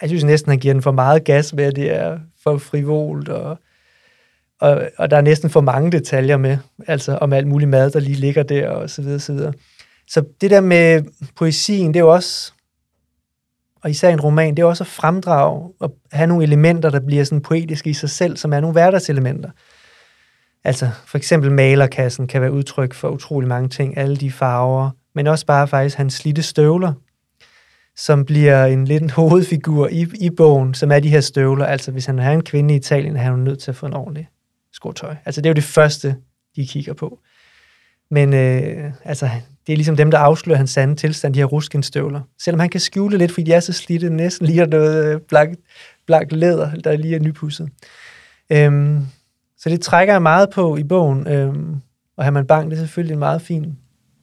jeg 0.00 0.08
synes 0.08 0.24
næsten, 0.24 0.50
han 0.50 0.58
giver 0.58 0.74
den 0.74 0.82
for 0.82 0.92
meget 0.92 1.24
gas 1.24 1.54
med, 1.54 1.64
at 1.64 1.76
det 1.76 1.96
er 1.96 2.18
for 2.42 2.58
frivolt, 2.58 3.28
og, 3.28 3.58
og, 4.60 4.82
og 4.98 5.10
der 5.10 5.16
er 5.16 5.20
næsten 5.20 5.50
for 5.50 5.60
mange 5.60 5.92
detaljer 5.92 6.36
med, 6.36 6.58
altså 6.86 7.16
om 7.16 7.32
alt 7.32 7.46
muligt 7.46 7.70
mad, 7.70 7.90
der 7.90 8.00
lige 8.00 8.16
ligger 8.16 8.42
der, 8.42 8.68
og 8.68 8.90
så 8.90 9.02
videre, 9.02 9.20
så 9.20 9.32
videre. 9.32 9.52
Så 10.08 10.24
det 10.40 10.50
der 10.50 10.60
med 10.60 11.02
poesien, 11.36 11.94
det 11.94 11.96
er 12.00 12.04
jo 12.04 12.12
også, 12.12 12.52
og 13.82 13.90
især 13.90 14.10
en 14.10 14.20
roman, 14.20 14.54
det 14.54 14.62
er 14.62 14.66
også 14.66 14.84
at 14.84 14.88
fremdrage 14.88 15.72
og 15.80 15.96
have 16.12 16.26
nogle 16.26 16.44
elementer, 16.44 16.90
der 16.90 17.00
bliver 17.00 17.24
sådan 17.24 17.42
poetiske 17.42 17.90
i 17.90 17.94
sig 17.94 18.10
selv, 18.10 18.36
som 18.36 18.52
er 18.52 18.60
nogle 18.60 18.72
hverdagselementer. 18.72 19.50
Altså 20.64 20.90
for 21.06 21.18
eksempel 21.18 21.52
malerkassen 21.52 22.26
kan 22.26 22.40
være 22.40 22.52
udtryk 22.52 22.94
for 22.94 23.08
utrolig 23.08 23.48
mange 23.48 23.68
ting, 23.68 23.98
alle 23.98 24.16
de 24.16 24.32
farver, 24.32 24.90
men 25.14 25.26
også 25.26 25.46
bare 25.46 25.68
faktisk 25.68 25.96
hans 25.96 26.14
slitte 26.14 26.42
støvler, 26.42 26.92
som 27.96 28.24
bliver 28.24 28.64
en 28.64 28.84
lidt 28.84 29.02
en 29.02 29.10
hovedfigur 29.20 29.88
i, 29.88 30.06
i 30.20 30.30
bogen, 30.30 30.74
som 30.74 30.92
er 30.92 31.00
de 31.00 31.08
her 31.08 31.20
støvler. 31.20 31.66
Altså 31.66 31.90
hvis 31.90 32.06
han 32.06 32.18
har 32.18 32.32
en 32.32 32.44
kvinde 32.44 32.74
i 32.74 32.76
Italien, 32.76 33.16
er 33.16 33.20
han 33.20 33.38
nødt 33.38 33.58
til 33.58 33.70
at 33.70 33.76
få 33.76 33.86
en 33.86 33.94
ordentlig 33.94 34.28
skotøj. 34.72 35.16
Altså 35.24 35.40
det 35.40 35.46
er 35.46 35.50
jo 35.50 35.54
det 35.54 35.64
første, 35.64 36.16
de 36.56 36.66
kigger 36.66 36.92
på. 36.92 37.18
Men 38.10 38.34
øh, 38.34 38.92
altså, 39.04 39.30
det 39.66 39.72
er 39.72 39.76
ligesom 39.76 39.96
dem, 39.96 40.10
der 40.10 40.18
afslører 40.18 40.56
hans 40.56 40.70
sande 40.70 40.96
tilstand, 40.96 41.34
de 41.34 41.38
her 41.38 41.46
ruskenstøvler. 41.46 42.20
Selvom 42.42 42.60
han 42.60 42.68
kan 42.68 42.80
skjule 42.80 43.18
lidt, 43.18 43.32
fordi 43.32 43.44
de 43.44 43.52
er 43.52 43.60
så 43.60 43.72
slidte, 43.72 44.10
næsten 44.10 44.46
lige 44.48 44.66
noget 44.66 45.14
øh, 45.14 45.20
blank, 45.20 45.58
blank 46.06 46.32
læder, 46.32 46.74
der 46.74 46.96
lige 46.96 47.14
er 47.16 47.20
nypudset. 47.20 47.68
Øhm, 48.50 49.06
så 49.64 49.70
det 49.70 49.80
trækker 49.80 50.14
jeg 50.14 50.22
meget 50.22 50.50
på 50.50 50.76
i 50.76 50.84
bogen, 50.84 51.28
øhm, 51.28 51.76
og 52.16 52.32
man 52.32 52.46
Bang, 52.46 52.70
det 52.70 52.76
er 52.76 52.80
selvfølgelig 52.80 53.12
en 53.12 53.18
meget 53.18 53.42
fin 53.42 53.78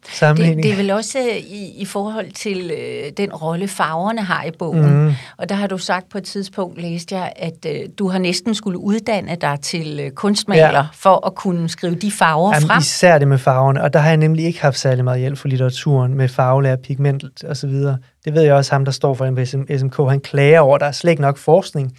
sammenhæng. 0.09 0.55
Det, 0.55 0.63
det 0.63 0.71
er 0.71 0.75
vel 0.75 0.91
også 0.91 1.19
øh, 1.19 1.37
i, 1.37 1.81
i 1.81 1.85
forhold 1.85 2.31
til 2.31 2.71
øh, 2.71 3.11
den 3.17 3.33
rolle, 3.33 3.67
farverne 3.67 4.21
har 4.21 4.43
i 4.43 4.51
bogen. 4.59 5.05
Mm. 5.05 5.13
Og 5.37 5.49
der 5.49 5.55
har 5.55 5.67
du 5.67 5.77
sagt 5.77 6.09
på 6.09 6.17
et 6.17 6.23
tidspunkt, 6.23 6.81
læste 6.81 7.15
jeg, 7.15 7.33
at 7.35 7.65
øh, 7.67 7.89
du 7.99 8.07
har 8.07 8.19
næsten 8.19 8.55
skulle 8.55 8.79
uddanne 8.79 9.35
dig 9.41 9.57
til 9.61 9.99
øh, 10.03 10.11
kunstmaler 10.11 10.77
ja. 10.77 10.85
for 10.93 11.27
at 11.27 11.35
kunne 11.35 11.69
skrive 11.69 11.95
de 11.95 12.11
farver 12.11 12.53
Jamen, 12.53 12.67
frem. 12.67 12.79
Især 12.79 13.17
det 13.17 13.27
med 13.27 13.37
farverne, 13.37 13.83
og 13.83 13.93
der 13.93 13.99
har 13.99 14.09
jeg 14.09 14.17
nemlig 14.17 14.45
ikke 14.45 14.61
haft 14.61 14.79
særlig 14.79 15.03
meget 15.03 15.19
hjælp 15.19 15.37
for 15.37 15.47
litteraturen 15.47 16.13
med 16.13 16.29
farvelærer, 16.29 16.75
pigment 16.75 17.43
og 17.43 17.57
så 17.57 17.67
videre. 17.67 17.97
Det 18.25 18.33
ved 18.33 18.41
jeg 18.41 18.53
også, 18.53 18.71
ham 18.71 18.85
der 18.85 18.91
står 18.91 19.13
for 19.13 19.25
den 19.25 19.77
SMK, 19.79 19.97
han 20.09 20.19
klager 20.19 20.59
over, 20.59 20.77
der 20.77 20.85
er 20.85 20.91
slet 20.91 21.11
ikke 21.11 21.21
nok 21.21 21.37
forskning 21.37 21.97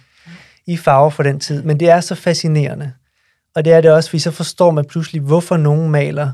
i 0.67 0.77
farver 0.77 1.09
for 1.09 1.23
den 1.23 1.39
tid, 1.39 1.63
men 1.63 1.79
det 1.79 1.89
er 1.89 1.99
så 1.99 2.15
fascinerende. 2.15 2.91
Og 3.55 3.65
det 3.65 3.73
er 3.73 3.81
det 3.81 3.91
også, 3.91 4.09
fordi 4.09 4.19
så 4.19 4.31
forstår 4.31 4.71
man 4.71 4.85
pludselig, 4.85 5.21
hvorfor 5.21 5.57
nogen 5.57 5.91
maler, 5.91 6.31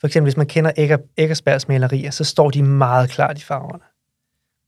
for 0.00 0.06
eksempel 0.06 0.26
hvis 0.26 0.36
man 0.36 0.46
kender 0.46 0.72
Egger, 0.76 0.98
Eggersbergs 1.16 1.68
malerier, 1.68 2.10
så 2.10 2.24
står 2.24 2.50
de 2.50 2.62
meget 2.62 3.10
klart 3.10 3.38
i 3.38 3.42
farverne. 3.42 3.84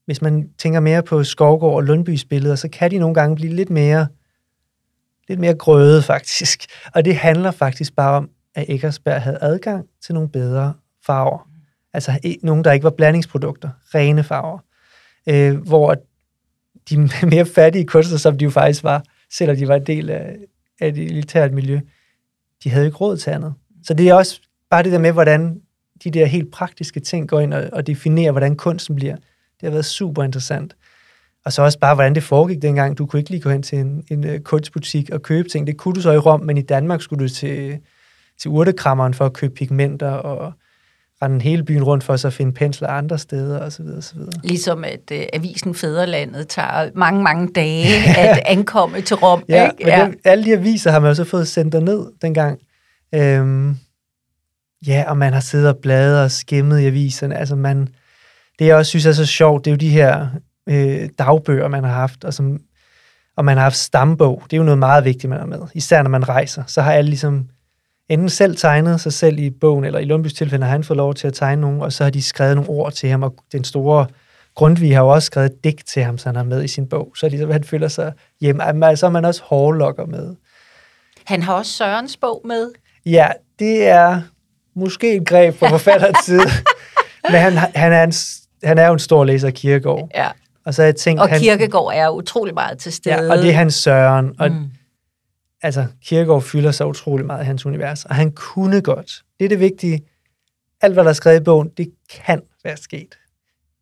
Hvis 0.06 0.22
man 0.22 0.50
tænker 0.58 0.80
mere 0.80 1.02
på 1.02 1.24
Skovgård 1.24 1.74
og 1.74 1.82
Lundbys 1.82 2.24
billeder, 2.24 2.56
så 2.56 2.68
kan 2.68 2.90
de 2.90 2.98
nogle 2.98 3.14
gange 3.14 3.36
blive 3.36 3.54
lidt 3.54 3.70
mere, 3.70 4.06
lidt 5.28 5.40
mere 5.40 5.54
grøde 5.54 6.02
faktisk. 6.02 6.66
Og 6.94 7.04
det 7.04 7.16
handler 7.16 7.50
faktisk 7.50 7.96
bare 7.96 8.16
om, 8.16 8.30
at 8.54 8.64
Eggersberg 8.68 9.22
havde 9.22 9.38
adgang 9.40 9.86
til 10.02 10.14
nogle 10.14 10.28
bedre 10.28 10.74
farver. 11.06 11.48
Altså 11.92 12.38
nogle, 12.42 12.64
der 12.64 12.72
ikke 12.72 12.84
var 12.84 12.90
blandingsprodukter, 12.90 13.70
rene 13.94 14.24
farver. 14.24 14.58
Øh, 15.28 15.56
hvor 15.56 15.96
de 16.90 16.96
mere 17.32 17.46
fattige 17.46 17.86
kunstnere, 17.86 18.18
som 18.18 18.38
de 18.38 18.44
jo 18.44 18.50
faktisk 18.50 18.84
var, 18.84 19.02
selvom 19.32 19.56
de 19.56 19.68
var 19.68 19.76
en 19.76 19.86
del 19.86 20.10
af, 20.10 20.36
af 20.80 20.88
et 20.88 20.98
elitært 20.98 21.52
miljø, 21.52 21.80
de 22.64 22.70
havde 22.70 22.86
ikke 22.86 22.98
råd 22.98 23.16
til 23.16 23.30
andet. 23.30 23.54
Så 23.84 23.94
det 23.94 24.08
er 24.08 24.14
også 24.14 24.40
bare 24.70 24.82
det 24.82 24.92
der 24.92 24.98
med, 24.98 25.12
hvordan 25.12 25.60
de 26.04 26.10
der 26.10 26.26
helt 26.26 26.50
praktiske 26.50 27.00
ting 27.00 27.28
går 27.28 27.40
ind 27.40 27.54
og, 27.54 27.68
og 27.72 27.86
definerer, 27.86 28.32
hvordan 28.32 28.56
kunsten 28.56 28.96
bliver. 28.96 29.14
Det 29.14 29.62
har 29.62 29.70
været 29.70 29.84
super 29.84 30.22
interessant. 30.22 30.76
Og 31.44 31.52
så 31.52 31.62
også 31.62 31.78
bare, 31.78 31.94
hvordan 31.94 32.14
det 32.14 32.22
foregik 32.22 32.62
dengang. 32.62 32.98
Du 32.98 33.06
kunne 33.06 33.20
ikke 33.20 33.30
lige 33.30 33.40
gå 33.40 33.50
hen 33.50 33.62
til 33.62 33.78
en, 33.78 34.04
en 34.10 34.24
øh, 34.24 34.40
kunstbutik 34.40 35.10
og 35.10 35.22
købe 35.22 35.48
ting. 35.48 35.66
Det 35.66 35.76
kunne 35.76 35.94
du 35.94 36.00
så 36.00 36.12
i 36.12 36.18
Rom, 36.18 36.40
men 36.40 36.56
i 36.56 36.62
Danmark 36.62 37.02
skulle 37.02 37.24
du 37.24 37.28
til, 37.28 37.78
til 38.40 38.50
urtekrammeren 38.50 39.14
for 39.14 39.26
at 39.26 39.32
købe 39.32 39.54
pigmenter 39.54 40.10
og 40.10 40.52
rende 41.22 41.42
hele 41.42 41.62
byen 41.62 41.84
rundt 41.84 42.04
for 42.04 42.16
så 42.16 42.26
at 42.26 42.32
finde 42.32 42.52
pensler 42.52 42.88
andre 42.88 43.18
steder 43.18 43.60
osv. 43.60 43.84
osv. 43.98 44.18
Ligesom 44.44 44.84
at 44.84 45.12
uh, 45.12 45.18
avisen 45.32 45.74
Fæderlandet 45.74 46.48
tager 46.48 46.90
mange, 46.94 47.22
mange 47.22 47.48
dage 47.54 47.86
at 48.18 48.42
ankomme 48.46 49.00
til 49.00 49.16
Rom. 49.16 49.42
ja, 49.48 49.64
ikke? 49.64 49.76
men 49.78 49.88
ja. 49.88 50.04
Den, 50.04 50.14
alle 50.24 50.44
de 50.44 50.52
aviser 50.52 50.90
har 50.90 51.00
man 51.00 51.10
jo 51.10 51.14
så 51.14 51.24
fået 51.24 51.48
sendt 51.48 51.74
ned 51.84 52.06
dengang. 52.22 52.58
Øhm, 53.14 53.76
ja, 54.86 55.04
og 55.08 55.16
man 55.16 55.32
har 55.32 55.40
siddet 55.40 55.68
og 55.68 55.76
bladret 55.76 56.24
og 56.24 56.30
skimmet 56.30 56.80
i 56.80 56.86
aviserne. 56.86 57.36
Altså 57.36 57.56
man, 57.56 57.88
det 58.58 58.66
jeg 58.66 58.76
også 58.76 58.90
synes 58.90 59.06
er 59.06 59.12
så 59.12 59.26
sjovt, 59.26 59.64
det 59.64 59.70
er 59.70 59.74
jo 59.74 59.78
de 59.78 59.90
her 59.90 60.28
øh, 60.68 61.08
dagbøger, 61.18 61.68
man 61.68 61.84
har 61.84 61.92
haft, 61.92 62.24
og, 62.24 62.34
som, 62.34 62.60
og 63.36 63.44
man 63.44 63.56
har 63.56 63.64
haft 63.64 63.76
stambog. 63.76 64.42
Det 64.44 64.52
er 64.52 64.56
jo 64.56 64.62
noget 64.62 64.78
meget 64.78 65.04
vigtigt, 65.04 65.30
man 65.30 65.38
har 65.38 65.46
med. 65.46 65.60
Især 65.74 66.02
når 66.02 66.10
man 66.10 66.28
rejser, 66.28 66.62
så 66.66 66.82
har 66.82 66.92
alle 66.92 67.08
ligesom 67.08 67.48
enten 68.08 68.28
selv 68.28 68.56
tegnet 68.56 69.00
sig 69.00 69.12
selv 69.12 69.38
i 69.38 69.50
bogen, 69.50 69.84
eller 69.84 69.98
i 69.98 70.04
Lundbys 70.04 70.32
tilfælde 70.32 70.64
har 70.64 70.72
han 70.72 70.84
fået 70.84 70.96
lov 70.96 71.14
til 71.14 71.26
at 71.26 71.34
tegne 71.34 71.60
nogen, 71.60 71.82
og 71.82 71.92
så 71.92 72.04
har 72.04 72.10
de 72.10 72.22
skrevet 72.22 72.56
nogle 72.56 72.70
ord 72.70 72.92
til 72.92 73.08
ham, 73.08 73.22
og 73.22 73.34
den 73.52 73.64
store 73.64 74.06
Grundtvig 74.58 74.96
har 74.96 75.02
jo 75.02 75.08
også 75.08 75.26
skrevet 75.26 75.50
et 75.50 75.64
digt 75.64 75.86
til 75.86 76.02
ham, 76.02 76.18
så 76.18 76.28
han 76.28 76.36
har 76.36 76.42
med 76.42 76.64
i 76.64 76.68
sin 76.68 76.88
bog, 76.88 77.12
så 77.16 77.28
ligesom, 77.28 77.50
han 77.50 77.64
føler 77.64 77.88
sig 77.88 78.12
hjemme. 78.40 78.86
Altså 78.86 79.06
er 79.06 79.10
man 79.10 79.24
også 79.24 79.42
hårlokker 79.44 80.06
med. 80.06 80.34
Han 81.24 81.42
har 81.42 81.54
også 81.54 81.72
Sørens 81.72 82.16
bog 82.16 82.40
med. 82.44 82.70
Ja, 83.06 83.28
det 83.58 83.88
er 83.88 84.20
måske 84.74 85.16
et 85.16 85.26
greb 85.26 85.58
på 85.58 85.66
forfatterens 85.66 86.18
side, 86.26 86.50
men 87.24 87.40
han, 87.40 87.52
han, 87.52 87.92
er 87.92 88.04
en, 88.04 88.12
han 88.64 88.78
er 88.78 88.86
jo 88.86 88.92
en 88.92 88.98
stor 88.98 89.24
læser 89.24 89.46
af 89.46 89.54
Kierkegaard. 89.54 90.08
Ja. 90.14 90.28
Og, 90.64 90.74
så 90.74 90.82
jeg 90.82 90.96
tænkt, 90.96 91.20
og 91.20 91.28
Kierkegaard 91.28 91.92
han, 91.92 92.02
er 92.02 92.08
utrolig 92.08 92.54
meget 92.54 92.78
til 92.78 92.92
stede. 92.92 93.14
Ja, 93.14 93.30
og 93.30 93.38
det 93.38 93.48
er 93.48 93.54
hans 93.54 93.74
Søren. 93.74 94.34
Og, 94.38 94.50
mm. 94.50 94.70
Altså, 95.62 95.86
Kierkegaard 96.04 96.42
fylder 96.42 96.70
sig 96.70 96.86
utrolig 96.86 97.26
meget 97.26 97.42
i 97.42 97.46
hans 97.46 97.66
univers, 97.66 98.04
og 98.04 98.14
han 98.14 98.32
kunne 98.32 98.80
godt. 98.80 99.22
Det 99.38 99.44
er 99.44 99.48
det 99.48 99.60
vigtige. 99.60 100.00
Alt, 100.80 100.94
hvad 100.94 101.04
der 101.04 101.10
er 101.10 101.14
skrevet 101.14 101.40
i 101.40 101.44
bogen, 101.44 101.68
det 101.76 101.92
kan 102.10 102.42
være 102.64 102.76
sket. 102.76 103.18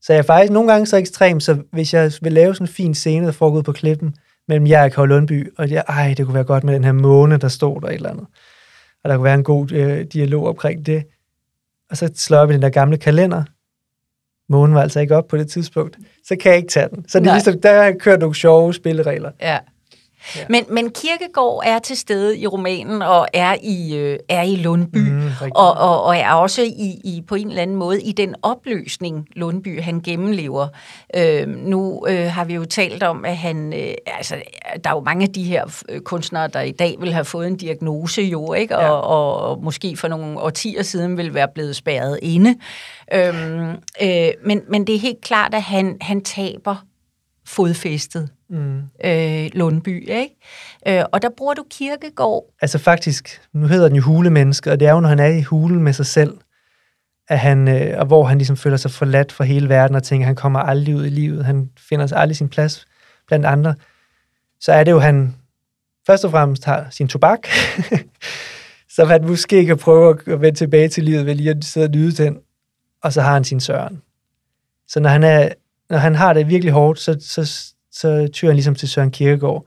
Så 0.01 0.13
jeg 0.13 0.19
er 0.19 0.23
faktisk 0.23 0.53
nogle 0.53 0.73
gange 0.73 0.87
så 0.87 0.97
ekstrem, 0.97 1.41
så 1.41 1.63
hvis 1.73 1.95
jeg 1.95 2.13
vil 2.23 2.33
lave 2.33 2.55
sådan 2.55 2.65
en 2.65 2.73
fin 2.73 2.95
scene, 2.95 3.27
der 3.27 3.33
foregår 3.33 3.63
på 3.63 3.73
klippen, 3.73 4.15
mellem 4.49 4.67
jeg 4.67 4.99
og 4.99 5.09
Lundby, 5.09 5.53
og 5.59 5.71
jeg, 5.71 5.85
ej, 5.89 6.15
det 6.17 6.25
kunne 6.25 6.35
være 6.35 6.45
godt 6.45 6.65
med 6.65 6.75
den 6.75 6.85
her 6.85 6.93
måne, 6.93 7.37
der 7.37 7.49
stod 7.49 7.81
der 7.81 7.89
et 7.89 7.95
eller 7.95 8.11
andet. 8.11 8.27
Og 9.05 9.11
der 9.11 9.17
kunne 9.17 9.25
være 9.25 9.35
en 9.35 9.45
god 9.45 9.73
øh, 9.73 10.07
dialog 10.13 10.49
omkring 10.49 10.87
det. 10.87 11.05
Og 11.91 11.97
så 11.97 12.11
slår 12.15 12.37
jeg 12.37 12.43
op 12.43 12.51
i 12.51 12.53
den 12.53 12.63
der 12.63 12.69
gamle 12.69 12.97
kalender. 12.97 13.45
Månen 14.49 14.75
var 14.75 14.83
altså 14.83 15.01
ikke 15.01 15.17
op 15.17 15.29
på 15.29 15.37
det 15.37 15.51
tidspunkt. 15.51 15.99
Så 16.25 16.37
kan 16.41 16.51
jeg 16.51 16.57
ikke 16.57 16.69
tage 16.69 16.89
den. 16.89 17.09
Så 17.09 17.21
det 17.21 17.27
er 17.27 17.33
ligesom, 17.33 17.61
der 17.61 17.73
har 17.73 17.83
jeg 17.83 17.97
kørt 18.01 18.21
nogle 18.21 18.35
sjove 18.35 18.75
spilleregler. 18.75 19.31
Ja. 19.41 19.59
Ja. 20.37 20.41
Men, 20.49 20.65
men 20.71 20.91
Kirkegård 20.91 21.63
er 21.67 21.79
til 21.79 21.97
stede 21.97 22.39
i 22.39 22.47
romanen 22.47 23.03
og 23.03 23.29
er 23.33 23.57
i, 23.63 23.97
øh, 23.97 24.19
er 24.29 24.43
i 24.43 24.57
Lundby, 24.57 25.11
mm, 25.11 25.31
og, 25.55 25.75
og, 25.75 26.03
og 26.03 26.17
er 26.17 26.33
også 26.33 26.63
i, 26.63 27.01
i 27.05 27.23
på 27.29 27.35
en 27.35 27.49
eller 27.49 27.63
anden 27.63 27.77
måde 27.77 28.03
i 28.03 28.13
den 28.13 28.35
opløsning, 28.43 29.29
Lundby 29.33 29.83
han 29.83 30.01
gennemlever. 30.01 30.69
Øh, 31.17 31.49
nu 31.49 32.07
øh, 32.09 32.31
har 32.31 32.45
vi 32.45 32.55
jo 32.55 32.65
talt 32.65 33.03
om, 33.03 33.25
at 33.25 33.37
han, 33.37 33.73
øh, 33.73 33.95
altså, 34.07 34.35
der 34.85 34.91
er 34.91 34.95
jo 34.95 35.01
mange 35.01 35.23
af 35.23 35.33
de 35.33 35.45
her 35.45 35.83
øh, 35.89 36.01
kunstnere, 36.01 36.49
der 36.49 36.61
i 36.61 36.73
dag 36.73 36.97
vil 37.01 37.13
have 37.13 37.25
fået 37.25 37.47
en 37.47 37.57
diagnose 37.57 38.23
jo, 38.23 38.53
ikke? 38.53 38.75
Ja. 38.75 38.91
Og, 38.91 39.03
og, 39.03 39.51
og 39.51 39.65
måske 39.65 39.97
for 39.97 40.09
nogle 40.09 40.41
årtier 40.41 40.83
siden 40.83 41.17
vil 41.17 41.35
være 41.35 41.49
blevet 41.55 41.77
spærret 41.77 42.19
inde. 42.23 42.55
Øh, 43.15 43.69
øh, 44.03 44.29
men, 44.45 44.61
men 44.69 44.87
det 44.87 44.95
er 44.95 44.99
helt 44.99 45.21
klart, 45.21 45.55
at 45.55 45.63
han, 45.63 45.97
han 46.01 46.25
taber 46.25 46.77
fodfæstet 47.47 48.29
mm. 48.49 48.83
øh, 49.05 49.51
Lundby, 49.53 50.09
ikke? 50.09 50.37
Øh, 50.89 51.05
og 51.13 51.23
der 51.23 51.29
bruger 51.37 51.55
du 51.55 51.65
kirkegård. 51.71 52.45
Altså 52.61 52.79
faktisk, 52.79 53.41
nu 53.53 53.67
hedder 53.67 53.89
den 53.89 53.97
jo 53.97 54.03
hulemenneske, 54.03 54.73
og 54.73 54.81
det 54.81 54.89
er 54.89 54.93
jo, 54.93 55.01
når 55.01 55.09
han 55.09 55.19
er 55.19 55.27
i 55.27 55.43
hulen 55.43 55.83
med 55.83 55.93
sig 55.93 56.07
selv, 56.07 56.39
at 57.29 57.39
han, 57.39 57.69
øh, 57.69 57.99
og 57.99 58.07
hvor 58.07 58.25
han 58.25 58.39
ligesom 58.39 58.57
føler 58.57 58.77
sig 58.77 58.91
forladt 58.91 59.33
fra 59.33 59.45
hele 59.45 59.69
verden, 59.69 59.97
og 59.97 60.03
tænker, 60.03 60.25
at 60.25 60.27
han 60.27 60.37
kommer 60.37 60.61
aldrig 60.61 60.97
ud 60.97 61.07
i 61.07 61.11
livet, 61.11 61.45
han 61.45 61.71
finder 61.79 62.07
sig 62.07 62.19
aldrig 62.19 62.37
sin 62.37 62.49
plads 62.49 62.87
blandt 63.27 63.47
andre, 63.47 63.75
så 64.61 64.73
er 64.73 64.85
det 64.85 64.91
jo, 64.91 64.99
han 64.99 65.35
først 66.07 66.25
og 66.25 66.31
fremmest 66.31 66.65
har 66.65 66.87
sin 66.91 67.09
tobak, 67.09 67.49
som 68.97 69.09
han 69.09 69.27
måske 69.27 69.67
kan 69.67 69.79
prøve 69.79 70.19
at 70.27 70.41
vende 70.41 70.59
tilbage 70.59 70.89
til 70.89 71.05
livet 71.05 71.27
ved 71.27 71.35
lige 71.35 71.51
at 71.51 71.65
sidde 71.65 71.87
og 71.87 71.91
nyde 71.91 72.23
den, 72.23 72.39
og 73.03 73.13
så 73.13 73.23
har 73.23 73.33
han 73.33 73.45
sin 73.45 73.61
søren. 73.61 74.03
Så 74.89 75.01
når 75.01 75.11
han, 75.11 75.23
er, 75.23 75.49
når 75.91 75.99
han 75.99 76.15
har 76.15 76.33
det 76.33 76.49
virkelig 76.49 76.73
hårdt, 76.73 77.01
så, 77.01 77.17
så 77.21 77.73
så 77.97 78.29
tyrer 78.33 78.51
han 78.51 78.57
ligesom 78.57 78.75
til 78.75 78.89
Søren 78.89 79.11
Kierkegaard. 79.11 79.67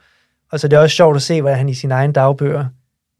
Og 0.51 0.59
så 0.59 0.67
det 0.67 0.77
er 0.77 0.81
også 0.81 0.95
sjovt 0.95 1.15
at 1.15 1.21
se, 1.21 1.41
hvordan 1.41 1.57
han 1.57 1.69
i 1.69 1.73
sin 1.73 1.91
egen 1.91 2.13
dagbøger 2.13 2.65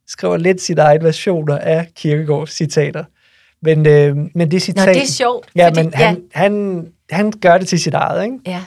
skriver 0.07 0.37
lidt 0.37 0.61
sine 0.61 0.81
egne 0.81 1.03
versioner 1.03 1.57
af 1.57 1.87
Kierkegaards 1.95 2.51
citater. 2.51 3.03
Men, 3.61 3.87
øh, 3.87 4.17
men 4.35 4.51
det 4.51 4.61
citat... 4.61 4.87
Nå, 4.87 4.93
det 4.93 5.01
er 5.01 5.05
sjovt. 5.05 5.49
Ja, 5.55 5.67
fordi, 5.67 5.83
men 5.83 5.93
han, 5.93 6.15
ja. 6.15 6.39
Han, 6.39 6.87
han 7.09 7.31
gør 7.31 7.57
det 7.57 7.67
til 7.67 7.79
sit 7.79 7.93
eget, 7.93 8.23
ikke? 8.23 8.37
Ja. 8.45 8.63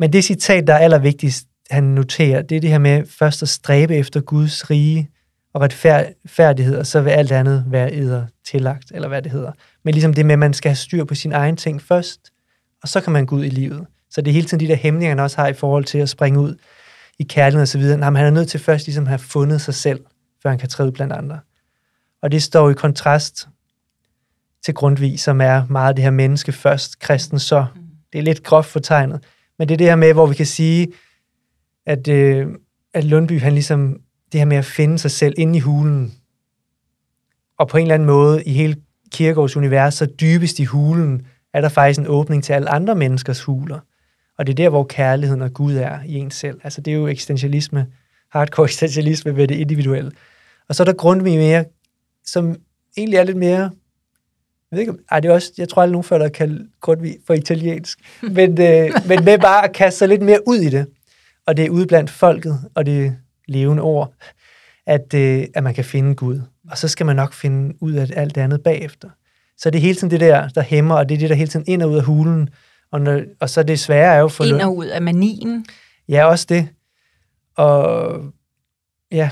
Men 0.00 0.12
det 0.12 0.24
citat, 0.24 0.66
der 0.66 0.74
er 0.74 0.78
allervigtigst, 0.78 1.46
han 1.70 1.84
noterer, 1.84 2.42
det 2.42 2.56
er 2.56 2.60
det 2.60 2.70
her 2.70 2.78
med 2.78 3.02
først 3.18 3.42
at 3.42 3.48
stræbe 3.48 3.96
efter 3.96 4.20
Guds 4.20 4.70
rige 4.70 5.10
og 5.54 5.60
retfærdighed, 5.60 6.76
og 6.76 6.86
så 6.86 7.00
vil 7.00 7.10
alt 7.10 7.32
andet 7.32 7.64
være 7.68 7.92
æder 7.92 8.26
tillagt, 8.46 8.92
eller 8.94 9.08
hvad 9.08 9.22
det 9.22 9.32
hedder. 9.32 9.52
Men 9.84 9.94
ligesom 9.94 10.14
det 10.14 10.26
med, 10.26 10.32
at 10.32 10.38
man 10.38 10.52
skal 10.54 10.68
have 10.68 10.76
styr 10.76 11.04
på 11.04 11.14
sin 11.14 11.32
egen 11.32 11.56
ting 11.56 11.82
først, 11.82 12.20
og 12.84 12.88
så 12.88 13.00
kan 13.00 13.12
man 13.12 13.26
gå 13.26 13.36
ud 13.36 13.44
i 13.44 13.48
livet. 13.48 13.86
Så 14.10 14.20
det 14.20 14.30
er 14.30 14.34
hele 14.34 14.46
tiden 14.46 14.60
de 14.60 14.68
der 14.68 14.76
hæmninger, 14.76 15.08
han 15.08 15.18
også 15.18 15.36
har 15.36 15.48
i 15.48 15.52
forhold 15.52 15.84
til 15.84 15.98
at 15.98 16.08
springe 16.08 16.40
ud 16.40 16.56
i 17.18 17.22
kærlighed 17.22 17.62
og 17.62 17.68
så 17.68 17.78
videre. 17.78 17.98
Nej, 17.98 18.10
han 18.10 18.26
er 18.26 18.30
nødt 18.30 18.48
til 18.48 18.60
først 18.60 18.86
ligesom 18.86 19.04
at 19.04 19.08
have 19.08 19.18
fundet 19.18 19.60
sig 19.60 19.74
selv, 19.74 20.00
før 20.42 20.50
han 20.50 20.58
kan 20.58 20.68
træde 20.68 20.92
blandt 20.92 21.12
andre. 21.12 21.40
Og 22.22 22.32
det 22.32 22.42
står 22.42 22.70
i 22.70 22.74
kontrast 22.74 23.48
til 24.64 24.74
Grundtvig, 24.74 25.20
som 25.20 25.40
er 25.40 25.66
meget 25.70 25.96
det 25.96 26.02
her 26.02 26.10
menneske 26.10 26.52
først, 26.52 26.98
kristen 26.98 27.38
så. 27.38 27.66
Det 28.12 28.18
er 28.18 28.22
lidt 28.22 28.42
groft 28.42 28.68
fortegnet. 28.68 29.24
Men 29.58 29.68
det 29.68 29.74
er 29.74 29.78
det 29.78 29.86
her 29.86 29.96
med, 29.96 30.12
hvor 30.12 30.26
vi 30.26 30.34
kan 30.34 30.46
sige, 30.46 30.88
at, 31.86 32.08
øh, 32.08 32.46
at 32.94 33.04
Lundby, 33.04 33.40
han 33.40 33.52
ligesom, 33.52 34.00
det 34.32 34.40
her 34.40 34.44
med 34.44 34.56
at 34.56 34.64
finde 34.64 34.98
sig 34.98 35.10
selv 35.10 35.34
inde 35.38 35.56
i 35.56 35.60
hulen, 35.60 36.14
og 37.58 37.68
på 37.68 37.76
en 37.76 37.82
eller 37.82 37.94
anden 37.94 38.06
måde 38.06 38.44
i 38.44 38.52
hele 38.52 38.76
Kierkegaards 39.12 39.56
univers, 39.56 39.94
så 39.94 40.06
dybest 40.06 40.58
i 40.58 40.64
hulen, 40.64 41.26
er 41.54 41.60
der 41.60 41.68
faktisk 41.68 42.00
en 42.00 42.06
åbning 42.06 42.44
til 42.44 42.52
alle 42.52 42.68
andre 42.68 42.94
menneskers 42.94 43.42
huler. 43.42 43.78
Og 44.38 44.46
det 44.46 44.52
er 44.52 44.56
der, 44.56 44.68
hvor 44.68 44.84
kærligheden 44.84 45.42
og 45.42 45.52
Gud 45.52 45.74
er 45.74 45.98
i 46.06 46.14
en 46.14 46.30
selv. 46.30 46.60
Altså 46.64 46.80
det 46.80 46.90
er 46.90 46.94
jo 46.94 47.06
eksistentialisme, 47.06 47.86
hardcore 48.32 48.64
eksistentialisme 48.64 49.36
ved 49.36 49.48
det 49.48 49.54
individuelle. 49.54 50.12
Og 50.68 50.74
så 50.74 50.82
er 50.82 50.84
der 50.84 50.92
Grundtvig 50.92 51.38
mere, 51.38 51.64
som 52.24 52.56
egentlig 52.96 53.18
er 53.18 53.24
lidt 53.24 53.36
mere, 53.36 53.70
jeg 54.70 54.78
ved 54.78 54.80
ikke, 54.80 54.94
ej, 55.10 55.20
det 55.20 55.28
er 55.28 55.34
også, 55.34 55.52
jeg 55.58 55.68
tror 55.68 55.82
aldrig 55.82 55.92
nogen 55.92 56.04
før, 56.04 56.18
der 56.18 56.28
kaldt 56.28 56.70
Grundtvig 56.80 57.16
for 57.26 57.34
italiensk, 57.34 57.98
men, 58.36 58.50
øh, 58.50 58.90
men 59.08 59.24
med 59.24 59.38
bare 59.38 59.64
at 59.64 59.72
kaste 59.72 59.98
sig 59.98 60.08
lidt 60.08 60.22
mere 60.22 60.48
ud 60.48 60.56
i 60.56 60.70
det. 60.70 60.86
Og 61.46 61.56
det 61.56 61.64
er 61.64 61.70
ude 61.70 61.86
blandt 61.86 62.10
folket, 62.10 62.60
og 62.74 62.86
det 62.86 63.16
levende 63.48 63.82
ord, 63.82 64.14
at, 64.86 65.14
øh, 65.14 65.44
at 65.54 65.62
man 65.62 65.74
kan 65.74 65.84
finde 65.84 66.14
Gud. 66.14 66.40
Og 66.70 66.78
så 66.78 66.88
skal 66.88 67.06
man 67.06 67.16
nok 67.16 67.32
finde 67.32 67.74
ud 67.80 67.92
af 67.92 68.10
alt 68.16 68.34
det 68.34 68.40
andet 68.40 68.62
bagefter. 68.62 69.08
Så 69.58 69.70
det 69.70 69.78
er 69.78 69.82
hele 69.82 69.94
tiden 69.94 70.10
det 70.10 70.20
der, 70.20 70.48
der 70.48 70.62
hæmmer, 70.62 70.94
og 70.94 71.08
det 71.08 71.14
er 71.14 71.18
det, 71.18 71.30
der 71.30 71.36
hele 71.36 71.50
tiden 71.50 71.64
ind 71.68 71.82
og 71.82 71.90
ud 71.90 71.96
af 71.96 72.04
hulen, 72.04 72.48
og, 72.92 73.00
når, 73.00 73.20
og 73.40 73.50
så 73.50 73.62
det 73.62 73.80
svære 73.80 74.14
er 74.14 74.18
jo 74.18 74.28
for... 74.28 74.44
Ind 74.44 74.60
og 74.60 74.76
ud 74.76 74.86
af 74.86 75.02
manien. 75.02 75.66
Ja, 76.08 76.24
også 76.24 76.46
det. 76.48 76.68
Og 77.56 78.20
ja, 79.12 79.30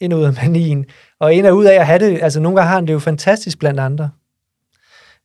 ind 0.00 0.12
og 0.12 0.18
ud 0.18 0.24
af 0.24 0.32
manien. 0.32 0.84
Og 1.18 1.34
ind 1.34 1.46
og 1.46 1.56
ud 1.56 1.64
af 1.64 1.74
at 1.74 1.86
have 1.86 1.98
det, 1.98 2.22
altså 2.22 2.40
nogle 2.40 2.56
gange 2.56 2.68
har 2.68 2.74
han 2.74 2.86
det 2.86 2.92
jo 2.92 2.98
fantastisk 2.98 3.58
blandt 3.58 3.80
andre. 3.80 4.10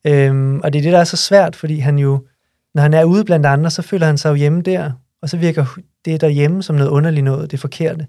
Øhm, 0.06 0.60
og 0.60 0.72
det 0.72 0.78
er 0.78 0.82
det, 0.82 0.92
der 0.92 0.98
er 0.98 1.04
så 1.04 1.16
svært, 1.16 1.56
fordi 1.56 1.78
han 1.78 1.98
jo, 1.98 2.26
når 2.74 2.82
han 2.82 2.94
er 2.94 3.04
ude 3.04 3.24
blandt 3.24 3.46
andre, 3.46 3.70
så 3.70 3.82
føler 3.82 4.06
han 4.06 4.18
sig 4.18 4.30
jo 4.30 4.34
hjemme 4.34 4.62
der, 4.62 4.92
og 5.22 5.28
så 5.28 5.36
virker 5.36 5.78
det 6.04 6.20
derhjemme 6.20 6.62
som 6.62 6.76
noget 6.76 6.90
underligt 6.90 7.24
noget, 7.24 7.50
det 7.50 7.60
forkerte. 7.60 8.06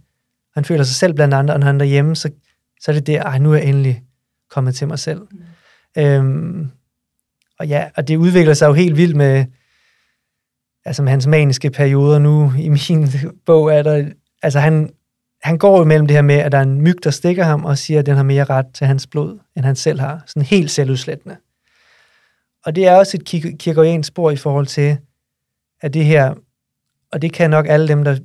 Han 0.54 0.66
føler 0.66 0.84
sig 0.84 0.96
selv 0.96 1.14
blandt 1.14 1.34
andre, 1.34 1.54
og 1.54 1.60
når 1.60 1.68
han 1.68 1.76
er 1.76 1.80
derhjemme, 1.80 2.16
så, 2.16 2.30
så 2.82 2.92
er 2.92 2.96
det 2.96 3.08
der, 3.08 3.24
ej, 3.24 3.38
nu 3.38 3.54
er 3.54 3.58
jeg 3.58 3.66
endelig 3.66 4.04
kommet 4.52 4.76
til 4.76 4.88
mig 4.88 5.00
selv. 5.00 5.22
Mm. 5.32 6.04
Øhm, 6.04 6.70
og 7.60 7.68
ja, 7.68 7.90
og 7.96 8.08
det 8.08 8.18
udvikler 8.18 8.54
sig 8.54 8.68
jo 8.68 8.74
helt 8.74 8.98
vildt 8.98 9.16
med, 9.16 9.46
altså 10.86 11.04
med 11.04 11.12
hans 11.12 11.28
maniske 11.28 11.70
perioder 11.70 12.20
nu. 12.20 12.54
I 12.60 12.70
min 12.70 13.08
bog 13.46 13.74
er 13.74 13.84
der, 13.84 14.10
altså 14.42 14.60
han, 14.60 14.90
han 15.44 15.58
går 15.58 15.78
jo 15.78 15.84
mellem 15.84 16.08
det 16.08 16.16
her 16.16 16.22
med, 16.22 16.36
at 16.36 16.52
der 16.52 16.58
er 16.58 16.62
en 16.64 16.82
myg, 16.82 17.04
der 17.04 17.10
stikker 17.10 17.44
ham 17.44 17.66
og 17.66 17.78
siger, 17.78 18.00
at 18.00 18.06
den 18.06 18.16
har 18.16 18.24
mere 18.24 18.44
ret 18.44 18.66
til 18.74 18.88
hans 18.88 19.08
blod, 19.08 19.40
end 19.56 19.66
han 19.66 19.76
selv 19.76 20.00
har. 20.00 20.24
Sådan 20.28 20.42
helt 20.42 20.72
selvudslættende. 20.72 21.38
Og 22.66 22.76
det 22.76 22.88
er 22.88 22.96
også 22.96 23.18
et 23.18 23.26
kirkeriansk 23.60 24.08
spor 24.08 24.32
i 24.32 24.36
forhold 24.36 24.68
til, 24.68 24.98
at 25.82 25.94
det 25.94 26.06
her, 26.06 26.34
og 27.12 27.22
det 27.22 27.34
kan 27.34 27.50
nok 27.50 27.66
alle 27.70 27.88
dem, 27.88 28.04
der 28.04 28.18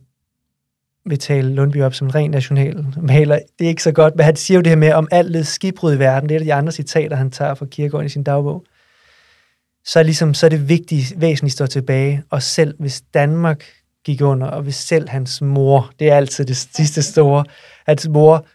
vil 1.07 1.19
tale 1.19 1.55
Lundby 1.55 1.83
op 1.83 1.95
som 1.95 2.07
en 2.07 2.15
ren 2.15 2.31
national 2.31 2.87
maler, 3.03 3.39
det 3.59 3.65
er 3.65 3.69
ikke 3.69 3.83
så 3.83 3.93
godt, 3.93 4.17
men 4.17 4.25
han 4.25 4.37
siger 4.37 4.59
jo 4.59 4.63
det 4.63 4.69
her 4.69 4.77
med, 4.77 4.93
om 4.93 5.09
alt 5.11 5.47
skibbrud 5.47 5.95
i 5.95 5.99
verden, 5.99 6.29
det 6.29 6.35
er 6.35 6.39
de 6.39 6.55
andre 6.55 6.73
citater, 6.73 7.17
han 7.17 7.31
tager 7.31 7.55
fra 7.55 7.67
Kierkegaard 7.67 8.05
i 8.05 8.09
sin 8.09 8.23
dagbog 8.23 8.67
så 9.87 9.99
er, 9.99 10.03
ligesom, 10.03 10.35
så 10.35 10.47
er 10.47 10.51
det 10.51 10.69
vigtige, 10.69 11.21
væsentligt 11.21 11.53
står 11.53 11.67
tilbage. 11.67 12.23
Og 12.31 12.43
selv 12.43 12.75
hvis 12.79 13.03
Danmark 13.15 13.65
gik 14.05 14.23
under, 14.23 14.47
og 14.47 14.63
hvis 14.63 14.75
selv 14.75 15.09
hans 15.09 15.43
mor, 15.43 15.93
det 15.99 16.11
er 16.11 16.17
altid 16.17 16.45
det 16.45 16.57
sidste 16.57 17.03
store, 17.03 17.45
at 17.87 18.09
mor, 18.09 18.47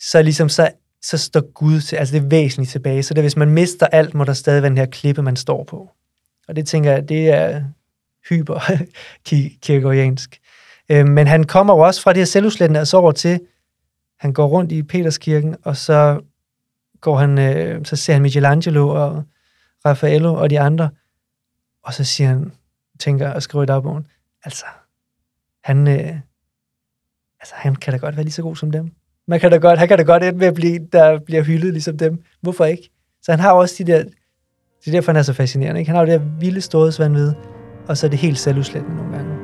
så 0.00 0.22
ligesom, 0.22 0.48
så, 0.48 0.70
så 1.02 1.18
står 1.18 1.52
Gud 1.52 1.80
til, 1.80 1.96
altså 1.96 2.14
det 2.14 2.24
er 2.24 2.28
væsentligt 2.28 2.70
tilbage. 2.70 3.02
Så 3.02 3.14
det, 3.14 3.22
hvis 3.22 3.36
man 3.36 3.50
mister 3.50 3.86
alt, 3.86 4.14
må 4.14 4.24
der 4.24 4.32
stadig 4.32 4.62
være 4.62 4.70
den 4.70 4.78
her 4.78 4.86
klippe, 4.86 5.22
man 5.22 5.36
står 5.36 5.64
på. 5.64 5.90
Og 6.48 6.56
det 6.56 6.66
tænker 6.66 6.92
jeg, 6.92 7.08
det 7.08 7.28
er 7.28 7.62
hyper 8.28 8.72
kirkeoriansk. 9.62 10.40
Øh, 10.90 11.06
men 11.06 11.26
han 11.26 11.44
kommer 11.44 11.74
jo 11.74 11.80
også 11.80 12.02
fra 12.02 12.12
det 12.12 12.20
her 12.20 12.24
selvudslættende, 12.24 12.80
altså 12.80 12.96
over 12.96 13.12
til, 13.12 13.40
han 14.20 14.32
går 14.32 14.46
rundt 14.46 14.72
i 14.72 14.82
Peterskirken, 14.82 15.56
og 15.62 15.76
så 15.76 16.20
går 17.00 17.16
han, 17.16 17.38
øh, 17.38 17.84
så 17.84 17.96
ser 17.96 18.12
han 18.12 18.22
Michelangelo 18.22 18.88
og 18.88 19.24
Raffaello 19.86 20.34
og 20.34 20.50
de 20.50 20.60
andre, 20.60 20.90
og 21.84 21.94
så 21.94 22.04
siger 22.04 22.28
han, 22.28 22.52
tænker 22.98 23.30
og 23.30 23.42
skriver 23.42 23.62
i 23.62 23.66
dagbogen, 23.66 24.06
altså, 24.44 24.64
han, 25.64 25.88
øh, 25.88 26.16
altså, 27.40 27.54
han 27.54 27.76
kan 27.76 27.92
da 27.92 27.98
godt 27.98 28.16
være 28.16 28.24
lige 28.24 28.32
så 28.32 28.42
god 28.42 28.56
som 28.56 28.70
dem. 28.70 28.90
Man 29.26 29.40
kan 29.40 29.50
da 29.50 29.56
godt, 29.56 29.78
han 29.78 29.88
kan 29.88 29.98
da 29.98 30.04
godt 30.04 30.22
ende 30.22 30.38
med 30.38 30.46
at 30.46 30.54
blive, 30.54 30.78
der 30.92 31.18
bliver 31.18 31.42
hyldet 31.42 31.72
ligesom 31.72 31.98
dem. 31.98 32.24
Hvorfor 32.40 32.64
ikke? 32.64 32.90
Så 33.22 33.32
han 33.32 33.40
har 33.40 33.52
også 33.52 33.74
de 33.78 33.92
der, 33.92 34.02
det 34.84 34.86
er 34.86 34.90
derfor, 34.90 35.12
han 35.12 35.18
er 35.18 35.22
så 35.22 35.32
fascinerende. 35.32 35.80
Ikke? 35.80 35.90
Han 35.90 35.96
har 35.96 36.06
jo 36.06 36.12
det 36.12 36.20
der 36.20 36.26
vilde 36.40 36.60
storhedsvandvid, 36.60 37.32
og 37.88 37.96
så 37.96 38.06
er 38.06 38.10
det 38.10 38.18
helt 38.18 38.38
selvudslættende 38.38 38.96
nogle 38.96 39.16
gange. 39.16 39.37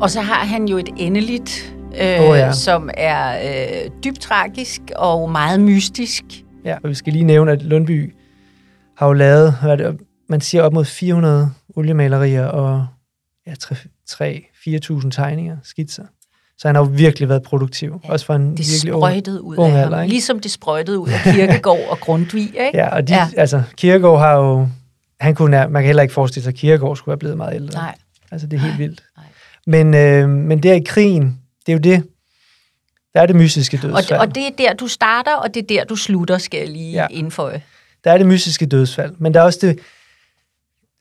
Og 0.00 0.10
så 0.10 0.20
har 0.20 0.44
han 0.44 0.64
jo 0.68 0.78
et 0.78 0.88
endeligt, 0.96 1.74
øh, 2.00 2.20
Åh, 2.30 2.36
ja. 2.38 2.52
som 2.52 2.90
er 2.94 3.38
øh, 3.84 3.90
dybt 4.04 4.20
tragisk 4.20 4.80
og 4.96 5.30
meget 5.30 5.60
mystisk. 5.60 6.24
Ja, 6.64 6.76
og 6.82 6.88
vi 6.90 6.94
skal 6.94 7.12
lige 7.12 7.24
nævne, 7.24 7.52
at 7.52 7.62
Lundby 7.62 8.14
har 8.96 9.06
jo 9.06 9.12
lavet, 9.12 9.54
hvad 9.62 9.76
det, 9.76 10.00
man 10.28 10.40
siger 10.40 10.62
op 10.62 10.72
mod 10.72 10.84
400 10.84 11.50
oliemalerier 11.76 12.46
og 12.46 12.86
ja, 13.46 13.52
3-4.000 14.10 15.10
tegninger, 15.10 15.56
skitser. 15.62 16.04
Så 16.58 16.68
han 16.68 16.74
har 16.74 16.82
jo 16.82 16.90
virkelig 16.92 17.28
været 17.28 17.42
produktiv, 17.42 18.00
Ja, 18.04 18.10
også 18.12 18.26
for 18.26 18.34
en 18.34 18.42
Det 18.42 18.50
virkelig 18.58 18.80
sprøjtede 18.92 19.42
ud 19.42 19.56
ung 19.58 19.72
af 19.72 19.82
alder, 19.82 19.96
ham. 19.96 20.04
ikke? 20.04 20.12
Ligesom 20.14 20.40
det 20.40 20.50
sprøjtede 20.50 20.98
ud 20.98 21.08
af 21.08 21.20
Kirkegård 21.34 21.88
og 21.90 21.98
Grundtvig, 22.00 22.42
ikke? 22.42 22.70
Ja, 22.74 22.88
og 22.96 23.08
de, 23.08 23.14
Ja. 23.14 23.28
altså, 23.36 23.62
Kierkegaard 23.76 24.18
har 24.18 24.32
jo, 24.36 24.68
han 25.20 25.34
kunne, 25.34 25.50
man 25.70 25.82
kan 25.82 25.84
heller 25.86 26.02
ikke 26.02 26.14
forestille 26.14 26.42
sig, 26.44 26.50
at 26.50 26.54
Kierkegaard 26.58 26.96
skulle 26.96 27.12
være 27.12 27.18
blevet 27.18 27.36
meget 27.36 27.54
ældre. 27.54 27.74
Nej. 27.80 27.94
Altså, 28.30 28.46
det 28.46 28.56
er 28.56 28.60
helt 28.60 28.78
vildt. 28.78 29.02
Nej. 29.16 29.26
Men, 29.66 29.94
øh, 29.94 30.28
men 30.28 30.62
der 30.62 30.72
i 30.74 30.82
krigen, 30.86 31.40
det 31.66 31.72
er 31.72 31.76
jo 31.76 31.78
det, 31.78 32.02
der 33.14 33.20
er 33.22 33.26
det 33.26 33.36
mystiske 33.36 33.76
Og, 33.76 33.82
dødsfald. 33.82 34.20
og 34.20 34.34
det 34.34 34.46
er 34.46 34.50
der, 34.58 34.74
du 34.74 34.88
starter, 34.88 35.34
og 35.34 35.54
det 35.54 35.62
er 35.62 35.66
der, 35.66 35.84
du 35.84 35.96
slutter, 35.96 36.38
skal 36.38 36.58
jeg 36.58 36.68
lige. 36.68 36.92
Ja. 36.92 37.06
indføje. 37.10 37.62
Der 38.04 38.12
er 38.12 38.18
det 38.18 38.26
mystiske 38.26 38.66
dødsfald, 38.66 39.14
men 39.18 39.34
der 39.34 39.40
er 39.40 39.44
også 39.44 39.58
det, 39.62 39.78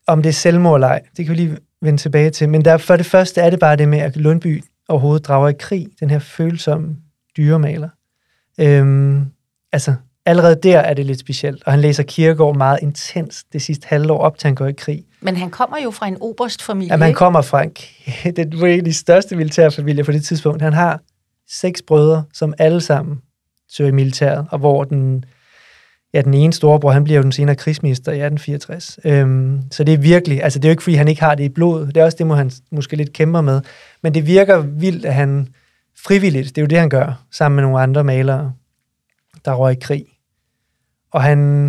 om 0.07 0.21
det 0.23 0.29
er 0.29 0.33
selvmord 0.33 0.75
eller 0.75 0.87
ej, 0.87 1.01
det 1.17 1.25
kan 1.25 1.35
vi 1.35 1.41
lige 1.41 1.57
vende 1.81 2.01
tilbage 2.01 2.29
til. 2.29 2.49
Men 2.49 2.65
der, 2.65 2.77
for 2.77 2.95
det 2.95 3.05
første 3.05 3.41
er 3.41 3.49
det 3.49 3.59
bare 3.59 3.75
det 3.75 3.89
med, 3.89 3.99
at 3.99 4.17
Lundby 4.17 4.63
overhovedet 4.87 5.27
drager 5.27 5.49
i 5.49 5.53
krig, 5.59 5.87
den 5.99 6.09
her 6.09 6.19
følsomme 6.19 6.95
dyremaler. 7.37 7.89
Øhm, 8.59 9.25
altså, 9.71 9.95
allerede 10.25 10.55
der 10.63 10.79
er 10.79 10.93
det 10.93 11.05
lidt 11.05 11.19
specielt, 11.19 11.63
og 11.65 11.71
han 11.71 11.81
læser 11.81 12.03
Kierkegaard 12.03 12.55
meget 12.55 12.79
intens 12.81 13.43
det 13.53 13.61
sidste 13.61 13.87
halvår 13.87 14.17
op 14.17 14.37
til 14.37 14.47
han 14.47 14.55
går 14.55 14.67
i 14.67 14.73
krig. 14.73 15.03
Men 15.21 15.35
han 15.35 15.49
kommer 15.49 15.77
jo 15.83 15.91
fra 15.91 16.07
en 16.07 16.17
oberstfamilie, 16.21 16.97
man 16.97 17.07
ikke? 17.07 17.17
kommer 17.17 17.41
fra 17.41 17.63
en, 17.63 17.71
det 18.35 18.61
var 18.61 18.67
en 18.67 18.85
de 18.85 18.93
største 18.93 19.35
militærfamilier 19.35 20.03
på 20.03 20.11
det 20.11 20.23
tidspunkt. 20.23 20.61
Han 20.61 20.73
har 20.73 20.99
seks 21.49 21.81
brødre, 21.87 22.23
som 22.33 22.53
alle 22.57 22.81
sammen 22.81 23.21
søger 23.69 23.89
i 23.89 23.93
militæret, 23.93 24.47
og 24.51 24.59
hvor 24.59 24.83
den, 24.83 25.25
ja, 26.13 26.21
den 26.21 26.33
ene 26.33 26.53
storebror, 26.53 26.91
han 26.91 27.03
bliver 27.03 27.17
jo 27.17 27.23
den 27.23 27.31
senere 27.31 27.55
krigsminister 27.55 28.11
i 28.11 28.21
1864. 28.21 28.99
Øhm, 29.05 29.61
så 29.71 29.83
det 29.83 29.93
er 29.93 29.97
virkelig, 29.97 30.43
altså 30.43 30.59
det 30.59 30.65
er 30.65 30.69
jo 30.69 30.73
ikke, 30.73 30.83
fordi 30.83 30.95
han 30.95 31.07
ikke 31.07 31.21
har 31.21 31.35
det 31.35 31.43
i 31.43 31.49
blodet. 31.49 31.95
Det 31.95 32.01
er 32.01 32.05
også 32.05 32.17
det, 32.17 32.27
må 32.27 32.35
han 32.35 32.51
måske 32.71 32.95
lidt 32.95 33.13
kæmper 33.13 33.41
med. 33.41 33.61
Men 34.03 34.13
det 34.13 34.27
virker 34.27 34.57
vildt, 34.57 35.05
at 35.05 35.13
han 35.13 35.47
frivilligt, 36.05 36.55
det 36.55 36.57
er 36.57 36.61
jo 36.61 36.67
det, 36.67 36.79
han 36.79 36.89
gør, 36.89 37.23
sammen 37.31 37.55
med 37.55 37.63
nogle 37.63 37.79
andre 37.79 38.03
malere, 38.03 38.53
der 39.45 39.53
røg 39.53 39.71
i 39.71 39.79
krig. 39.81 40.05
Og 41.15 41.23
han, 41.23 41.65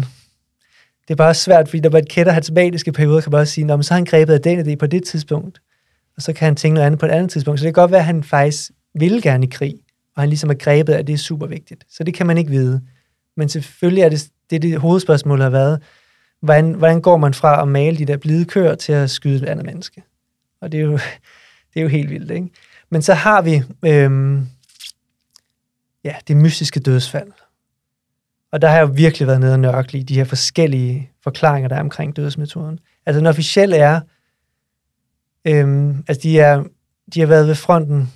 det 1.09 1.11
er 1.11 1.14
bare 1.14 1.34
svært, 1.34 1.68
fordi 1.68 1.80
når 1.80 1.90
man 1.90 2.05
kender 2.11 2.32
hans 2.32 2.51
maniske 2.51 2.92
perioder, 2.92 3.20
kan 3.20 3.32
man 3.32 3.40
også 3.40 3.53
sige, 3.53 3.82
så 3.82 3.94
har 3.94 3.99
han 3.99 4.05
grebet 4.05 4.34
af 4.34 4.40
den 4.40 4.66
idé 4.66 4.76
på 4.76 4.86
det 4.86 5.05
tidspunkt, 5.05 5.61
og 6.16 6.22
så 6.22 6.32
kan 6.32 6.44
han 6.44 6.57
tænke 6.57 6.74
noget 6.74 6.86
andet 6.86 7.01
på 7.01 7.07
et 7.07 7.11
andet 7.11 7.30
tidspunkt. 7.30 7.61
Så 7.61 7.66
det 7.66 7.74
kan 7.74 7.82
godt 7.82 7.90
være, 7.90 8.01
at 8.01 8.07
han 8.07 8.24
faktisk 8.24 8.70
vil 8.94 9.22
gerne 9.22 9.47
i 9.47 9.49
krig, 9.51 9.74
og 10.16 10.22
han 10.22 10.28
ligesom 10.28 10.51
er 10.51 10.55
grebet 10.55 10.92
af, 10.92 10.99
at 10.99 11.07
det 11.07 11.12
er 11.12 11.16
super 11.16 11.47
vigtigt. 11.47 11.84
Så 11.90 12.05
det 12.05 12.14
kan 12.14 12.26
man 12.26 12.38
ikke 12.38 12.51
vide. 12.51 12.82
Men 13.36 13.49
selvfølgelig 13.49 14.03
er 14.03 14.09
det 14.09 14.28
det, 14.51 14.62
det 14.62 14.78
hovedspørgsmål 14.78 15.40
har 15.40 15.51
været, 15.51 15.82
hvordan, 16.40 16.72
hvordan 16.72 17.01
går 17.01 17.16
man 17.16 17.34
fra 17.34 17.62
at 17.62 17.68
male 17.68 17.99
de 17.99 18.05
der 18.05 18.16
blide 18.16 18.44
køer 18.44 18.74
til 18.74 18.92
at 18.92 19.11
skyde 19.11 19.36
et 19.36 19.49
andet 19.49 19.66
menneske? 19.66 20.03
Og 20.61 20.72
det 20.72 20.80
er 20.80 20.84
jo, 20.84 20.92
det 21.74 21.80
er 21.80 21.82
jo 21.82 21.88
helt 21.88 22.11
vildt, 22.11 22.30
ikke? 22.30 22.49
Men 22.90 23.03
så 23.03 23.14
har 23.14 23.42
vi 23.42 23.62
øhm, 23.84 24.47
ja, 26.05 26.14
det 26.28 26.36
mystiske 26.36 26.80
dødsfald. 26.80 27.32
Og 28.57 28.62
der 28.62 28.68
har 28.68 28.76
jeg 28.76 28.88
jo 28.88 28.92
virkelig 28.94 29.28
været 29.28 29.40
nede 29.40 29.52
og 29.52 29.61
nørkle 29.61 29.98
i 29.98 30.02
de 30.02 30.14
her 30.14 30.24
forskellige 30.24 31.11
forklaringer, 31.22 31.68
der 31.68 31.76
er 31.76 31.80
omkring 31.80 32.16
dødsmetoden. 32.16 32.78
Altså 33.07 33.18
den 33.18 33.26
officielle 33.26 33.76
er, 33.76 34.00
øhm, 35.44 36.04
altså 36.09 36.20
de, 36.22 36.40
er, 36.40 36.64
de 37.14 37.20
har 37.20 37.26
været 37.26 37.46
ved 37.46 37.54
fronten 37.54 38.12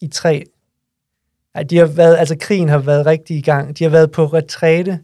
i 0.00 0.08
tre, 0.08 0.44
nej, 1.54 1.62
de 1.62 1.76
har 1.76 1.86
været, 1.86 2.16
altså 2.16 2.36
krigen 2.40 2.68
har 2.68 2.78
været 2.78 3.06
rigtig 3.06 3.36
i 3.36 3.40
gang. 3.40 3.78
De 3.78 3.84
har 3.84 3.90
været 3.90 4.10
på 4.10 4.24
retræte 4.24 5.00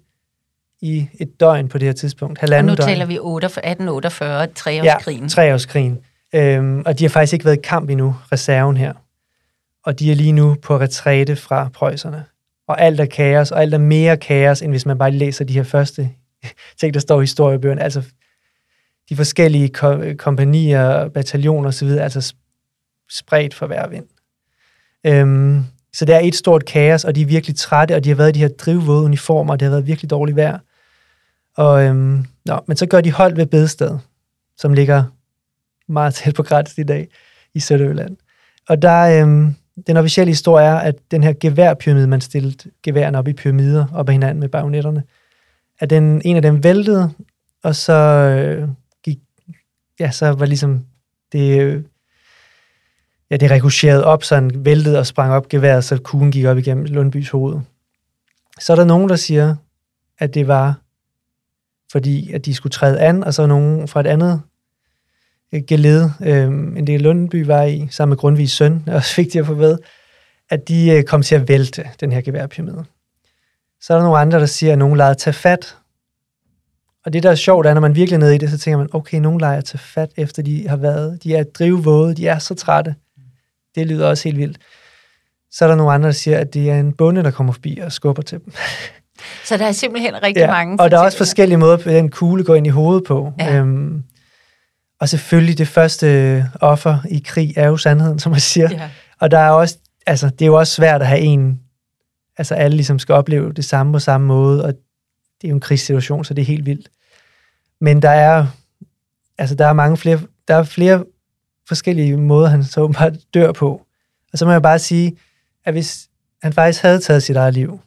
i 0.81 1.09
et 1.21 1.41
døgn 1.41 1.69
på 1.69 1.79
det 1.79 1.89
her 1.89 1.93
tidspunkt, 1.93 2.39
Og 2.39 2.41
halvanden 2.41 2.67
nu 2.67 2.75
døgn. 2.75 2.89
taler 2.89 3.07
vi 3.07 3.15
1848, 3.15 4.47
treårskrigen. 4.47 5.23
Ja, 5.23 5.29
treårskrigen. 5.29 5.99
Øhm, 6.35 6.83
og 6.87 6.99
de 6.99 7.05
har 7.05 7.09
faktisk 7.09 7.33
ikke 7.33 7.45
været 7.45 7.57
i 7.57 7.63
kamp 7.65 7.91
endnu, 7.91 8.17
reserven 8.33 8.77
her. 8.77 8.93
Og 9.85 9.99
de 9.99 10.11
er 10.11 10.15
lige 10.15 10.33
nu 10.33 10.57
på 10.63 10.79
retræte 10.79 11.37
fra 11.37 11.69
prøjserne. 11.75 12.25
Og 12.69 12.81
alt 12.81 13.01
er 13.01 13.07
kaos, 13.07 13.53
og 13.53 13.63
alt 13.63 13.75
er 13.75 13.79
mere 13.79 14.17
kaos, 14.17 14.63
end 14.63 14.73
hvis 14.73 14.87
man 14.87 14.99
bare 14.99 15.11
læser 15.11 15.45
de 15.45 15.53
her 15.53 15.63
første 15.63 16.11
ting, 16.81 16.95
der 16.95 17.01
står 17.01 17.21
i 17.21 17.23
historiebøgerne. 17.23 17.83
Altså 17.83 18.03
de 19.09 19.17
forskellige 19.17 19.69
ko- 19.69 20.15
kompanier, 20.19 21.09
bataljoner 21.09 21.69
osv., 21.69 21.89
altså 21.89 22.35
spredt 23.11 23.55
for 23.55 23.67
hver 23.67 23.89
vind. 23.89 24.05
Øhm, 25.07 25.65
så 25.93 26.05
det 26.05 26.15
er 26.15 26.21
et 26.21 26.35
stort 26.35 26.65
kaos, 26.65 27.05
og 27.05 27.15
de 27.15 27.23
er 27.23 27.27
virkelig 27.27 27.57
trætte, 27.57 27.97
og 27.97 28.05
de 28.05 28.09
har 28.09 28.17
været 28.17 28.29
i 28.29 28.33
de 28.33 28.39
her 28.39 28.49
drivvåde 28.49 29.05
uniformer, 29.05 29.53
og 29.53 29.61
det 29.61 29.67
har 29.67 29.71
været 29.71 29.87
virkelig 29.87 30.11
dårligt 30.11 30.37
vejr. 30.37 30.59
Og, 31.57 31.85
øhm, 31.85 32.25
nå, 32.45 32.61
men 32.67 32.77
så 32.77 32.87
gør 32.87 33.01
de 33.01 33.13
hold 33.13 33.35
ved 33.37 33.47
Bedsted, 33.47 33.99
som 34.57 34.73
ligger 34.73 35.05
meget 35.89 36.15
tæt 36.15 36.35
på 36.35 36.43
grænsen 36.43 36.81
i 36.81 36.85
dag 36.85 37.09
i 37.55 37.61
Sønderjylland. 37.61 38.17
Og 38.69 38.83
der, 38.83 39.23
øhm, 39.23 39.57
den 39.87 39.97
officielle 39.97 40.31
historie 40.31 40.67
er, 40.67 40.75
at 40.75 40.95
den 41.11 41.23
her 41.23 41.33
geværpyramide, 41.41 42.07
man 42.07 42.21
stillede 42.21 42.71
geværerne 42.83 43.19
op 43.19 43.29
i 43.29 43.33
pyramider 43.33 43.87
op 43.95 44.09
ad 44.09 44.13
hinanden 44.13 44.41
med 44.41 44.49
bajonetterne, 44.49 45.03
at 45.79 45.91
den, 45.91 46.23
en 46.25 46.37
af 46.37 46.43
dem 46.43 46.65
væltede, 46.65 47.11
og 47.63 47.77
så 47.77 47.93
øh, 47.93 48.69
gik, 49.05 49.19
ja, 50.01 50.11
så 50.11 50.33
var 50.33 50.47
ligesom 50.47 50.85
det, 51.33 51.61
øh, 51.61 51.83
ja, 53.31 53.37
det 53.37 53.51
rekurserede 53.51 54.05
op, 54.05 54.25
så 54.25 54.35
han 54.35 54.65
væltede 54.65 54.99
og 54.99 55.07
sprang 55.07 55.33
op 55.33 55.49
geværet, 55.49 55.85
så 55.85 55.99
kuglen 55.99 56.33
gik 56.33 56.45
op 56.45 56.59
igennem 56.59 56.85
Lundbys 56.85 57.31
hoved. 57.31 57.61
Så 58.61 58.73
er 58.73 58.77
der 58.77 58.85
nogen, 58.85 59.09
der 59.09 59.17
siger, 59.17 59.57
at 60.19 60.35
det 60.35 60.49
var 60.49 60.81
fordi, 61.93 62.33
at 62.33 62.47
de 62.47 62.55
skulle 62.55 62.71
træde 62.71 63.01
an, 63.01 63.25
og 63.25 63.35
så 63.35 63.43
er 63.43 63.47
nogen 63.47 63.89
fra 63.89 64.01
et 64.01 64.07
andet 64.07 64.43
øh, 65.55 65.63
geled, 65.69 66.11
øh, 66.21 66.49
end 66.49 66.87
det 66.87 67.01
Lundby 67.01 67.45
var 67.47 67.63
i, 67.63 67.89
sammen 67.91 68.11
med 68.11 68.17
Grundtvigs 68.17 68.53
søn, 68.53 68.85
er 68.87 68.95
også 69.01 69.17
vigtigt 69.17 69.41
at 69.41 69.47
få 69.47 69.55
ved, 69.55 69.79
at 70.51 70.69
de 70.69 70.91
øh, 70.91 71.05
kom 71.05 71.23
til 71.23 71.35
at 71.35 71.49
vælte 71.49 71.89
den 72.01 72.13
her 72.13 72.21
geværpyramide. 72.21 72.85
Så 73.81 73.93
er 73.93 73.97
der 73.97 74.05
nogle 74.05 74.19
andre, 74.19 74.41
der 74.41 74.47
siger, 74.47 74.73
at 74.73 74.79
nogen 74.79 74.97
lader 74.97 75.15
tage 75.15 75.35
fat. 75.35 75.77
Og 77.05 77.13
det, 77.13 77.23
der 77.23 77.31
er 77.31 77.35
sjovt, 77.35 77.67
er, 77.67 77.75
når 77.75 77.81
man 77.81 77.95
virkelig 77.95 78.17
er 78.17 78.21
nede 78.21 78.35
i 78.35 78.39
det, 78.39 78.51
så 78.51 78.59
tænker 78.59 78.79
man, 78.79 78.89
okay, 78.93 79.19
nogen 79.19 79.41
leger 79.41 79.61
tage 79.61 79.79
fat, 79.79 80.11
efter 80.17 80.43
de 80.43 80.69
har 80.69 80.77
været. 80.77 81.25
De 81.25 81.37
er 81.37 81.45
drivvåde, 81.45 82.15
de 82.15 82.27
er 82.27 82.39
så 82.39 82.55
trætte. 82.55 82.95
Det 83.75 83.87
lyder 83.87 84.09
også 84.09 84.29
helt 84.29 84.39
vildt. 84.39 84.59
Så 85.51 85.65
er 85.65 85.69
der 85.69 85.77
nogle 85.77 85.93
andre, 85.93 86.07
der 86.07 86.13
siger, 86.13 86.39
at 86.39 86.55
det 86.55 86.71
er 86.71 86.81
en 86.81 86.93
bonde, 86.93 87.23
der 87.23 87.31
kommer 87.31 87.53
forbi 87.53 87.79
og 87.79 87.93
skubber 87.93 88.23
til 88.23 88.39
dem. 88.45 88.53
Så 89.45 89.57
der 89.57 89.67
er 89.67 89.73
simpelthen 89.73 90.23
rigtig 90.23 90.41
ja, 90.41 90.51
mange 90.51 90.81
og 90.81 90.91
der 90.91 90.99
er 90.99 91.03
også 91.03 91.19
forskellige 91.19 91.59
måder, 91.59 91.77
den 91.77 92.11
kugle 92.11 92.45
går 92.45 92.55
ind 92.55 92.67
i 92.67 92.71
hovedet 92.71 93.05
på. 93.05 93.33
Ja. 93.41 93.57
Øhm, 93.57 94.03
og 95.01 95.09
selvfølgelig 95.09 95.59
det 95.59 95.69
første 95.69 96.51
offer 96.61 96.99
i 97.09 97.19
krig 97.19 97.53
er 97.57 97.67
jo 97.67 97.77
sandheden, 97.77 98.19
som 98.19 98.33
man 98.33 98.41
siger. 98.41 98.71
Ja. 98.71 98.91
Og 99.21 99.31
der 99.31 99.39
er 99.39 99.51
også, 99.51 99.79
altså, 100.07 100.29
det 100.29 100.43
er 100.43 100.47
jo 100.47 100.59
også 100.59 100.73
svært 100.73 101.01
at 101.01 101.09
have 101.09 101.21
en, 101.21 101.61
altså 102.39 102.55
alle 102.55 102.77
ligesom 102.77 102.99
skal 102.99 103.13
opleve 103.13 103.53
det 103.53 103.65
samme 103.65 103.93
på 103.93 103.99
samme 103.99 104.27
måde, 104.27 104.65
og 104.65 104.75
det 105.41 105.45
er 105.45 105.49
jo 105.49 105.55
en 105.55 105.61
krigssituation, 105.61 106.25
så 106.25 106.35
det 106.35 106.43
er 106.43 106.47
helt 106.47 106.67
vildt. 106.67 106.89
Men 107.81 108.03
der 108.03 108.11
er, 108.11 108.47
altså 109.39 109.55
der 109.55 109.67
er 109.67 109.73
mange 109.73 109.97
flere, 109.97 110.21
der 110.49 110.55
er 110.55 110.63
flere 110.63 111.05
forskellige 111.69 112.17
måder, 112.17 112.49
han 112.49 112.65
så 112.65 112.81
åbenbart 112.81 113.13
dør 113.35 113.53
på. 113.53 113.87
Og 114.33 114.39
så 114.39 114.45
må 114.45 114.53
jeg 114.53 114.63
bare 114.63 114.79
sige, 114.79 115.17
at 115.65 115.75
hvis 115.75 116.09
han 116.43 116.53
faktisk 116.53 116.83
havde 116.83 116.99
taget 116.99 117.23
sit 117.23 117.37
eget 117.37 117.55
liv, 117.55 117.81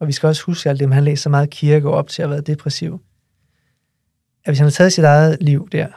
og 0.00 0.06
vi 0.06 0.12
skal 0.12 0.26
også 0.26 0.42
huske 0.42 0.68
alt 0.68 0.80
det, 0.80 0.94
han 0.94 1.04
læser 1.04 1.22
så 1.22 1.28
meget 1.28 1.50
kirke 1.50 1.90
op 1.90 2.08
til 2.08 2.22
at 2.22 2.28
have 2.28 2.32
været 2.32 2.46
depressiv, 2.46 3.00
at 4.44 4.50
hvis 4.50 4.58
han 4.58 4.64
havde 4.64 4.74
taget 4.74 4.92
sit 4.92 5.04
eget 5.04 5.38
liv 5.40 5.68
der, 5.72 5.88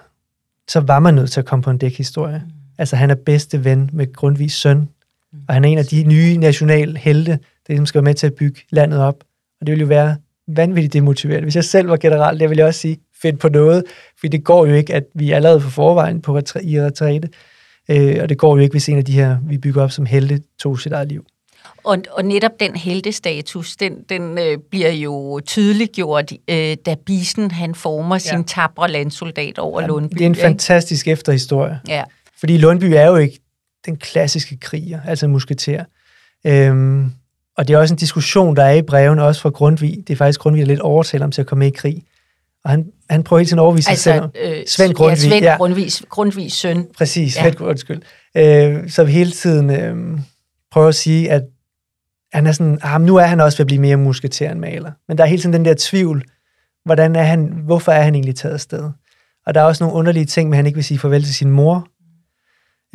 så 0.70 0.80
var 0.80 0.99
man 0.99 1.13
nødt 1.13 1.32
til 1.32 1.39
at 1.39 1.45
komme 1.45 1.63
på 1.63 1.70
en 1.70 1.78
dækhistorie. 1.78 2.41
Mm. 2.45 2.51
Altså 2.78 2.95
han 2.95 3.09
er 3.09 3.15
bedste 3.15 3.63
ven 3.63 3.89
med 3.93 4.13
Grundtvigs 4.13 4.55
søn, 4.55 4.78
mm. 4.78 5.39
og 5.47 5.53
han 5.53 5.65
er 5.65 5.70
en 5.70 5.78
af 5.78 5.86
de 5.86 6.03
nye 6.03 6.38
nationalhelte, 6.38 7.39
der 7.67 7.76
som 7.76 7.86
skal 7.86 7.99
være 7.99 8.09
med 8.09 8.13
til 8.13 8.28
at 8.28 8.34
bygge 8.34 8.61
landet 8.70 8.99
op. 8.99 9.24
Og 9.61 9.67
det 9.67 9.72
ville 9.72 9.82
jo 9.82 9.88
være 9.88 10.17
vanvittigt 10.47 10.93
demotiverende. 10.93 11.45
Hvis 11.45 11.55
jeg 11.55 11.63
selv 11.63 11.89
var 11.89 11.97
general, 11.97 12.39
det 12.39 12.49
ville 12.49 12.59
jeg 12.59 12.67
også 12.67 12.80
sige, 12.80 12.97
find 13.22 13.38
på 13.38 13.49
noget, 13.49 13.84
for 14.20 14.28
det 14.28 14.43
går 14.43 14.65
jo 14.65 14.74
ikke, 14.74 14.93
at 14.93 15.03
vi 15.15 15.32
er 15.32 15.36
allerede 15.36 15.61
for 15.61 15.70
forvejen 15.70 16.22
på 16.22 16.39
retra- 16.39 16.67
i 16.67 16.82
retræte, 16.82 17.30
øh, 17.89 18.17
og 18.22 18.30
det 18.30 18.38
går 18.38 18.55
jo 18.55 18.61
ikke, 18.61 18.74
hvis 18.74 18.89
en 18.89 18.97
af 18.97 19.05
de 19.05 19.11
her, 19.11 19.38
vi 19.43 19.57
bygger 19.57 19.84
op 19.84 19.91
som 19.91 20.05
helte, 20.05 20.41
tog 20.59 20.80
sit 20.80 20.91
eget 20.91 21.07
liv. 21.07 21.26
Og, 21.84 21.97
og 22.11 22.25
netop 22.25 22.51
den 22.59 22.75
heldestatus, 22.75 23.75
den, 23.75 23.93
den 24.09 24.38
øh, 24.38 24.57
bliver 24.71 24.91
jo 24.91 25.41
tydeliggjort, 25.45 26.32
øh, 26.47 26.77
da 26.86 26.95
Bisen 27.05 27.51
han 27.51 27.75
former 27.75 28.15
ja. 28.15 28.19
sin 28.19 28.43
tabre 28.43 28.91
landsoldat 28.91 29.59
over 29.59 29.82
ja, 29.82 29.88
Lundby. 29.88 30.13
Det 30.13 30.21
er 30.21 30.25
en 30.25 30.32
ikke? 30.32 30.41
fantastisk 30.41 31.07
efterhistorie. 31.07 31.80
Ja. 31.88 32.03
Fordi 32.39 32.57
Lundby 32.57 32.84
er 32.84 33.05
jo 33.05 33.15
ikke 33.15 33.39
den 33.86 33.97
klassiske 33.97 34.57
kriger, 34.57 34.99
altså 35.07 35.27
musketer. 35.27 35.86
Øhm, 36.45 37.11
og 37.57 37.67
det 37.67 37.73
er 37.73 37.77
også 37.77 37.93
en 37.93 37.97
diskussion, 37.97 38.55
der 38.55 38.63
er 38.63 38.73
i 38.73 38.82
breven, 38.82 39.19
også 39.19 39.41
fra 39.41 39.49
Grundtvig. 39.49 40.03
Det 40.07 40.13
er 40.13 40.17
faktisk 40.17 40.39
Grundtvig, 40.39 40.61
der 40.61 40.67
lidt 40.67 40.80
overtaler 40.80 41.23
ham 41.23 41.32
til 41.32 41.41
at 41.41 41.47
komme 41.47 41.59
med 41.59 41.67
i 41.67 41.75
krig. 41.75 42.03
Og 42.63 42.71
han, 42.71 42.86
han 43.09 43.23
prøver 43.23 43.39
hele 43.39 43.47
tiden 43.47 43.59
at 43.59 43.63
overvise 43.63 43.89
altså, 43.89 44.03
sig 44.03 44.30
selv. 44.34 44.59
Øh, 44.59 44.67
Svend 44.67 44.93
Grundtvig. 44.93 45.23
Ja, 45.25 45.30
Svend 45.30 45.43
ja. 45.43 45.57
Grundtvigs, 45.57 46.03
Grundtvigs 46.09 46.55
søn. 46.55 46.88
Præcis, 46.97 47.36
ja. 47.36 47.41
Svend, 47.41 47.61
undskyld. 47.61 48.01
Øh, 48.38 48.89
som 48.89 49.07
hele 49.07 49.32
tiden 49.32 49.69
øh, 49.69 50.19
prøver 50.71 50.88
at 50.88 50.95
sige, 50.95 51.32
at 51.32 51.43
han 52.34 52.47
er 52.47 52.51
sådan, 52.51 52.80
ah, 52.82 53.01
nu 53.01 53.15
er 53.15 53.23
han 53.25 53.39
også 53.39 53.57
ved 53.57 53.63
at 53.63 53.67
blive 53.67 53.82
mere 53.82 53.97
musketer 53.97 54.51
end 54.51 54.59
maler. 54.59 54.91
Men 55.07 55.17
der 55.17 55.23
er 55.23 55.27
hele 55.27 55.41
tiden 55.41 55.53
den 55.53 55.65
der 55.65 55.75
tvivl, 55.77 56.23
hvordan 56.86 57.15
er 57.15 57.23
han, 57.23 57.45
hvorfor 57.65 57.91
er 57.91 58.01
han 58.01 58.15
egentlig 58.15 58.36
taget 58.36 58.53
afsted? 58.53 58.89
Og 59.45 59.53
der 59.53 59.61
er 59.61 59.65
også 59.65 59.84
nogle 59.84 59.97
underlige 59.97 60.25
ting 60.25 60.49
med, 60.49 60.57
at 60.57 60.57
han 60.57 60.65
ikke 60.65 60.77
vil 60.77 60.84
sige 60.84 60.99
farvel 60.99 61.23
til 61.23 61.36
sin 61.36 61.51
mor. 61.51 61.88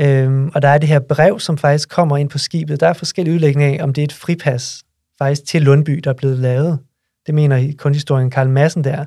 Øhm, 0.01 0.51
og 0.55 0.63
der 0.63 0.69
er 0.69 0.79
det 0.79 0.89
her 0.89 0.99
brev, 0.99 1.41
som 1.41 1.59
faktisk 1.59 1.89
kommer 1.89 2.17
ind 2.17 2.31
på 2.31 2.39
skibet. 2.39 2.81
Der 2.81 2.89
er 2.89 2.93
forskellige 2.93 3.35
udlægninger 3.35 3.79
af, 3.79 3.85
om 3.85 3.93
det 3.93 4.03
er 4.03 4.07
et 4.07 4.13
fripas 4.13 4.83
faktisk 5.19 5.45
til 5.47 5.63
Lundby, 5.63 5.93
der 6.05 6.11
er 6.11 6.15
blevet 6.15 6.39
lavet. 6.39 6.79
Det 7.27 7.35
mener 7.35 7.73
kunsthistorien 7.79 8.31
Karl 8.31 8.49
Madsen 8.49 8.85
der, 8.85 9.05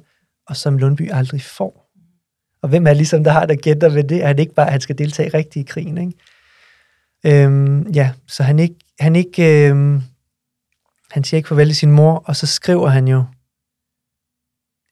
og 0.47 0.55
som 0.55 0.77
Lundby 0.77 1.11
aldrig 1.11 1.41
får. 1.41 1.87
Og 2.61 2.69
hvem 2.69 2.87
er 2.87 2.93
ligesom, 2.93 3.23
der 3.23 3.31
har 3.31 3.45
der 3.45 3.55
gætter 3.55 3.89
ved 3.89 4.03
det? 4.03 4.23
Er 4.23 4.33
det 4.33 4.39
ikke 4.39 4.53
bare, 4.53 4.65
at 4.65 4.71
han 4.71 4.81
skal 4.81 4.97
deltage 4.97 5.29
rigtigt 5.33 5.69
i 5.69 5.71
krigen? 5.71 5.97
Ikke? 5.97 7.43
Øhm, 7.45 7.91
ja, 7.91 8.11
så 8.27 8.43
han 8.43 8.59
ikke, 8.59 8.75
han 8.99 9.15
ikke, 9.15 9.69
øhm, 9.69 10.01
han 11.11 11.23
siger 11.23 11.37
ikke 11.37 11.49
farvel 11.49 11.67
til 11.67 11.75
sin 11.75 11.91
mor, 11.91 12.23
og 12.25 12.35
så 12.35 12.45
skriver 12.47 12.89
han 12.89 13.07
jo, 13.07 13.23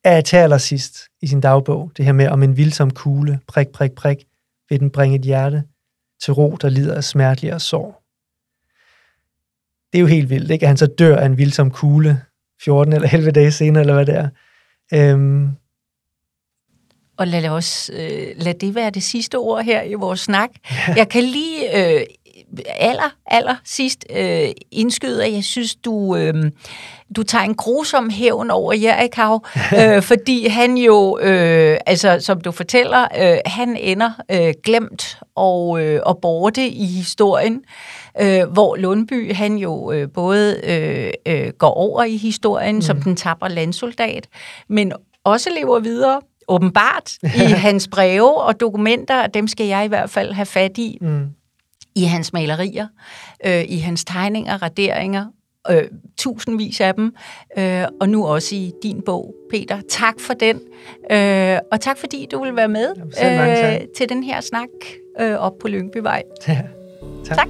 er 0.03 0.21
til 0.21 0.37
allersidst 0.37 0.99
i 1.21 1.27
sin 1.27 1.41
dagbog, 1.41 1.91
det 1.97 2.05
her 2.05 2.11
med 2.11 2.27
om 2.27 2.43
en 2.43 2.57
vildsom 2.57 2.91
kugle, 2.91 3.39
prik, 3.47 3.67
prik, 3.67 3.91
prik, 3.91 4.25
vil 4.69 4.79
den 4.79 4.89
bringe 4.89 5.15
et 5.15 5.21
hjerte 5.21 5.63
til 6.23 6.33
ro, 6.33 6.57
der 6.61 6.69
lider 6.69 6.95
af 6.95 7.03
smertelig 7.03 7.53
og 7.53 7.61
sorg. 7.61 8.01
Det 9.93 9.99
er 9.99 10.01
jo 10.01 10.07
helt 10.07 10.29
vildt, 10.29 10.51
ikke? 10.51 10.63
At 10.63 10.67
han 10.67 10.77
så 10.77 10.85
dør 10.85 11.17
af 11.17 11.25
en 11.25 11.37
vildsom 11.37 11.71
kugle 11.71 12.21
14 12.61 12.93
eller 12.93 13.09
11 13.13 13.31
dage 13.31 13.51
senere, 13.51 13.81
eller 13.81 13.93
hvad 13.93 14.05
det 14.05 14.15
er. 14.15 14.29
Øhm. 14.93 15.49
Og 17.17 17.27
lad, 17.27 17.49
os, 17.49 17.91
øh, 17.93 18.27
lad 18.35 18.53
det 18.53 18.75
være 18.75 18.89
det 18.89 19.03
sidste 19.03 19.37
ord 19.37 19.63
her 19.63 19.81
i 19.81 19.93
vores 19.93 20.19
snak. 20.19 20.49
Ja. 20.87 20.93
Jeg 20.97 21.09
kan 21.09 21.23
lige 21.23 21.77
øh, 21.99 22.05
aller, 22.67 23.15
aller 23.25 23.55
sidst 23.63 24.05
øh, 24.15 24.47
indskyde, 24.71 25.25
at 25.25 25.33
jeg 25.33 25.43
synes, 25.43 25.75
du, 25.75 26.15
øh, 26.15 26.33
du 27.15 27.23
tager 27.23 27.43
en 27.43 27.55
grusom 27.55 28.09
hævn 28.09 28.51
over 28.51 28.73
Jerikav, 28.73 29.45
øh, 29.79 30.01
fordi 30.01 30.47
han 30.47 30.77
jo, 30.77 31.19
øh, 31.19 31.77
altså 31.85 32.17
som 32.19 32.41
du 32.41 32.51
fortæller, 32.51 33.07
øh, 33.19 33.37
han 33.45 33.77
ender 33.77 34.11
øh, 34.31 34.53
glemt 34.63 35.19
og, 35.35 35.81
øh, 35.81 35.99
og 36.05 36.17
borte 36.21 36.67
i 36.67 36.85
historien, 36.85 37.61
øh, 38.21 38.43
hvor 38.53 38.75
Lundby 38.75 39.33
han 39.33 39.57
jo 39.57 39.91
øh, 39.91 40.07
både 40.13 40.59
øh, 40.63 41.11
øh, 41.25 41.51
går 41.57 41.73
over 41.73 42.03
i 42.03 42.17
historien 42.17 42.75
mm. 42.75 42.81
som 42.81 43.01
den 43.01 43.15
tapper 43.15 43.47
landsoldat, 43.47 44.27
men 44.67 44.91
også 45.23 45.49
lever 45.49 45.79
videre 45.79 46.21
åbenbart 46.47 47.13
i 47.23 47.51
hans 47.67 47.87
breve 47.87 48.41
og 48.41 48.59
dokumenter, 48.59 49.27
dem 49.27 49.47
skal 49.47 49.65
jeg 49.65 49.85
i 49.85 49.87
hvert 49.87 50.09
fald 50.09 50.33
have 50.33 50.45
fat 50.45 50.77
i. 50.77 50.97
Mm 51.01 51.29
i 51.95 52.03
hans 52.03 52.33
malerier, 52.33 52.87
øh, 53.45 53.63
i 53.67 53.77
hans 53.77 54.05
tegninger, 54.05 54.61
raderinger, 54.61 55.25
øh, 55.69 55.83
tusindvis 56.17 56.81
af 56.81 56.95
dem, 56.95 57.15
øh, 57.57 57.83
og 58.01 58.09
nu 58.09 58.25
også 58.25 58.55
i 58.55 58.71
din 58.83 59.01
bog, 59.05 59.35
Peter. 59.51 59.81
Tak 59.89 60.19
for 60.19 60.33
den, 60.33 60.59
øh, 61.11 61.59
og 61.71 61.81
tak 61.81 61.97
fordi 61.97 62.27
du 62.31 62.43
vil 62.43 62.55
være 62.55 62.67
med 62.67 62.89
øh, 62.99 63.87
til 63.97 64.09
den 64.09 64.23
her 64.23 64.41
snak 64.41 64.69
øh, 65.19 65.35
op 65.35 65.53
på 65.61 65.67
Lyngbyvej. 65.67 66.23
Ja, 66.47 66.61
tak. 67.25 67.37
tak. 67.37 67.47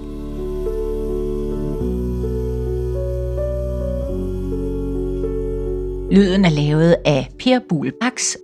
Lyden 6.11 6.45
er 6.45 6.49
lavet 6.49 6.95
af 7.05 7.29
Per 7.39 7.59
Buhl 7.69 7.93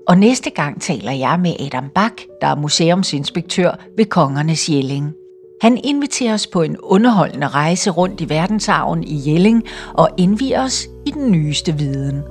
og 0.08 0.18
næste 0.18 0.49
gang 0.49 0.82
taler 0.82 1.12
jeg 1.12 1.39
med 1.39 1.54
Adam 1.60 1.89
Bak, 1.95 2.22
der 2.41 2.47
er 2.47 2.56
museumsinspektør 2.56 3.72
ved 3.97 4.06
Kongernes 4.06 4.70
Jelling. 4.70 5.14
Han 5.62 5.80
inviterer 5.84 6.34
os 6.34 6.47
på 6.47 6.62
en 6.62 6.78
underholdende 6.78 7.47
rejse 7.47 7.89
rundt 7.89 8.22
i 8.22 8.30
verdensarven 8.30 9.03
i 9.03 9.30
Jelling 9.30 9.64
og 9.93 10.09
indviger 10.18 10.64
os 10.64 10.88
i 11.05 11.12
den 11.12 11.32
nyeste 11.32 11.74
viden. 11.74 12.24